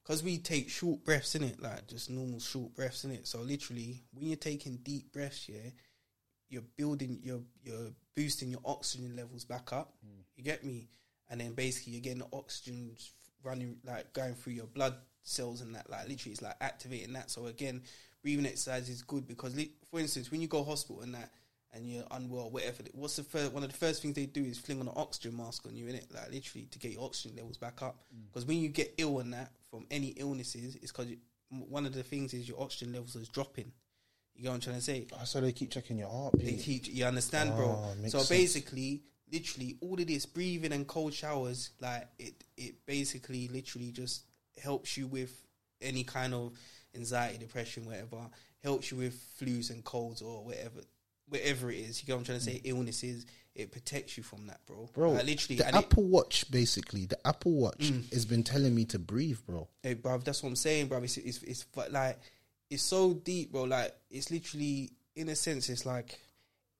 [0.03, 3.27] Because we take short breaths in it, like just normal short breaths in it.
[3.27, 5.69] So literally, when you're taking deep breaths, yeah,
[6.49, 9.93] you're building, you're you're boosting your oxygen levels back up.
[10.35, 10.89] You get me?
[11.29, 12.95] And then basically, you're getting the oxygen
[13.43, 15.89] running, like going through your blood cells and that.
[15.89, 17.29] Like literally, it's like activating that.
[17.29, 17.81] So again,
[18.23, 21.31] breathing exercise is good because, li- for instance, when you go hospital and that,
[21.73, 22.77] and you're unwell, whatever.
[22.93, 25.35] What's the first, one of the first things they do is fling on an oxygen
[25.35, 27.99] mask on you, in it, Like literally to get your oxygen levels back up.
[28.31, 31.07] Because when you get ill and that from any illnesses, it's because
[31.49, 33.71] one of the things is your oxygen levels is dropping.
[34.33, 35.07] You get what I'm trying to say?
[35.13, 36.35] Oh, so they keep checking your heart.
[36.37, 37.81] They teach you understand, bro.
[37.83, 38.29] Ah, So sense.
[38.29, 44.23] basically, literally, all of this breathing and cold showers, like it, it basically, literally, just
[44.61, 45.31] helps you with
[45.81, 46.57] any kind of
[46.95, 48.17] anxiety, depression, whatever.
[48.63, 50.81] Helps you with flus and colds or whatever,
[51.29, 52.01] whatever it is.
[52.01, 52.61] You get what I'm trying to say?
[52.63, 53.25] Illnesses.
[53.53, 54.87] It protects you from that, bro.
[54.93, 55.83] Bro, Like, literally, the and it- Mm.
[55.83, 59.67] Apple Watch, basically, the Apple Watch has been telling me to breathe, bro.
[59.81, 61.01] Hey, bruv, that's what I'm saying, bro.
[61.01, 62.19] It's, it's, it's but like,
[62.69, 63.63] it's so deep, bro.
[63.63, 66.19] Like, it's literally, in a sense, it's like,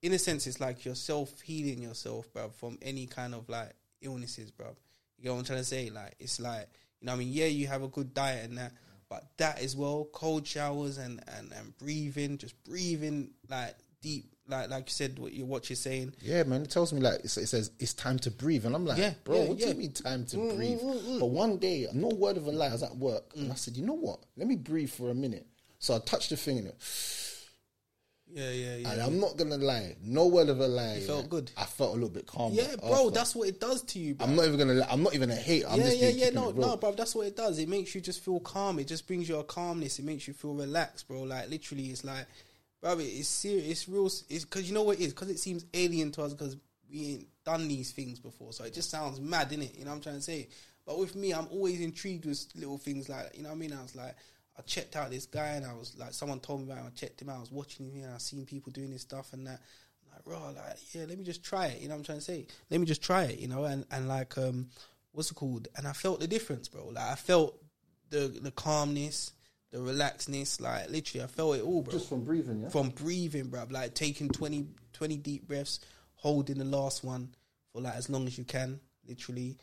[0.01, 3.71] in a sense, it's like you're self healing yourself, bruv, from any kind of like
[4.01, 4.75] illnesses, bro.
[5.17, 5.89] You know what I'm trying to say?
[5.89, 6.67] Like, it's like,
[7.01, 8.71] you know, what I mean, yeah, you have a good diet and that,
[9.09, 14.69] but that as well, cold showers and and and breathing, just breathing like deep, like
[14.69, 16.13] like you said, what your watch is saying.
[16.21, 16.61] Yeah, man.
[16.61, 19.13] It tells me like it's- it says it's time to breathe, and I'm like, Yeah,
[19.23, 20.79] bro, yeah, what do you mean time to Mm, breathe?
[20.79, 21.19] mm, mm, mm.
[21.19, 23.75] But one day, no word of a lie, I was at work, and I said,
[23.75, 24.19] you know what?
[24.35, 25.47] Let me breathe for a minute.
[25.79, 26.75] So I touched the thing, and, it,
[28.29, 28.91] Yeah, yeah, yeah.
[28.91, 30.95] and I'm not gonna lie, no word of a lie.
[30.95, 31.51] You felt yeah, good?
[31.57, 32.55] I felt a little bit calmer.
[32.55, 33.11] yeah, bro, after.
[33.11, 34.27] that's what it does to you, bro.
[34.27, 34.85] I'm not even gonna.
[34.89, 35.63] I'm not even a hate.
[35.67, 36.29] I'm yeah, just yeah, yeah.
[36.31, 36.91] No, it no, bro.
[36.91, 37.57] That's what it does.
[37.57, 38.79] It makes you just feel calm.
[38.79, 39.97] It just brings you a calmness.
[39.97, 41.23] It makes you feel relaxed, bro.
[41.23, 42.27] Like literally, it's like,
[42.81, 43.65] bro, it's serious.
[43.65, 44.05] It's real.
[44.05, 45.13] It's because you know what it is.
[45.13, 46.33] Because it seems alien to us.
[46.33, 46.57] Because
[46.91, 48.53] we ain't done these things before.
[48.53, 49.77] So it just sounds mad, innit?
[49.77, 50.49] You know what I'm trying to say?
[50.85, 53.73] But with me, I'm always intrigued with little things like, you know what I mean?
[53.73, 54.15] I was like,
[54.57, 56.87] I checked out this guy, and I was like, someone told me about him.
[56.87, 57.37] I checked him out.
[57.37, 59.61] I was watching him, and I seen people doing this stuff and that.
[60.03, 61.81] I'm like, bro, like, yeah, let me just try it.
[61.81, 62.47] You know what I'm trying to say?
[62.71, 63.39] Let me just try it.
[63.39, 64.69] You know, and and like, um,
[65.11, 65.67] what's it called?
[65.75, 66.87] And I felt the difference, bro.
[66.87, 67.61] Like, I felt
[68.09, 69.33] the the calmness,
[69.71, 70.59] the relaxedness.
[70.59, 71.91] Like, literally, I felt it all, bro.
[71.91, 72.69] Just from breathing, yeah.
[72.69, 73.65] From breathing, bro.
[73.69, 75.81] Like taking 20, 20 deep breaths,
[76.15, 77.29] holding the last one
[77.71, 79.57] for like as long as you can, literally.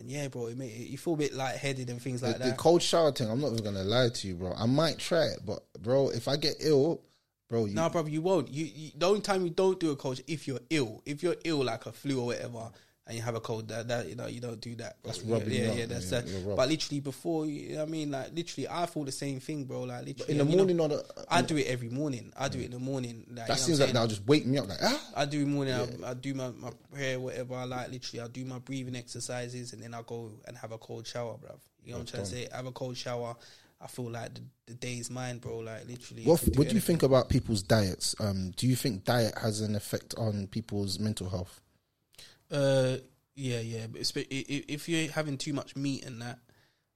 [0.00, 2.50] And yeah, bro, it made, you feel a bit lightheaded and things like the that.
[2.50, 4.54] The cold shower thing, I'm not even gonna lie to you, bro.
[4.56, 7.02] I might try it, but bro, if I get ill,
[7.50, 8.48] bro, you, No, bro, you won't.
[8.48, 11.36] You, you the only time you don't do a cold if you're ill, if you're
[11.44, 12.70] ill like a flu or whatever,
[13.10, 15.02] and you have a cold, that, that you know you don't do that.
[15.02, 15.10] Bro.
[15.10, 16.56] That's yeah, rubbing yeah, yeah, up, that's yeah, that.
[16.56, 19.82] But literally before, you know I mean, like literally, I thought the same thing, bro.
[19.82, 22.32] Like literally, in the morning know, or the, I do it every morning.
[22.38, 23.26] I do it in the morning.
[23.34, 24.68] Like, that seems like that'll just wake me up.
[24.68, 25.74] Like ah, I do morning.
[25.74, 27.90] I, I do my, my prayer, whatever I like.
[27.90, 31.32] Literally, I do my breathing exercises, and then I go and have a cold shower,
[31.32, 31.58] bruv.
[31.84, 32.48] You know what I'm trying to say?
[32.52, 33.34] Have a cold shower.
[33.80, 35.58] I feel like the, the day is mine, bro.
[35.58, 36.26] Like literally.
[36.26, 38.14] what could what do you think about people's diets?
[38.20, 41.60] Um, do you think diet has an effect on people's mental health?
[42.50, 42.96] Uh,
[43.34, 43.86] yeah, yeah.
[43.90, 46.38] But espe- i- i- if you're having too much meat and that,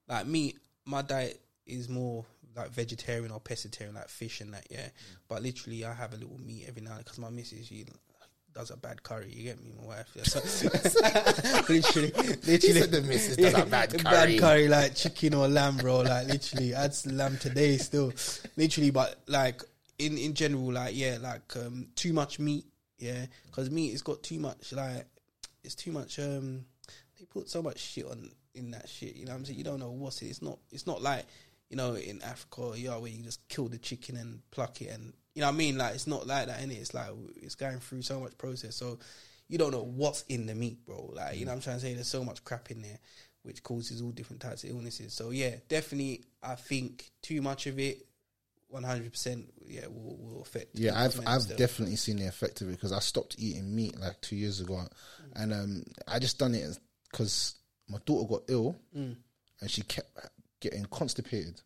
[0.09, 2.25] like meat, my diet is more
[2.57, 4.67] like vegetarian or pescatarian, like fish and that.
[4.71, 4.89] Yeah,
[5.29, 7.85] but literally, I have a little meat every now and because my missus she
[8.53, 9.33] does a bad curry.
[9.35, 10.09] You get me, my wife.
[10.15, 10.65] That's-
[11.69, 14.03] literally, literally, said the missus does a bad curry.
[14.03, 16.01] bad curry, like chicken or lamb, bro.
[16.01, 18.13] Like literally, I had lamb today still.
[18.57, 19.63] Literally, but like
[19.99, 22.67] in in general, like yeah, like um too much meat,
[22.99, 25.07] yeah, because meat it's got too much like
[25.65, 26.19] it's too much.
[26.19, 26.65] Um,
[27.19, 29.17] they put so much shit on in that shit.
[29.17, 29.59] You know what I'm saying?
[29.59, 30.27] You don't know what's it.
[30.27, 30.59] It's not.
[30.71, 31.27] It's not like
[31.71, 34.91] you know in Africa, or yeah, where you just kill the chicken and pluck it,
[34.91, 35.79] and you know what I mean.
[35.79, 36.63] Like it's not like that.
[36.63, 38.77] In it, it's like it's going through so much process.
[38.77, 38.99] So
[39.49, 41.13] you don't know what's in the meat, bro.
[41.15, 41.95] Like you know what I'm trying to say.
[41.95, 42.99] There's so much crap in there,
[43.43, 45.13] which causes all different types of illnesses.
[45.13, 48.07] So yeah, definitely, I think too much of it.
[48.75, 50.71] One hundred percent, yeah, will, will affect.
[50.75, 53.97] Yeah, I've I've mental definitely seen the effect of it because I stopped eating meat
[54.01, 54.83] like two years ago,
[55.37, 56.77] and um, I just done it
[57.09, 57.55] because
[57.89, 59.15] my daughter got ill, Mm.
[59.61, 60.11] and she kept
[60.59, 61.61] getting constipated,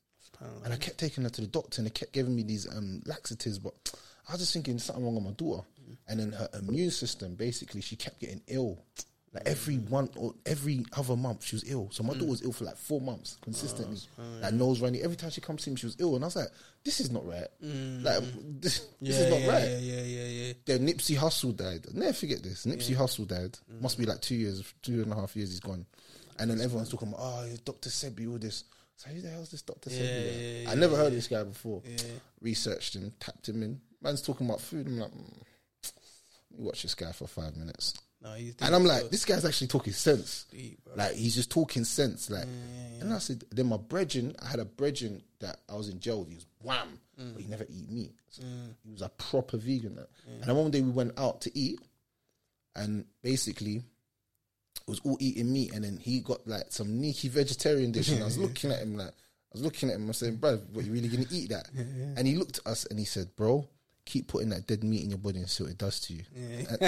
[0.65, 3.01] and I kept taking her to the doctor, and they kept giving me these um
[3.07, 3.73] laxatives, but
[4.29, 5.67] I was just thinking something wrong with my daughter,
[6.09, 8.85] and then her immune system basically she kept getting ill.
[9.39, 11.89] Like every one or every other month, she was ill.
[11.93, 13.99] So my daughter was ill for like four months consistently.
[14.41, 15.03] like nose running.
[15.03, 16.49] Every time she comes to me, she was ill, and I was like,
[16.85, 17.47] "This is not right.
[17.61, 18.23] Like
[18.61, 20.53] this, this is not yeah, right." yeah, yeah, yeah, yeah.
[20.65, 21.87] Then Nipsey Hussle died.
[21.89, 22.67] I'll never forget this.
[22.67, 23.59] Nipsey Hussle died.
[23.81, 25.87] Must be like two years, two and a half years he's gone.
[26.39, 27.91] And then everyone's talking about, oh, Dr.
[27.91, 28.65] Sebi, all this.
[28.97, 29.63] So who the hell's this.
[29.63, 29.87] Sebi?
[29.91, 30.63] Yeah, guy?
[30.63, 31.83] yeah, I never heard of this guy before.
[32.41, 33.81] Researched him, tapped him in.
[34.03, 34.87] Man's talking about food.
[34.87, 35.43] I'm like, mm,
[36.51, 37.95] let me watch this guy for five minutes.
[38.21, 40.47] No, And I'm like, this guy's actually talking sense.
[40.51, 40.81] Deep.
[40.97, 42.29] Like he's just talking sense.
[42.31, 42.47] Like,
[43.01, 46.21] and I said, then my brethren, I had a brethren that I was in jail
[46.21, 46.29] with.
[46.31, 47.33] He was wham, Mm.
[47.35, 48.15] but he never eat meat.
[48.31, 48.43] So
[48.85, 49.97] He was a proper vegan.
[49.97, 50.09] like.
[50.27, 51.81] And then one day we went out to eat,
[52.77, 55.73] and basically it was all eating meat.
[55.73, 58.97] And then he got like some sneaky vegetarian dish, and I was looking at him
[58.97, 60.05] like, I was looking at him.
[60.05, 61.69] I was saying, "Bro, what you really gonna eat that?"
[62.17, 63.69] And he looked at us and he said, "Bro."
[64.09, 66.23] Keep putting that dead meat in your body and see what it does to you.
[66.35, 66.79] And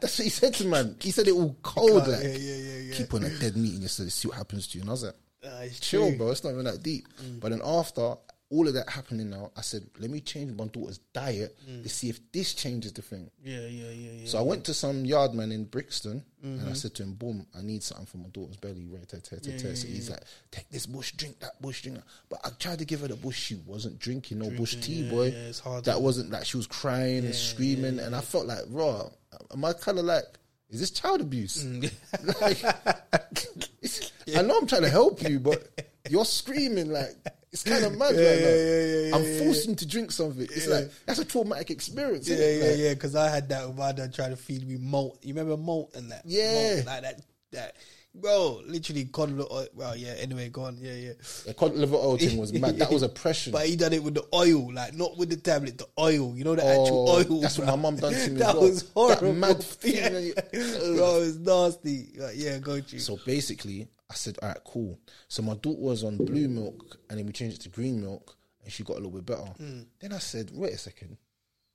[0.00, 0.96] that's what he said to man.
[1.00, 2.94] He said it all cold, like yeah, yeah, yeah, yeah.
[2.94, 4.82] keep putting that dead meat in your body, see what happens to you.
[4.82, 5.14] And I was like,
[5.44, 6.16] Uh, it's chill, true.
[6.18, 6.30] bro.
[6.30, 7.06] It's not even that deep.
[7.40, 8.14] But then after
[8.50, 12.08] all of that happening now, I said, let me change my daughter's diet to see
[12.08, 13.30] if this changes the thing.
[13.44, 14.26] Yeah, yeah, yeah, yeah.
[14.26, 17.46] So I went to some yard man in Brixton and I said to him, boom,
[17.56, 18.86] I need something for my daughter's belly.
[18.88, 19.74] Right, te- te- te- te.
[19.74, 22.04] So he's like, take this bush, drink that bush, drink that.
[22.30, 23.36] But I tried to give her the bush.
[23.38, 25.26] She wasn't drinking no bush tea, yeah, boy.
[25.26, 27.98] yeah, it's hard, that wasn't like she was crying and screaming.
[27.98, 29.08] And I felt like, raw,
[29.52, 30.24] am I kind of like,
[30.70, 31.64] is this child abuse?
[31.64, 31.92] Mm.
[32.40, 32.64] like,
[34.36, 35.68] I know I'm trying to help you, but
[36.08, 37.14] you're screaming like,
[37.52, 38.20] it's kind of mad right now.
[38.20, 40.42] yeah, yeah, I'm yeah, forcing to drink something.
[40.42, 42.28] It's like, that's a traumatic experience.
[42.28, 42.94] Yeah, yeah, Like, yeah.
[42.94, 45.18] Because I had that with my dad trying to feed me malt.
[45.22, 46.22] You remember malt and that?
[46.24, 46.74] Yeah.
[46.76, 47.20] Malt, like that.
[47.52, 47.76] That
[48.14, 49.66] bro, literally cod liver oil.
[49.74, 50.14] Well, yeah.
[50.18, 50.76] Anyway, go on.
[50.78, 51.12] Yeah, yeah.
[51.46, 52.78] The cod liver oil thing was mad.
[52.78, 53.52] That was oppression.
[53.54, 56.36] But he done it with the oil, like not with the tablet, the oil.
[56.36, 57.40] You know the Oh, actual oil.
[57.40, 58.64] that's what my mum done to me That well.
[58.68, 59.32] was That horrible.
[59.32, 60.08] mad thing Yeah.
[60.10, 62.12] that bro, it's nasty.
[62.18, 63.00] Like, yeah, go to.
[63.00, 64.98] So basically, I said, all right, cool.
[65.28, 68.36] So my daughter was on blue milk, and then we changed it to green milk,
[68.62, 69.42] and she got a little bit better.
[69.42, 69.82] Hmm.
[70.00, 71.18] Then I said, wait a second,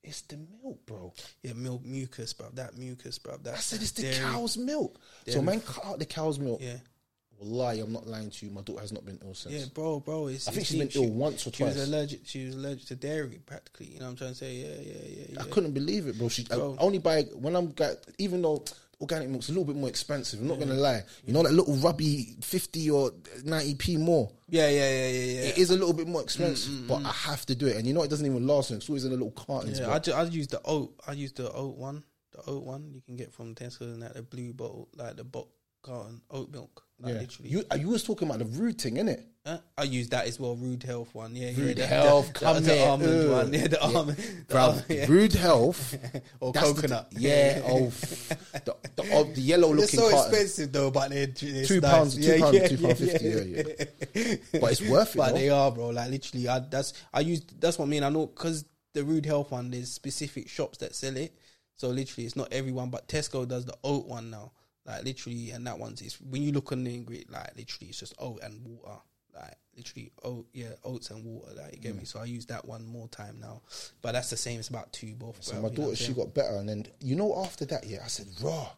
[0.04, 1.14] it's the milk, bro.
[1.44, 2.50] yeah, milk mucus, bro.
[2.54, 3.38] That mucus, bro.
[3.38, 4.16] That I said, it's the dairy.
[4.18, 5.00] cow's milk.
[5.28, 6.62] So man cut out the cow's milk.
[6.62, 6.78] Yeah.
[7.40, 8.52] Lie, I'm not lying to you.
[8.54, 9.54] My daughter has not been ill since.
[9.54, 10.28] Yeah, bro, bro.
[10.28, 10.96] It's, I think it's she's been deep.
[11.04, 11.88] ill once or she was twice.
[11.88, 12.22] allergic.
[12.24, 13.88] She was allergic to dairy, practically.
[13.88, 14.54] You know what I'm trying to say?
[14.54, 15.26] Yeah, yeah, yeah.
[15.30, 15.42] yeah.
[15.42, 16.30] I couldn't believe it, bro.
[16.30, 18.64] She I only by when I'm got, even though
[19.02, 20.40] organic milk's a little bit more expensive.
[20.40, 21.04] I'm not gonna lie.
[21.26, 23.12] You know that little rubby fifty or
[23.44, 24.32] ninety p more.
[24.50, 25.42] Yeah, yeah, yeah, yeah, yeah.
[25.50, 27.06] It is a little bit more expensive, mm, mm, but mm.
[27.06, 27.78] I have to do it.
[27.78, 28.78] And you know it doesn't even last long.
[28.78, 29.74] It's always in a little carton.
[29.76, 30.94] Yeah, I, ju- I use the oat.
[31.08, 32.04] I use the oat one.
[32.32, 35.24] The oat one you can get from Tesco and that the blue bottle, like the
[35.24, 35.48] bot
[35.84, 36.84] carton oat milk.
[37.04, 37.20] Like yeah.
[37.20, 37.50] literally.
[37.50, 39.24] You, uh, you was talking about the rude thing, innit?
[39.46, 39.58] Huh?
[39.78, 40.56] I use that as well.
[40.56, 41.36] Rude health one.
[41.36, 43.54] Yeah, Rude yeah, the, Health, the, come the, the almond one.
[43.54, 43.88] Yeah, the Yeah.
[43.98, 44.18] almond.
[44.18, 44.24] the
[44.54, 45.06] Bruv, almond, yeah.
[45.10, 45.98] rude health
[46.40, 47.08] Or that's the coconut.
[47.12, 50.30] yeah, oh, the, the, oh, the yellow They're looking so carton.
[50.32, 51.92] expensive though, but they're it's Two nice.
[51.92, 55.18] pounds, two Yeah, pounds, yeah, two yeah, pound fifty, yeah, But it's worth it.
[55.18, 55.38] But though.
[55.38, 55.90] they are, bro.
[55.90, 58.04] Like literally, I that's I use that's what I mean.
[58.04, 61.34] I know because the Rude Health one, there's specific shops that sell it.
[61.76, 64.52] So literally, it's not everyone, but Tesco does the oat one now.
[64.86, 68.00] Like literally, and that one's is when you look on the ingredient, like literally, it's
[68.00, 69.00] just oat and water.
[69.36, 71.54] Like literally, oat, yeah, oats and water.
[71.56, 72.00] Like you get Mm.
[72.00, 72.06] me.
[72.06, 73.62] So I use that one more time now.
[74.02, 74.60] But that's the same.
[74.60, 75.42] It's about two both.
[75.44, 78.08] So bro, my daughter, she got better, and then you know after that, yeah, I
[78.08, 78.70] said, "Raw,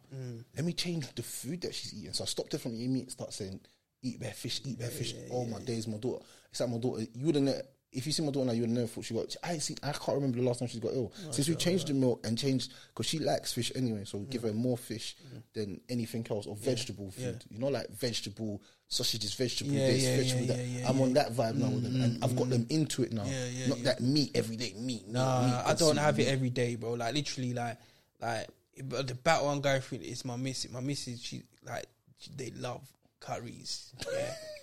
[0.54, 3.02] let me change the food that she's eating." So I stopped her from eating meat,
[3.02, 3.60] and start saying,
[4.02, 6.24] "Eat bare fish, eat bare fish." oh my days, my daughter.
[6.50, 7.04] It's like my daughter.
[7.14, 7.46] You wouldn't.
[7.46, 7.60] know-
[7.96, 9.34] If you see my daughter now, you would never thought she got.
[9.42, 9.78] I seen.
[9.82, 11.12] I can't remember the last time she got ill.
[11.30, 14.42] Since we changed the milk and changed, because she likes fish anyway, so we give
[14.42, 15.16] her more fish
[15.54, 17.44] than anything else or vegetable food.
[17.50, 20.62] You know, like vegetable sausages, vegetable Yeah, this, yeah, vegetable yeah, that.
[20.62, 21.02] yeah, I'm yeah.
[21.02, 22.50] on that vibe now, with them, and I've got mm-hmm.
[22.50, 23.24] them into it now.
[23.24, 23.84] Yeah, yeah, Not yeah.
[23.84, 25.06] that meat every day, meat.
[25.06, 26.92] meat, Nah, meat, I don't have it every day, bro.
[26.92, 27.78] Like literally, like
[28.20, 28.48] like
[28.84, 30.70] but the battle I'm going through is my missus.
[30.70, 31.86] My missus, she like
[32.18, 32.82] she, they love
[33.20, 33.92] curries.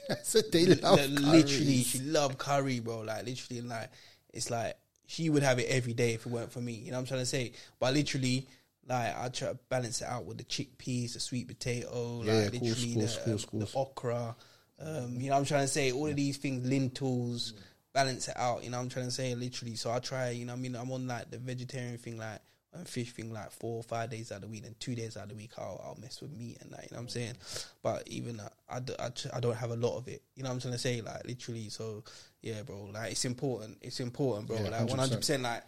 [0.09, 2.99] Yeah, said they love Li- literally, she love curry, bro.
[3.03, 3.89] Like literally, like
[4.33, 4.75] it's like
[5.05, 6.73] she would have it every day if it weren't for me.
[6.73, 7.53] You know what I'm trying to say?
[7.79, 8.47] But literally.
[8.85, 12.51] Like I try to balance it out with the chickpeas, the sweet potato, Yeah, like
[12.51, 14.35] course, literally course, the, course, um, the okra.
[14.77, 15.93] Um, you know what I'm trying to say?
[15.93, 17.53] All of these things, lentils,
[17.93, 18.63] balance it out.
[18.63, 19.33] You know what I'm trying to say?
[19.35, 19.75] Literally.
[19.75, 20.75] So I try, you know I mean?
[20.75, 22.39] I'm on like the vegetarian thing, like
[22.73, 24.65] and fish thing, like four or five days out of the week.
[24.65, 26.83] And two days out of the week, I'll, I'll mess with meat and that.
[26.83, 27.33] You know what I'm saying?
[27.81, 30.21] But even uh, I, d- I, I don't have a lot of it.
[30.35, 31.01] You know what I'm trying to say?
[31.01, 31.69] Like literally.
[31.69, 32.03] So
[32.41, 32.89] yeah, bro.
[32.93, 33.77] Like it's important.
[33.81, 34.57] It's important, bro.
[34.57, 35.17] Yeah, like 100.
[35.17, 35.63] percent Like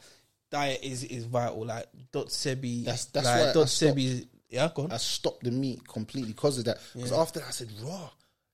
[0.51, 1.66] diet is is vital.
[1.66, 2.84] Like Dot Sebi.
[2.86, 3.97] That's- that's like, why I Dot stopped.
[3.97, 4.28] Sebi.
[4.49, 4.91] Yeah, go on.
[4.91, 6.78] I stopped the meat completely because of that.
[6.93, 8.10] Because after that, I said, raw.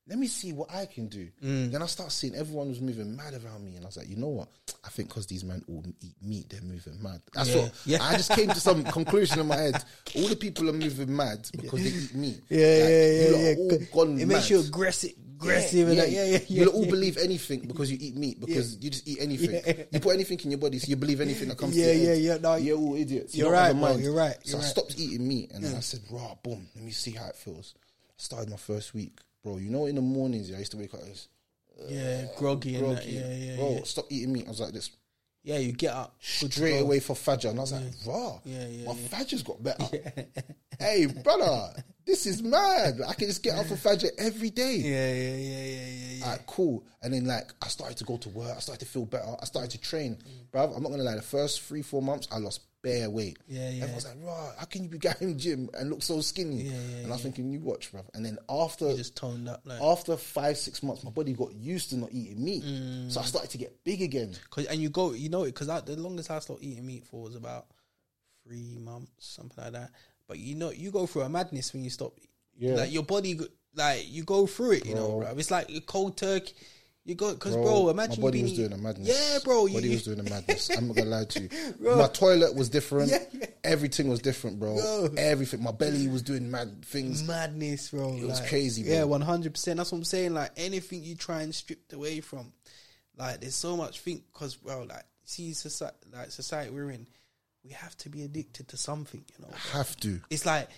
[0.08, 1.28] Let me see what I can do.
[1.44, 1.70] Mm.
[1.70, 4.16] Then I start seeing everyone was moving mad around me, and I was like, you
[4.16, 4.48] know what?
[4.84, 7.22] I think because these men all eat meat, they're moving mad.
[7.32, 7.62] That's Yeah.
[7.62, 7.72] what.
[7.86, 7.98] Yeah.
[8.02, 9.84] I just came to some conclusion in my head.
[10.16, 12.40] All the people are moving mad because they eat meat.
[12.48, 13.54] Yeah, Like, yeah, yeah, yeah.
[13.58, 14.28] all gone it mad.
[14.34, 16.38] makes you aggressive, aggressive, and like, yeah, yeah, yeah.
[16.48, 19.50] You lot all believe anything because you eat meat because you just eat anything.
[19.64, 19.84] Yeah.
[19.92, 21.76] You put anything in your body, so you believe anything that comes.
[21.76, 22.18] Yeah, to your head.
[22.22, 23.36] yeah, yeah, no, you're all idiots.
[23.36, 24.68] You you're right, bro, you're right, So you're I right.
[24.68, 26.66] stopped eating meat, and then I said, "Raw, boom.
[26.74, 27.74] Let me see how it feels."
[28.16, 29.58] Started my first week, bro.
[29.58, 31.00] You know, in the mornings, yeah, I used to wake up.
[31.04, 31.28] I was
[31.88, 33.06] yeah, groggy, and that.
[33.06, 33.80] Yeah, yeah, bro, yeah.
[33.84, 34.46] stop eating meat.
[34.46, 34.90] I was like this
[35.42, 38.86] Yeah, you get up straight away for Fajr, and I was like, "Raw, Yeah, yeah,
[38.86, 39.08] my yeah.
[39.08, 39.84] Fajr's got better."
[40.78, 41.72] hey, brother,
[42.06, 43.00] this is mad.
[43.08, 44.76] I can just get up for Fajr every day.
[44.76, 46.24] Yeah, yeah, yeah, yeah, yeah, yeah.
[46.24, 46.84] Alright, cool.
[47.02, 48.54] And then like I started to go to work.
[48.56, 49.34] I started to feel better.
[49.40, 50.50] I started to train, Mm.
[50.52, 50.76] bruv.
[50.76, 51.16] I'm not gonna lie.
[51.16, 53.38] The first three four months, I lost bare weight.
[53.48, 53.82] Yeah, yeah.
[53.84, 56.96] Everyone's like, "Right, how can you be going gym and look so skinny?" Yeah, yeah,
[56.98, 57.22] and I was yeah.
[57.22, 59.80] thinking, "You watch, bruv." And then after You just toned up, like.
[59.80, 63.22] after five six months, my body got used to not eating meat, so Mm.
[63.22, 64.34] I started to get big again.
[64.50, 67.22] Cause, and you go, you know, it, because the longest I stopped eating meat for
[67.22, 67.66] was about
[68.46, 69.90] three months, something like that.
[70.26, 72.12] But you know, you go through a madness when you stop.
[72.58, 72.74] Yeah.
[72.74, 73.40] like your body,
[73.74, 74.86] like you go through it.
[74.86, 75.20] You know, Bro.
[75.20, 75.38] bro.
[75.38, 76.52] It's like a cold turkey.
[77.04, 79.08] You go because, bro, Bro, Imagine my body you was doing a madness.
[79.08, 79.66] Yeah, bro.
[79.66, 80.70] body you, was doing a madness.
[80.76, 81.48] I'm not gonna lie to you.
[81.96, 83.10] My toilet was different.
[83.10, 83.46] Yeah, yeah.
[83.64, 84.76] Everything was different, bro.
[84.76, 85.14] Bro.
[85.16, 85.64] Everything.
[85.64, 87.26] My belly was doing mad things.
[87.26, 88.14] madness, bro.
[88.14, 88.92] It was crazy, bro.
[88.92, 89.78] Yeah, one hundred percent.
[89.78, 90.32] That's what I'm saying.
[90.32, 92.52] Like anything you try and strip away from,
[93.16, 97.08] like there's so much thing because, bro, like see, society, like society we're in,
[97.64, 99.24] we have to be addicted to something.
[99.36, 99.58] You know, bro.
[99.72, 100.20] Have to.
[100.30, 100.68] it's like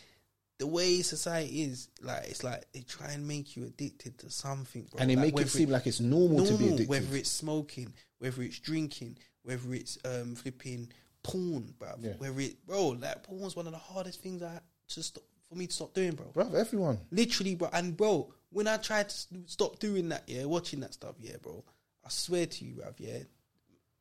[0.59, 1.89] the way society is.
[2.01, 5.01] Like it's like they try and make you addicted to something, bro.
[5.01, 6.89] And they Like, make it seem like it's normal, to be addicted.
[6.89, 10.91] Whether it's smoking, whether it's drinking, whether it's um flipping
[11.23, 11.95] porn, bro.
[12.01, 12.13] Yeah.
[12.19, 15.67] Whether it, bro, like porn's one of the hardest things I to stop for me
[15.67, 16.27] to stop doing, bro.
[16.35, 16.99] Bruv, everyone.
[17.11, 17.69] Literally, bro.
[17.73, 21.65] And bro, when I tried to stop doing that, yeah, watching that stuff, yeah, bro.
[22.05, 23.19] I swear to you, bro, yeah,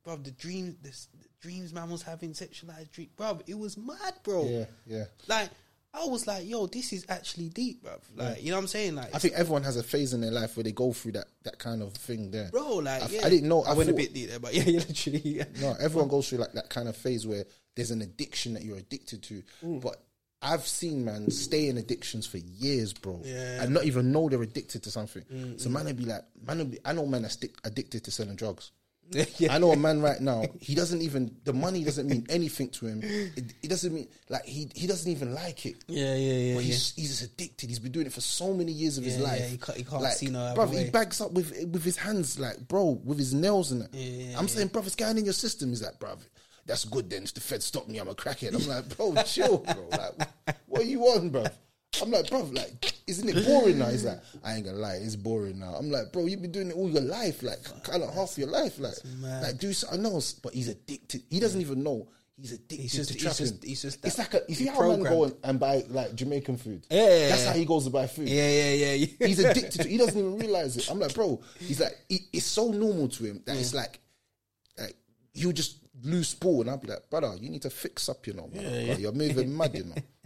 [0.04, 0.18] bro.
[0.18, 3.40] The dreams, the, the dreams man was having sexualized dream, bro.
[3.48, 4.46] It was mad, bro.
[4.46, 5.06] Yeah, yeah.
[5.28, 5.50] Like
[5.96, 7.94] I was like, yo, this is actually deep, bro.
[8.16, 8.96] Like, you know what I'm saying?
[8.96, 11.28] Like, I think everyone has a phase in their life where they go through that,
[11.44, 12.50] that kind of thing there.
[12.52, 13.26] bro, like, I, yeah.
[13.26, 13.64] I didn't know.
[13.64, 15.44] I, went a bit deep there, but yeah, yeah literally, yeah.
[15.62, 18.78] No, everyone goes through like that kind of phase where there's an addiction that you're
[18.78, 19.44] addicted to.
[19.64, 19.82] Mm.
[19.82, 20.02] But
[20.42, 23.64] I've seen man stay in addictions for years, bro, Yeah.
[23.64, 25.24] and not even know they're addicted to something.
[25.58, 28.36] So man, would be like, man, be, I know man that's stick, addicted to selling
[28.36, 28.72] drugs.
[29.38, 29.54] yeah.
[29.54, 30.44] I know a man right now.
[30.60, 33.02] He doesn't even the money doesn't mean anything to him.
[33.04, 35.76] It, it doesn't mean like he he doesn't even like it.
[35.88, 36.72] Yeah, yeah, yeah, But yeah.
[36.72, 37.70] he's he's just addicted.
[37.70, 39.40] He's been doing it for so many years of his life.
[39.42, 40.86] yeah, he can't- he can't like, see no other bruv, way.
[40.86, 43.94] he bags up with with his hands, like bro, with his nails and that.
[43.94, 45.70] Yeah, I'm saying, bruv, it's going in your system.
[45.70, 46.20] He's like, bruv,
[46.66, 47.10] that's good.
[47.10, 48.56] Then if the Fed stop me, I'm a crackhead.
[48.56, 49.88] I'm like, bro, chill, bro.
[49.92, 51.52] Like, what are you on, bruv?
[52.02, 53.88] I'm like, bro, like, isn't it boring now?
[53.90, 55.76] He's like, I ain't gonna lie, it's boring now.
[55.76, 58.48] I'm like, bro, you've been doing it all your life, like, kind of half your
[58.50, 60.34] life, like, like, do something else.
[60.34, 61.24] But he's addicted.
[61.30, 62.08] He doesn't even know.
[62.36, 63.46] He's addicted He's just- to he's trapping.
[63.46, 64.42] just- he's just it's like a.
[64.50, 66.86] You see he's how man go and, and buy like Jamaican food?
[66.90, 68.28] Yeah, yeah, that's how he goes to buy food.
[68.28, 69.28] Yeah, yeah, yeah, yeah.
[69.28, 69.88] He's addicted to.
[69.88, 70.90] He doesn't even realize it.
[70.90, 71.40] I'm like, bro.
[71.60, 74.00] He's like, it, it's so normal to him that it's like,
[74.80, 74.96] like
[75.34, 78.34] he'll just lose ball, and I'll be like, brother, you need to fix up, you
[78.34, 78.68] know, brother.
[78.68, 79.96] Bro, You're moving mad, you know.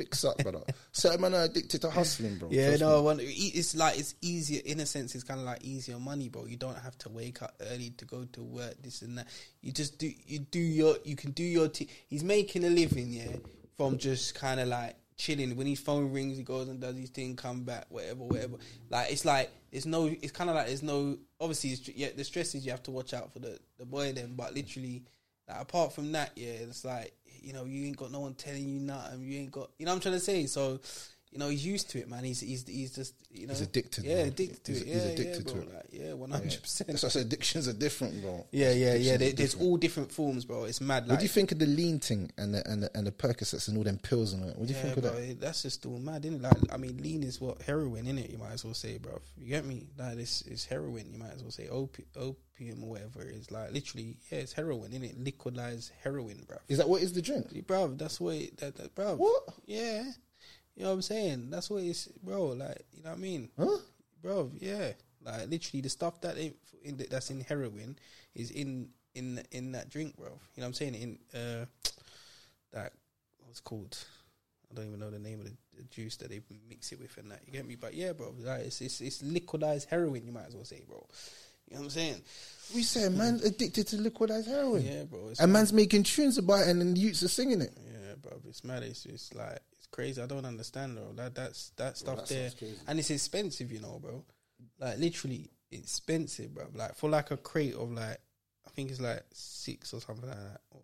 [0.00, 0.62] fix up, brother.
[0.92, 2.48] Certain man are addicted to hustling, bro.
[2.50, 5.14] Yeah, Trust no, one, it's like it's easier in a sense.
[5.14, 6.46] It's kind of like easier money, bro.
[6.46, 9.26] You don't have to wake up early to go to work, this and that.
[9.60, 11.68] You just do, you do your, you can do your.
[11.68, 13.36] T- he's making a living, yeah,
[13.76, 15.54] from just kind of like chilling.
[15.54, 18.56] When his phone rings, he goes and does his thing, come back, whatever, whatever.
[18.88, 21.18] Like it's like it's no, it's kind of like there's no.
[21.38, 24.12] Obviously, it's, yeah, the stress is you have to watch out for the the boy
[24.12, 25.02] then, but literally.
[25.50, 28.68] Like, apart from that, yeah, it's like you know you ain't got no one telling
[28.68, 29.22] you nothing.
[29.22, 30.46] You ain't got, you know, what I'm trying to say.
[30.46, 30.80] So,
[31.32, 32.24] you know, he's used to it, man.
[32.24, 34.24] He's he's he's just you know He's addicted, Yeah, bro.
[34.24, 34.88] addicted to He's- it.
[34.88, 35.74] he's Yeah, addicted yeah, to it.
[35.74, 36.88] Like, yeah, one hundred percent.
[36.90, 38.46] That's why I said addictions are different, bro.
[38.50, 39.12] Yeah, yeah, yeah.
[39.14, 40.64] Addictions are there's all different forms, bro.
[40.64, 41.04] It's mad.
[41.04, 43.12] Like, What do you think of the lean thing and the and the, and the
[43.12, 44.58] Percocets and all them pills and all that?
[44.58, 45.40] What do you yeah, think of bro, that?
[45.40, 46.42] that's just all mad, isn't it?
[46.42, 48.30] Like, I mean, lean is what heroin, in it.
[48.30, 49.20] You might as well say, bro.
[49.36, 49.86] You get me?
[49.96, 51.12] Like, this is heroin.
[51.12, 53.50] You might as well say opi- opium or whatever it is.
[53.52, 55.22] Like, literally, yeah, it's heroin, in it?
[55.22, 56.56] Liquidized heroin, bro.
[56.68, 57.66] Is that what is the drink?
[57.68, 57.88] bro.
[57.94, 59.14] That's what, it, that, that, bro.
[59.16, 59.44] What?
[59.66, 60.02] Yeah,
[60.80, 61.50] you know what I'm saying.
[61.50, 62.46] That's what it's, bro.
[62.46, 63.76] Like, you know what I mean, Huh?
[64.22, 64.50] bro.
[64.60, 67.98] Yeah, like literally the stuff that in, in the, that's in heroin
[68.34, 70.28] is in in in that drink, bro.
[70.28, 70.94] You know what I'm saying?
[70.94, 71.66] In uh,
[72.72, 72.94] that
[73.44, 73.98] what's called.
[74.70, 77.14] I don't even know the name of the, the juice that they mix it with
[77.18, 77.40] and that.
[77.44, 77.74] You get me?
[77.74, 78.32] But yeah, bro.
[78.38, 80.24] Like, it's, it's it's liquidized heroin.
[80.24, 81.06] You might as well say, bro.
[81.68, 82.22] You know what I'm saying?
[82.74, 84.82] We say man addicted to liquidized heroin.
[84.86, 85.26] Yeah, bro.
[85.28, 85.48] And mad.
[85.48, 87.76] man's making tunes about it and then the youths are singing it.
[87.86, 88.82] Yeah, bro, it's mad.
[88.82, 89.60] It's just like
[89.90, 90.20] crazy.
[90.20, 91.12] I don't understand, bro.
[91.14, 92.50] That that's that stuff that there,
[92.86, 94.24] and it's expensive, you know, bro.
[94.78, 96.66] Like literally expensive, bro.
[96.74, 98.18] Like for like a crate of like,
[98.66, 100.82] I think it's like six or something like that, or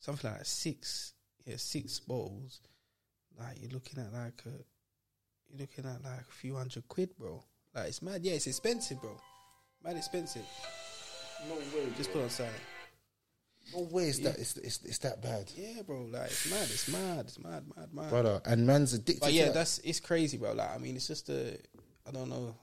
[0.00, 0.46] something like that.
[0.46, 1.14] Six,
[1.44, 2.60] yeah, six bottles.
[3.38, 4.50] Like you're looking at like a,
[5.48, 7.42] you're looking at like a few hundred quid, bro.
[7.74, 8.24] Like it's mad.
[8.24, 9.16] Yeah, it's expensive, bro.
[9.82, 10.46] Mad expensive.
[11.48, 11.86] No way.
[11.96, 12.54] Just put on silent.
[13.72, 15.50] No way it's that it's, it's, it's that bad.
[15.56, 16.02] Yeah, bro.
[16.10, 16.62] Like it's mad.
[16.62, 17.20] It's mad.
[17.20, 17.64] It's mad.
[17.76, 17.88] Mad.
[17.92, 18.10] Mad.
[18.10, 18.40] Brother.
[18.44, 19.54] And man's addicted But to yeah, that.
[19.54, 20.52] that's it's crazy, bro.
[20.52, 21.56] Like I mean, it's just a
[22.06, 22.54] I don't know,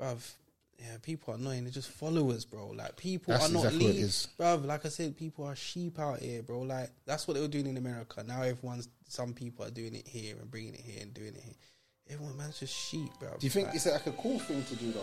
[0.00, 0.30] bruv.
[0.78, 1.64] Yeah, people are annoying.
[1.64, 2.68] They're just followers, bro.
[2.68, 4.28] Like people That's are not exactly what it lead, is.
[4.38, 4.64] bruv.
[4.64, 6.60] Like I said, people are sheep out here, bro.
[6.60, 8.22] Like that's what they were doing in America.
[8.26, 11.42] Now everyone's some people are doing it here and bringing it here and doing it
[11.42, 11.54] here.
[12.10, 13.30] Everyone, man's just sheep, bro.
[13.38, 15.00] Do you think like, it's like a cool thing to do though?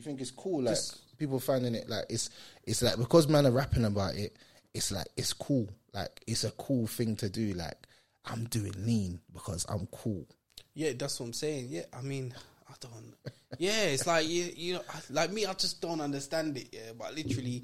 [0.00, 0.62] You think it's cool?
[0.62, 2.30] Like Just- people finding it like it's
[2.64, 4.34] it's like because man are rapping about it.
[4.72, 5.68] it's like it's cool.
[5.92, 7.52] Like it's a cool thing to do.
[7.52, 7.86] Like
[8.24, 10.26] I'm doing lean because I'm cool.
[10.72, 11.66] Yeah, that's what I'm saying.
[11.68, 12.32] Yeah, I mean,
[12.66, 13.14] I don't.
[13.58, 16.68] Yeah, it's like you, you know, like me, I just don't understand it.
[16.72, 17.62] Yeah, but literally,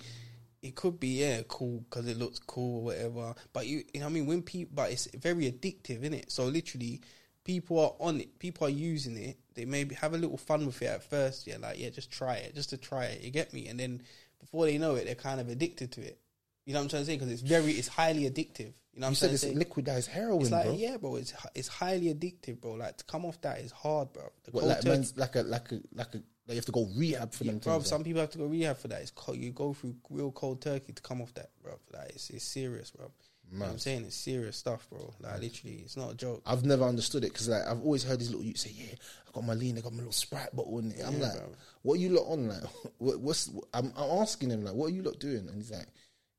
[0.60, 3.34] it could be yeah cool because it looks cool or whatever.
[3.54, 6.30] But you, you know, I mean, when people, but it's very addictive, isn't it?
[6.30, 7.00] So literally,
[7.46, 8.38] people are on it.
[8.38, 9.38] People are using it.
[9.54, 11.46] They maybe have a little fun with it at first.
[11.46, 13.22] Yeah, like yeah, just try it, just to try it.
[13.22, 13.68] You get me?
[13.68, 14.02] And then
[14.40, 16.18] before they know it, they're kind of addicted to it.
[16.66, 17.14] You know what I'm trying to say?
[17.16, 18.72] Because it's very, it's highly addictive.
[18.92, 19.32] You know what I'm saying?
[19.32, 19.82] You said trying it's say?
[19.82, 20.74] liquidized heroin, It's like bro.
[20.74, 21.16] yeah, bro.
[21.16, 22.72] It's it's highly addictive, bro.
[22.74, 24.24] Like to come off that is hard, bro.
[24.44, 26.88] The What, like, turkey- like a like a like a like you have to go
[26.96, 27.58] rehab for them.
[27.58, 27.80] bro.
[27.80, 29.02] Some people have to go rehab for that.
[29.02, 31.74] It's cold, you go through real cold turkey to come off that, bro.
[31.92, 33.10] Like it's, it's serious, bro.
[33.52, 35.14] You know I'm saying it's serious stuff, bro.
[35.20, 36.42] Like literally, it's not a joke.
[36.46, 38.94] I've never understood it because like I've always heard these little youths say, "Yeah,
[39.28, 41.38] I got my lean, I got my little sprite bottle in it." I'm Yeah, like,
[41.38, 41.48] bro.
[41.82, 42.62] "What are you lot on?" Like,
[42.98, 43.48] what, what's?
[43.72, 45.86] I'm, I'm asking him like, "What are you lot doing?" And he's like,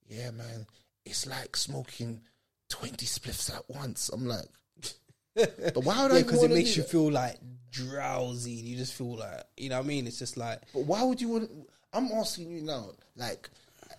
[0.07, 0.67] "Yeah, man,
[1.05, 2.21] it's like smoking
[2.69, 4.45] twenty spliffs at once." I'm like,
[5.35, 6.91] "But why would I?" Yeah, because it makes you that?
[6.91, 7.37] feel like
[7.71, 8.51] drowsy.
[8.51, 10.07] You just feel like you know what I mean.
[10.07, 11.51] It's just like But why would you want?
[11.93, 13.49] I'm asking you now, like.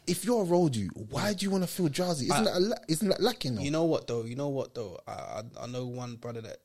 [0.09, 2.27] If you're a road you, why do you want to feel drowsy?
[2.27, 3.57] Isn't that a, la- isn't that lacking?
[3.57, 3.63] Though?
[3.63, 4.25] You know what though?
[4.25, 4.99] You know what though?
[5.07, 6.59] I I, I know one brother that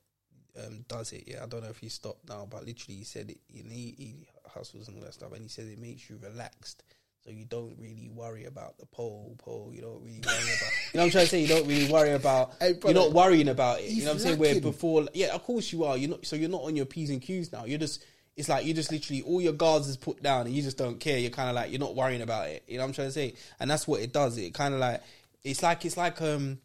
[0.65, 1.23] um, does it.
[1.27, 3.37] Yeah, I don't know if he stopped now, but literally he said it.
[3.47, 6.83] He, he hustles and all that stuff, and he says it makes you relaxed,
[7.23, 9.71] so you don't really worry about the pole, pole.
[9.73, 10.71] You don't really worry about.
[10.93, 11.41] You know what I'm trying to say?
[11.41, 12.53] You don't really worry about.
[12.59, 13.89] Hey, you're not worrying about it.
[13.89, 14.39] You know what I'm saying?
[14.39, 15.97] Where before, yeah, of course you are.
[15.97, 16.25] You're not.
[16.25, 17.65] So you're not on your p's and q's now.
[17.65, 18.03] You're just.
[18.35, 20.99] It's like you just literally all your guards is put down and you just don't
[20.99, 21.17] care.
[21.19, 22.63] You're kind of like you're not worrying about it.
[22.67, 23.33] You know what I'm trying to say?
[23.59, 24.37] And that's what it does.
[24.37, 25.03] It kind of like
[25.43, 26.57] it's like it's like um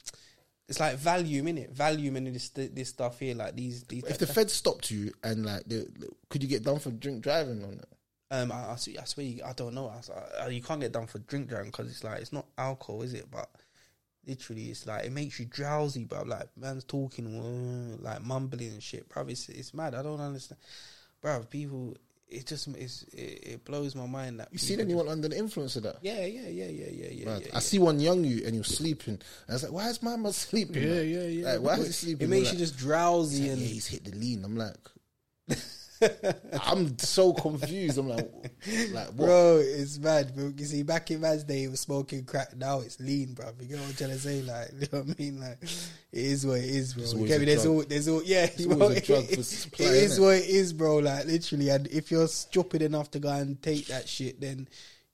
[0.68, 3.34] it's like Valium in it, Valium in this this stuff here.
[3.34, 4.04] Like these these.
[4.04, 5.84] if the feds stopped you and like, they,
[6.28, 7.88] could you get done for drink driving on it?
[8.30, 9.88] um, I, I, swear, I swear, you, I don't know.
[9.88, 13.02] I, I- you can't get done for drink driving because it's like it's not alcohol,
[13.02, 13.30] is it?
[13.30, 13.48] But
[14.26, 16.22] literally, it's like it makes you drowsy, bro.
[16.24, 19.26] Like man's talking, uh, like mumbling and shit, bro.
[19.28, 19.94] It's it's mad.
[19.94, 20.60] I don't understand,
[21.20, 21.40] bro.
[21.50, 21.96] People,
[22.28, 25.76] it just it's, it, it blows my mind that You seen anyone under the influence
[25.76, 26.02] of that?
[26.02, 27.32] just- yeah, yeah, yeah, yeah, yeah, yeah.
[27.32, 27.42] Right.
[27.42, 27.58] yeah, I yeah.
[27.60, 29.14] see one young you and was sleeping.
[29.14, 30.82] And I was like, why is my man sleeping?
[30.82, 31.08] Yeah, man?
[31.08, 31.52] yeah, yeah.
[31.52, 32.26] Like, why is he sleeping?
[32.26, 34.44] It makes Like, you just drowsy yeah, and he's hit the lean.
[34.44, 34.76] I'm like,
[36.64, 37.98] I'm so confused.
[37.98, 38.30] I'm like,
[38.92, 39.16] like what?
[39.16, 40.32] Bro, it's mad.
[40.36, 42.56] You see, back in man's day, he was smoking crack.
[42.56, 43.46] Now it's lean, bro.
[43.60, 44.42] You know what I'm trying to say?
[44.42, 45.40] Like, you know what I mean?
[45.40, 45.70] Like, it
[46.12, 47.02] is what it is, bro.
[47.04, 47.46] It's You get me?
[47.46, 48.44] There's all, there's all, yeah.
[48.44, 50.98] It's bro, always a drug it- supply, it is what it is, bro.
[50.98, 51.68] Like, literally.
[51.70, 54.68] And if you're stupid enough to go and take that shit, then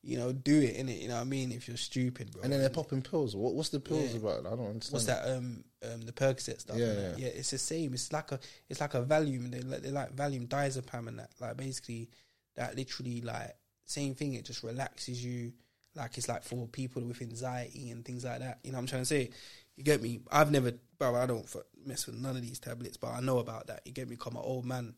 [0.06, 0.76] you know, do it.
[0.76, 1.50] In it, you know what I mean?
[1.50, 2.42] If you're stupid, bro.
[2.42, 3.34] And then they're popping pills.
[3.34, 4.18] What, what's the pills Yeah.
[4.18, 4.40] about?
[4.46, 4.92] I don't understand.
[4.92, 5.26] What's that?
[5.26, 6.76] Um, um, the Percocet stuff.
[6.76, 7.14] Yeah, yeah.
[7.16, 7.28] yeah.
[7.28, 7.94] It's the same.
[7.94, 9.50] It's like a, it's like a Valium.
[9.50, 11.30] They like, they like Valium, diazepam, and that.
[11.40, 12.08] Like basically,
[12.56, 13.56] that literally like
[13.86, 14.34] same thing.
[14.34, 15.52] It just relaxes you.
[15.96, 18.58] Like it's like for people with anxiety and things like that.
[18.64, 19.30] You know what I'm trying to say?
[19.76, 20.20] You get me?
[20.30, 21.16] I've never, bro.
[21.16, 21.48] I don't
[21.84, 23.82] mess with none of these tablets, but I know about that.
[23.84, 24.16] You get me?
[24.16, 24.94] Cause my old man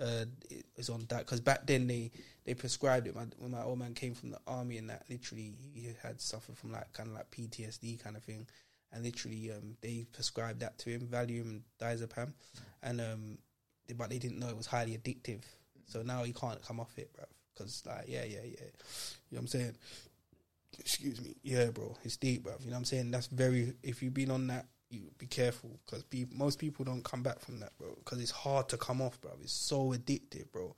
[0.00, 0.24] uh,
[0.76, 1.20] is on that.
[1.20, 2.10] Because back then they
[2.44, 3.14] they prescribed it.
[3.14, 6.56] My, when my old man came from the army and that, literally he had suffered
[6.56, 8.46] from like kind of like PTSD kind of thing,
[8.92, 12.32] and literally um, they prescribed that to him, Valium diazepam,
[12.82, 13.38] and um,
[13.86, 15.42] they, but they didn't know it was highly addictive.
[15.86, 17.24] So now he can't come off it, bro.
[17.52, 18.66] Because like, yeah, yeah, yeah.
[19.30, 19.76] You know what I'm saying?
[20.78, 21.34] Excuse me.
[21.42, 21.96] Yeah, bro.
[22.02, 22.54] It's deep, bro.
[22.60, 23.10] You know what I'm saying?
[23.10, 23.74] That's very.
[23.82, 27.40] If you've been on that, you be careful because pe- most people don't come back
[27.40, 27.94] from that, bro.
[27.96, 29.32] Because it's hard to come off, bro.
[29.42, 30.74] It's so addictive, bro.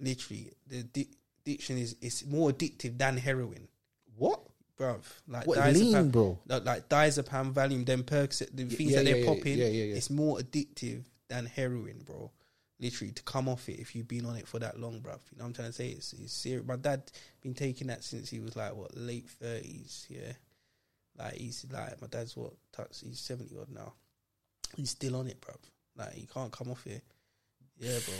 [0.00, 3.68] Literally, the addi- addiction is it's more addictive than heroin,
[4.16, 4.40] what?
[4.76, 5.00] Bro.
[5.28, 6.38] Like What, diazepam, lean, bro?
[6.46, 9.58] Like, diazepam, Valium, then Percocet, the things yeah, that they're yeah, popping.
[9.58, 9.94] yeah, yeah.
[9.94, 12.30] It's more addictive than heroin, bro.
[12.80, 15.12] Literally, to come off it if you've been on it for that long, bro.
[15.12, 15.88] You know what I'm trying to say?
[15.90, 16.66] It's, it's serious.
[16.66, 17.02] My dad
[17.40, 20.06] been taking that since he was like what late thirties.
[20.10, 20.32] Yeah,
[21.16, 23.00] like he's like my dad's what touch.
[23.04, 23.92] He's seventy odd now.
[24.76, 25.54] He's still on it, bro.
[25.96, 27.02] Like he can't come off it.
[27.78, 28.14] Yeah, bro.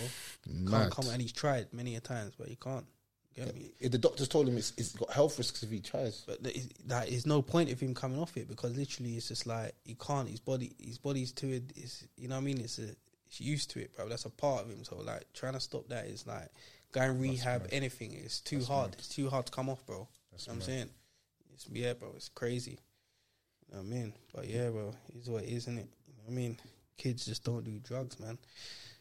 [0.55, 0.71] Mad.
[0.71, 2.87] Can't come, and he's tried many a times, but he can't.
[3.35, 3.72] Get me?
[3.80, 6.22] If the doctors told him it's, it's got health risks if he tries.
[6.26, 6.53] But there
[7.07, 10.28] is- no point of him coming off it because literally it's just like he can't.
[10.28, 11.62] His body, his body's too.
[11.76, 12.61] Is you know what I mean?
[12.61, 12.89] It's a,
[13.26, 14.09] it's used to it, bro.
[14.09, 14.85] That's a part of him.
[14.85, 16.49] So like trying to stop that is like
[16.93, 17.66] going rehab.
[17.72, 18.95] Anything it's too hard.
[18.95, 19.97] It's too hard to come off, bro.
[19.97, 20.91] you know what I'm saying?
[21.55, 22.12] It's yeah, bro.
[22.14, 22.78] It's crazy.
[23.68, 24.12] You know what I mean?
[24.35, 24.95] But yeah, bro.
[25.16, 25.89] It's what it is, isn't it?
[26.07, 26.59] You know what I mean?
[26.97, 28.39] Kids just don't do drugs, man.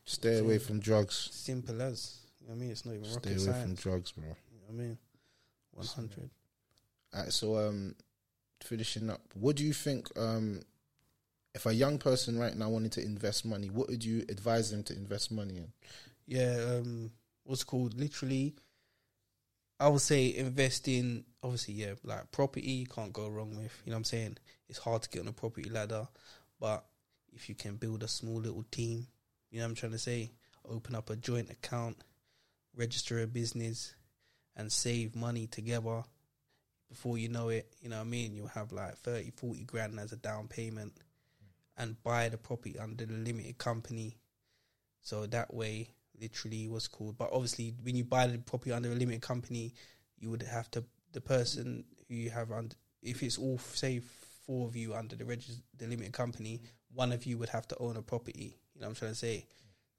[0.05, 1.29] Stay away from drugs.
[1.31, 2.17] Simple as.
[2.43, 2.71] You know I mean?
[2.71, 4.25] It's not even Stay rocket away from drugs, bro.
[4.25, 4.35] You know
[4.67, 4.97] what I mean?
[5.71, 6.29] One hundred.
[7.15, 7.95] Alright, so um,
[8.61, 10.07] finishing up, what do you think?
[10.17, 10.61] Um,
[11.55, 14.83] if a young person right now wanted to invest money, what would you advise them
[14.83, 15.71] to invest money in?
[16.25, 17.11] yeah, um,
[17.43, 18.55] what's called literally.
[19.79, 23.81] I would say invest in obviously yeah, like property you can't go wrong with.
[23.85, 24.37] You know what I'm saying?
[24.69, 26.07] It's hard to get on a property ladder,
[26.59, 26.85] but
[27.33, 29.07] if you can build a small little team,
[29.51, 30.31] you know what I'm trying to say?
[30.69, 31.97] Open up a joint account,
[32.75, 33.93] register a business,
[34.55, 36.03] and save money together.
[36.89, 38.35] Before you know it, you know what I mean?
[38.35, 40.93] You'll have like 30, 40 grand as a down payment
[41.77, 44.17] and buy the property under the limited company.
[45.01, 47.17] So that way, literally, what's called.
[47.17, 49.73] But obviously, when you buy the property under a limited company,
[50.19, 52.75] you would have to the person who you have under.
[53.01, 54.01] If it's all say
[54.45, 56.61] four of you under the regis- the limited company,
[56.93, 58.55] one of you would have to own a property.
[58.75, 59.45] You know what I'm trying to say?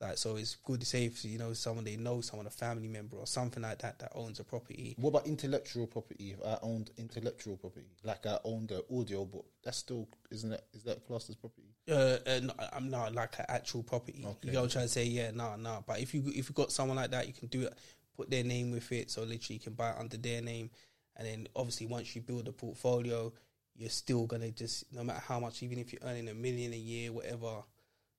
[0.05, 2.89] Like, so it's good to say if you know someone they know, someone a family
[2.89, 4.95] member or something like that that owns a property.
[4.99, 6.37] What about intellectual property?
[6.39, 10.63] If I owned intellectual property, like I owned the audio book, that's still isn't it?
[10.75, 11.69] Is that classed as property?
[11.91, 14.23] Uh, uh no, I'm not like an actual property.
[14.27, 14.53] Okay.
[14.53, 15.05] You I'm trying to say?
[15.05, 15.83] Yeah, no, no.
[15.87, 17.73] But if you if you got someone like that, you can do it.
[18.15, 20.71] Put their name with it, so literally you can buy it under their name,
[21.17, 23.33] and then obviously once you build a portfolio,
[23.75, 26.77] you're still gonna just no matter how much, even if you're earning a million a
[26.77, 27.63] year, whatever,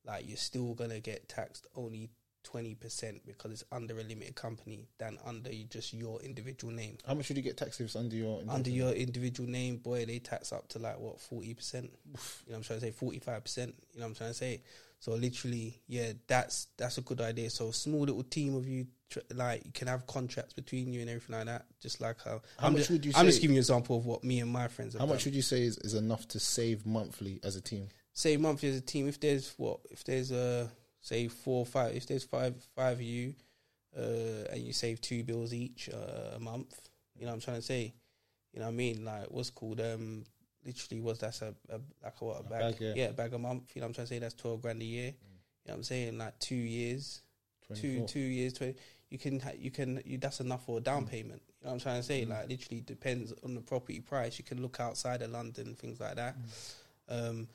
[0.06, 2.10] like you're still gonna get taxed only
[2.44, 6.98] twenty percent because it's under a limited company than under just your individual name.
[7.08, 10.06] How much should you get taxed if it's under your Under your individual name, boy,
[10.06, 11.92] they tax up to like what forty percent.
[12.06, 13.74] You know, what I'm trying to say forty five percent.
[13.94, 14.62] You know, what I'm trying to say.
[15.00, 17.50] So literally, yeah, that's that's a good idea.
[17.50, 21.10] So small little team of you, tr- like you can have contracts between you and
[21.10, 21.66] everything like that.
[21.82, 23.98] Just like how, How I'm much just, would you I'm just giving you an example
[23.98, 25.10] of what me and my friends How done.
[25.10, 27.90] much would you say is, is enough to save monthly as a team?
[28.16, 29.08] Say monthly as a team.
[29.08, 30.68] If there's what, if there's uh
[31.02, 33.36] say four or five, if there's five five of you,
[33.96, 37.58] uh, and you save two bills each uh, a month, you know what I'm trying
[37.58, 37.94] to say.
[38.54, 39.06] You know what I mean?
[39.06, 40.24] Like what's called um,
[40.66, 42.94] literally was that's a, a like a, what a bag, bag, yeah.
[42.96, 43.06] yeah.
[43.10, 43.76] a bag a month.
[43.76, 44.20] You know what I'm trying to say?
[44.20, 45.08] That's twelve grand a year.
[45.08, 46.18] You know what I'm saying?
[46.18, 47.22] Like two years,
[47.74, 48.08] two 24.
[48.08, 48.76] two years, twenty.
[49.10, 51.42] You can ha- you can you, that's enough for a down payment.
[51.60, 52.26] You know what I'm trying to say?
[52.26, 54.40] Like literally depends on the property price.
[54.40, 56.36] You can look outside of London, things like that.
[57.08, 57.48] Um,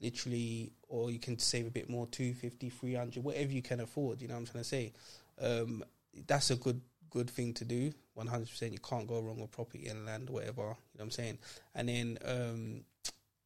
[0.00, 4.20] literally, or you can save a bit more, 250, 300, whatever you can afford.
[4.20, 4.92] You know what I'm trying to say?
[5.40, 5.84] Um,
[6.26, 6.80] that's a good
[7.10, 7.92] good thing to do.
[8.18, 8.72] 100%.
[8.72, 10.62] You can't go wrong with property and land, whatever.
[10.62, 11.38] You know what I'm saying?
[11.74, 12.84] And then um,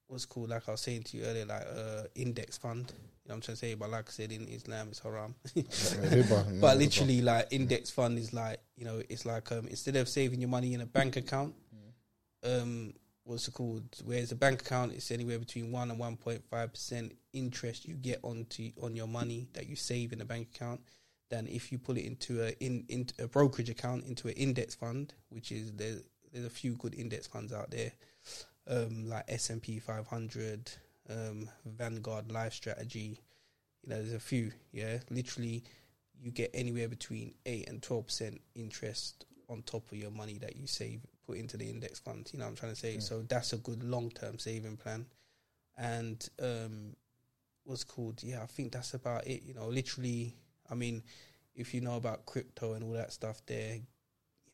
[0.08, 2.92] what's called, like I was saying to you earlier, like uh, index fund.
[3.24, 3.74] You know what I'm trying to say?
[3.74, 5.34] But like I said, in Islam, it's haram.
[6.60, 10.40] But literally, like index fund is like you know, it's like um, instead of saving
[10.40, 11.54] your money in a bank account,
[12.44, 12.94] um,
[13.24, 13.84] what's it called?
[14.04, 17.94] Whereas a bank account, it's anywhere between one and one point five percent interest you
[17.94, 20.80] get onto on your money that you save in a bank account.
[21.30, 24.74] Than if you put it into a in, in a brokerage account into an index
[24.74, 26.02] fund, which is there's
[26.32, 27.92] there's a few good index funds out there,
[28.68, 30.70] um, like S and P 500,
[31.08, 33.18] um, Vanguard Life Strategy.
[33.82, 34.52] You know, there's a few.
[34.72, 35.64] Yeah, literally,
[36.20, 40.56] you get anywhere between eight and twelve percent interest on top of your money that
[40.56, 41.00] you save
[41.32, 42.28] put into the index fund.
[42.32, 42.98] You know what I'm trying to say?
[42.98, 45.06] So that's a good long term saving plan.
[45.78, 46.96] And um,
[47.64, 48.22] what's called?
[48.22, 49.42] Yeah, I think that's about it.
[49.42, 50.36] You know, literally.
[50.70, 51.02] I mean,
[51.54, 53.82] if you know about crypto and all that stuff, there, you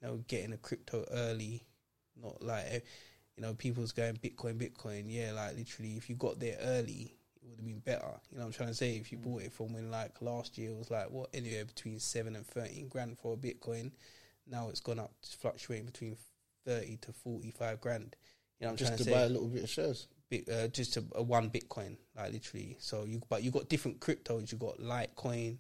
[0.03, 1.65] know, getting a crypto early,
[2.21, 2.85] not like
[3.37, 5.05] you know, people's going Bitcoin, Bitcoin.
[5.07, 8.21] Yeah, like literally, if you got there early, it would have been better.
[8.31, 8.97] You know what I'm trying to say?
[8.97, 11.99] If you bought it from when like last year it was like what anywhere between
[12.01, 13.93] seven and thirteen grand for a Bitcoin,
[14.47, 16.17] now it's gone up, fluctuating between
[16.69, 18.17] thirty to forty five grand.
[18.61, 20.09] You know what I'm just trying to to, buy a little bit of shares.
[20.29, 22.77] Bit, uh, just a, a one Bitcoin, like literally.
[22.81, 24.53] So you, but you got different cryptos.
[24.53, 25.57] You got Litecoin,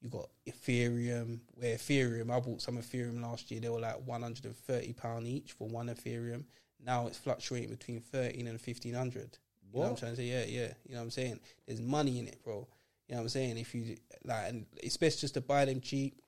[0.00, 1.40] you got Ethereum.
[1.54, 3.60] Where Ethereum, I bought some Ethereum last year.
[3.60, 6.44] They were like one hundred and thirty pound each for one Ethereum.
[6.84, 9.38] Now it's fluctuating between thirteen and fifteen hundred.
[9.72, 10.26] You know what I'm trying to say?
[10.26, 10.72] Yeah, yeah.
[10.86, 11.40] You know what I'm saying?
[11.66, 12.66] There's money in it, bro.
[13.08, 13.58] You know what I'm saying?
[13.58, 16.22] If you like, and it's best just to buy them cheap,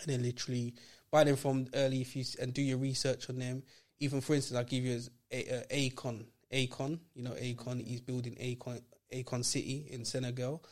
[0.00, 0.74] and then literally
[1.10, 3.62] buy them from early if you and do your research on them.
[4.00, 5.00] Even for instance, I'll give you
[5.32, 6.24] a, a, Akon.
[6.52, 7.84] Akon, you know, Akon.
[7.84, 8.80] He's building Akon,
[9.12, 10.62] Akon City in Senegal,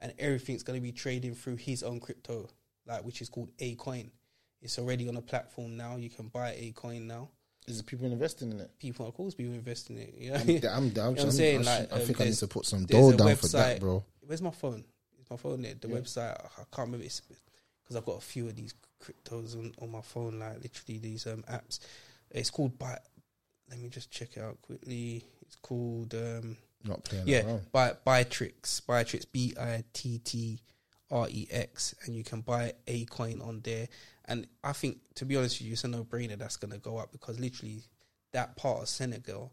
[0.00, 2.48] and everything's going to be trading through his own crypto,
[2.86, 4.10] like which is called Akoin.
[4.60, 5.96] It's already on a platform now.
[5.96, 7.30] You can buy Akoin now.
[7.66, 8.70] Is it people investing in it?
[8.78, 10.14] People, of course, people investing in it.
[10.18, 11.60] Yeah, I'm, I'm, I'm, You know I'm, saying?
[11.66, 14.04] I, Like, I um, think I need to put some dough down for that, bro.
[14.20, 14.84] Where's my phone?
[15.20, 15.74] Is my phone there?
[15.80, 15.96] The Yeah.
[15.96, 16.34] website.
[16.44, 17.06] I can't remember.
[17.06, 17.22] It's
[17.84, 20.38] because I've got a few of these cryptos on, on my phone.
[20.38, 21.80] Like literally these um apps.
[22.30, 22.98] It's called By.
[23.70, 25.24] Let me just check it out quickly.
[25.42, 27.72] It's called um Not playing yeah around.
[27.72, 28.82] By Bittrex.
[28.82, 29.26] Bittrex.
[29.30, 30.60] B I T T
[31.10, 33.88] R E X, and you can buy a coin on there.
[34.26, 36.78] And I think, to be honest with you, it's a no brainer that's going to
[36.78, 37.82] go up because literally
[38.32, 39.52] that part of Senegal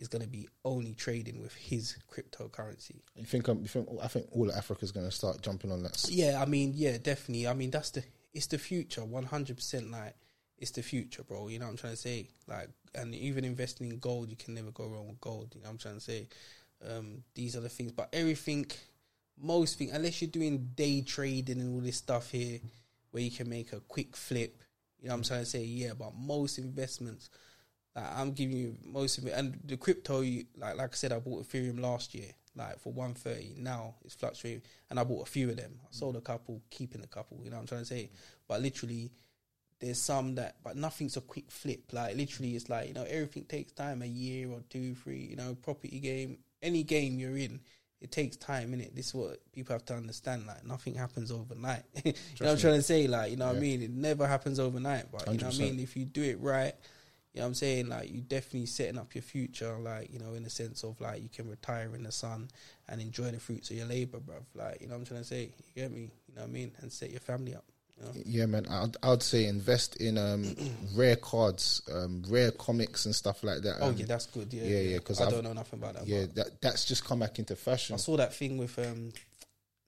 [0.00, 3.02] is going to be only trading with his cryptocurrency.
[3.14, 3.88] You think, um, you think?
[4.02, 6.04] I think all of Africa's going to start jumping on that.
[6.08, 7.46] Yeah, I mean, yeah, definitely.
[7.46, 9.90] I mean, that's the it's the future, one hundred percent.
[9.90, 10.16] Like
[10.58, 11.48] it's the future, bro.
[11.48, 12.30] You know what I'm trying to say?
[12.48, 15.52] Like, and even investing in gold, you can never go wrong with gold.
[15.54, 16.28] You know what I'm trying to say?
[16.88, 18.66] Um, these are the things, but everything,
[19.38, 22.58] most thing, unless you're doing day trading and all this stuff here,
[23.10, 24.62] where you can make a quick flip.
[24.98, 25.62] You know what I'm trying to say?
[25.62, 27.28] Yeah, but most investments,
[27.94, 31.12] like I'm giving you most of it, and the crypto, you, like like I said,
[31.12, 33.60] I bought Ethereum last year, like for 130.
[33.60, 35.80] Now it's fluctuating, and I bought a few of them.
[35.82, 37.40] I sold a couple, keeping a couple.
[37.42, 38.10] You know what I'm trying to say?
[38.46, 39.10] But literally,
[39.80, 41.92] there's some that, but nothing's a quick flip.
[41.92, 45.26] Like literally, it's like you know everything takes time, a year or two, three.
[45.30, 47.60] You know, property game, any game you're in,
[48.00, 48.94] it takes time, innit?
[48.94, 50.46] This is what people have to understand.
[50.46, 51.82] Like nothing happens overnight.
[52.04, 53.06] you know what I'm trying to say?
[53.06, 53.82] Like, you know what I mean?
[53.82, 55.10] It never happens overnight.
[55.12, 55.80] But you know what I mean?
[55.80, 56.74] If you do it right,
[57.32, 57.88] you know what I'm saying?
[57.88, 61.22] Like you're definitely setting up your future, like, you know, in the sense of like
[61.22, 62.48] you can retire in the sun
[62.88, 64.42] and enjoy the fruits of your labour, bruv.
[64.54, 65.42] Like, you know what I'm trying to say?
[65.74, 66.10] You get me?
[66.28, 66.72] You know what I mean?
[66.80, 67.64] And set your family up.
[67.96, 68.12] You know?
[68.26, 68.66] Yeah, man.
[68.68, 70.56] I'd, I'd say invest in um,
[70.96, 73.76] rare cards, um, rare comics and stuff like that.
[73.80, 74.52] Oh Um, yeah, that's good.
[74.52, 76.06] Yeah, yeah, yeah, 'cause I I've- don't know nothing about that.
[76.08, 77.94] yeah, that that's just come back into fashion.
[77.94, 79.12] I saw that thing with um,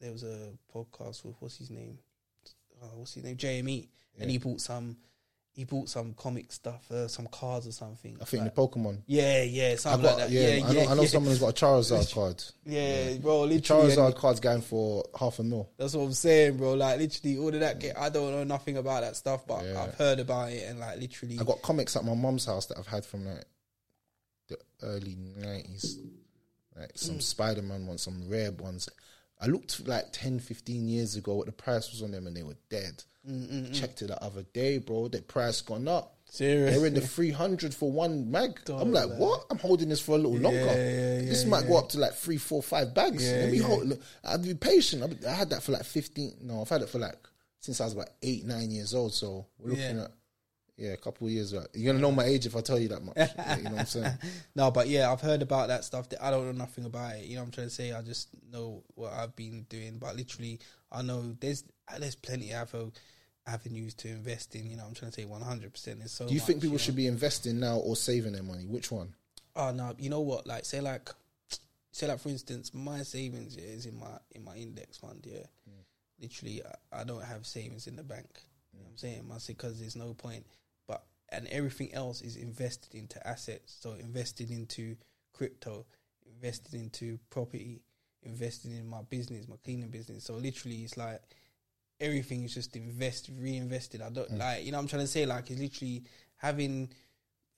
[0.00, 1.98] there was a podcast with what's his name,
[2.82, 3.88] uh, what's his name, JME,
[4.20, 4.96] and he bought some,
[5.54, 8.16] he bought some comic stuff, uh, some cards or something.
[8.20, 9.02] I think Like- the Pokemon.
[9.06, 10.30] yeah, yeah, something got like that.
[10.32, 11.08] yeah, Yeah, I know, yeah, I know yeah.
[11.08, 12.44] someone who's got a Charizard card.
[12.64, 13.60] Yeah, bro, The.
[13.60, 15.68] Charizard card's going for half a mil.
[15.76, 16.72] That's what I'm saying, bro.
[16.74, 17.78] Like literally, all of that.
[17.80, 19.82] Get, I don't know nothing about that stuff, but Yeah.
[19.82, 22.78] I've heard about it, and like literally, I got comics at my mum's house that
[22.78, 23.44] I've had from like
[24.48, 25.98] the early nineties.
[26.74, 27.22] Like some Mm.
[27.22, 28.88] Spider Man ones, some rare ones.
[29.38, 32.42] I looked like 10, 15 years ago what the price was on them and they
[32.44, 33.02] were dead.
[33.28, 35.08] Mm, Checked it the other day, bro.
[35.08, 36.16] The price gone up.
[36.28, 36.74] serious.
[36.76, 38.58] They're in the 300 for one mag.
[38.68, 39.46] I'm like, Don't what?
[39.50, 40.58] I'm holding this for a little longer.
[40.58, 40.74] yeah,
[41.20, 41.68] this yeah, might yeah.
[41.68, 43.24] go up to like three, four, five bags.
[43.24, 43.64] Yeah, Let me yeah.
[43.66, 43.86] hold.
[43.86, 45.24] Look, I'd be patient.
[45.26, 46.38] I had that for like 15.
[46.42, 47.16] No, I've had it for like
[47.60, 49.14] since I was about eight, nine years old.
[49.14, 50.04] So we're looking Yeah.
[50.04, 50.10] at
[50.78, 51.52] yeah, a couple of years.
[51.52, 51.68] Back.
[51.74, 53.14] You're gonna know my age if I tell you that much.
[53.16, 54.12] Yeah, you know what I'm saying?
[54.56, 56.08] no, but yeah, I've heard about that stuff.
[56.08, 57.26] That I don't know nothing about it.
[57.26, 57.92] You know, what I'm trying to say.
[57.92, 59.98] I just know what I've been doing.
[59.98, 60.58] But literally,
[60.90, 61.62] I know there's
[61.98, 62.74] there's plenty of
[63.46, 64.70] avenues to invest in.
[64.70, 65.72] You know, I'm trying to say 100.
[65.72, 66.26] percent There's so.
[66.26, 66.78] Do you much, think people know?
[66.78, 68.64] should be investing now or saving their money?
[68.64, 69.14] Which one?
[69.54, 70.46] Oh no, you know what?
[70.46, 71.10] Like say like
[71.90, 75.24] say like for instance, my savings yeah, is in my in my index fund.
[75.28, 75.80] Yeah, hmm.
[76.20, 78.28] literally, I, I don't have savings in the bank.
[78.72, 78.96] You know what I'm hmm.
[78.96, 79.30] saying?
[79.34, 80.46] I say because there's no point.
[80.88, 83.76] But and everything else is invested into assets.
[83.80, 84.96] So invested into
[85.34, 85.84] crypto,
[86.26, 87.82] invested into property,
[88.22, 90.24] invested in my business, my cleaning business.
[90.24, 91.20] So literally, it's like
[92.02, 94.02] everything is just invest, reinvested.
[94.02, 94.78] I don't like you know.
[94.78, 96.04] what I'm trying to say like it's literally
[96.36, 96.90] having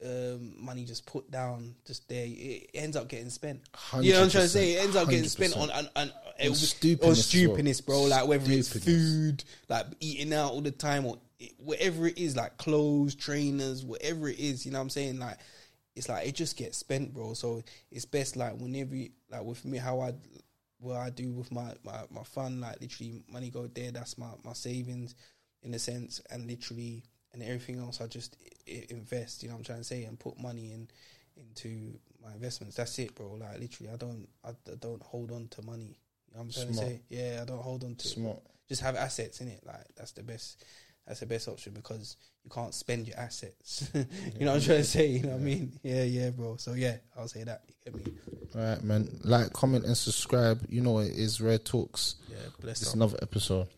[0.05, 2.27] um, money just put down just there.
[2.27, 3.61] It ends up getting spent.
[4.01, 4.73] You know what I'm trying to say?
[4.75, 5.73] It ends up getting spent on 100%.
[5.73, 6.11] on, on,
[6.47, 7.15] On stupidness well.
[7.15, 8.03] stupidness, bro.
[8.03, 12.37] Like whether it's food, like eating out all the time, or it, whatever it is,
[12.37, 14.67] like clothes, trainers, whatever it is.
[14.67, 15.19] You know what I'm saying?
[15.19, 15.39] Like
[15.97, 17.35] it's like it just gets spent, bro.
[17.35, 20.13] So it's best like whenever, you, like with me, how I
[20.85, 23.91] what I do with my, my my fund, like literally money go there.
[23.91, 25.15] That's my my savings,
[25.63, 29.43] in a sense, and literally and everything else I just invest.
[29.43, 30.89] You know what I'm trying to say, and put money in
[31.37, 32.77] into my investments.
[32.77, 33.33] That's it, bro.
[33.33, 35.99] Like literally, I don't I, I don't hold on to money.
[36.29, 36.89] You know what I'm trying Smart.
[36.89, 37.03] to say?
[37.09, 38.11] Yeah, I don't hold on to it.
[38.11, 38.43] Smart.
[38.69, 39.61] Just have assets in it.
[39.67, 40.65] Like that's the best.
[41.07, 43.91] That's the best option because you can't spend your assets.
[43.95, 44.05] you
[44.41, 45.07] know what I'm trying to say?
[45.07, 45.73] You know what I mean?
[45.83, 46.57] Yeah, yeah, bro.
[46.57, 47.63] So yeah, I'll say that.
[47.69, 48.13] You get me?
[48.55, 49.09] All right, man.
[49.23, 50.63] Like, comment, and subscribe.
[50.69, 51.41] You know what it is.
[51.43, 52.17] Rare Talks.
[52.31, 53.69] Yeah, bless It's another episode.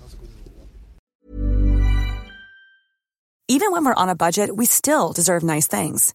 [0.00, 2.28] That's a good one.
[3.48, 6.14] Even when we're on a budget, we still deserve nice things.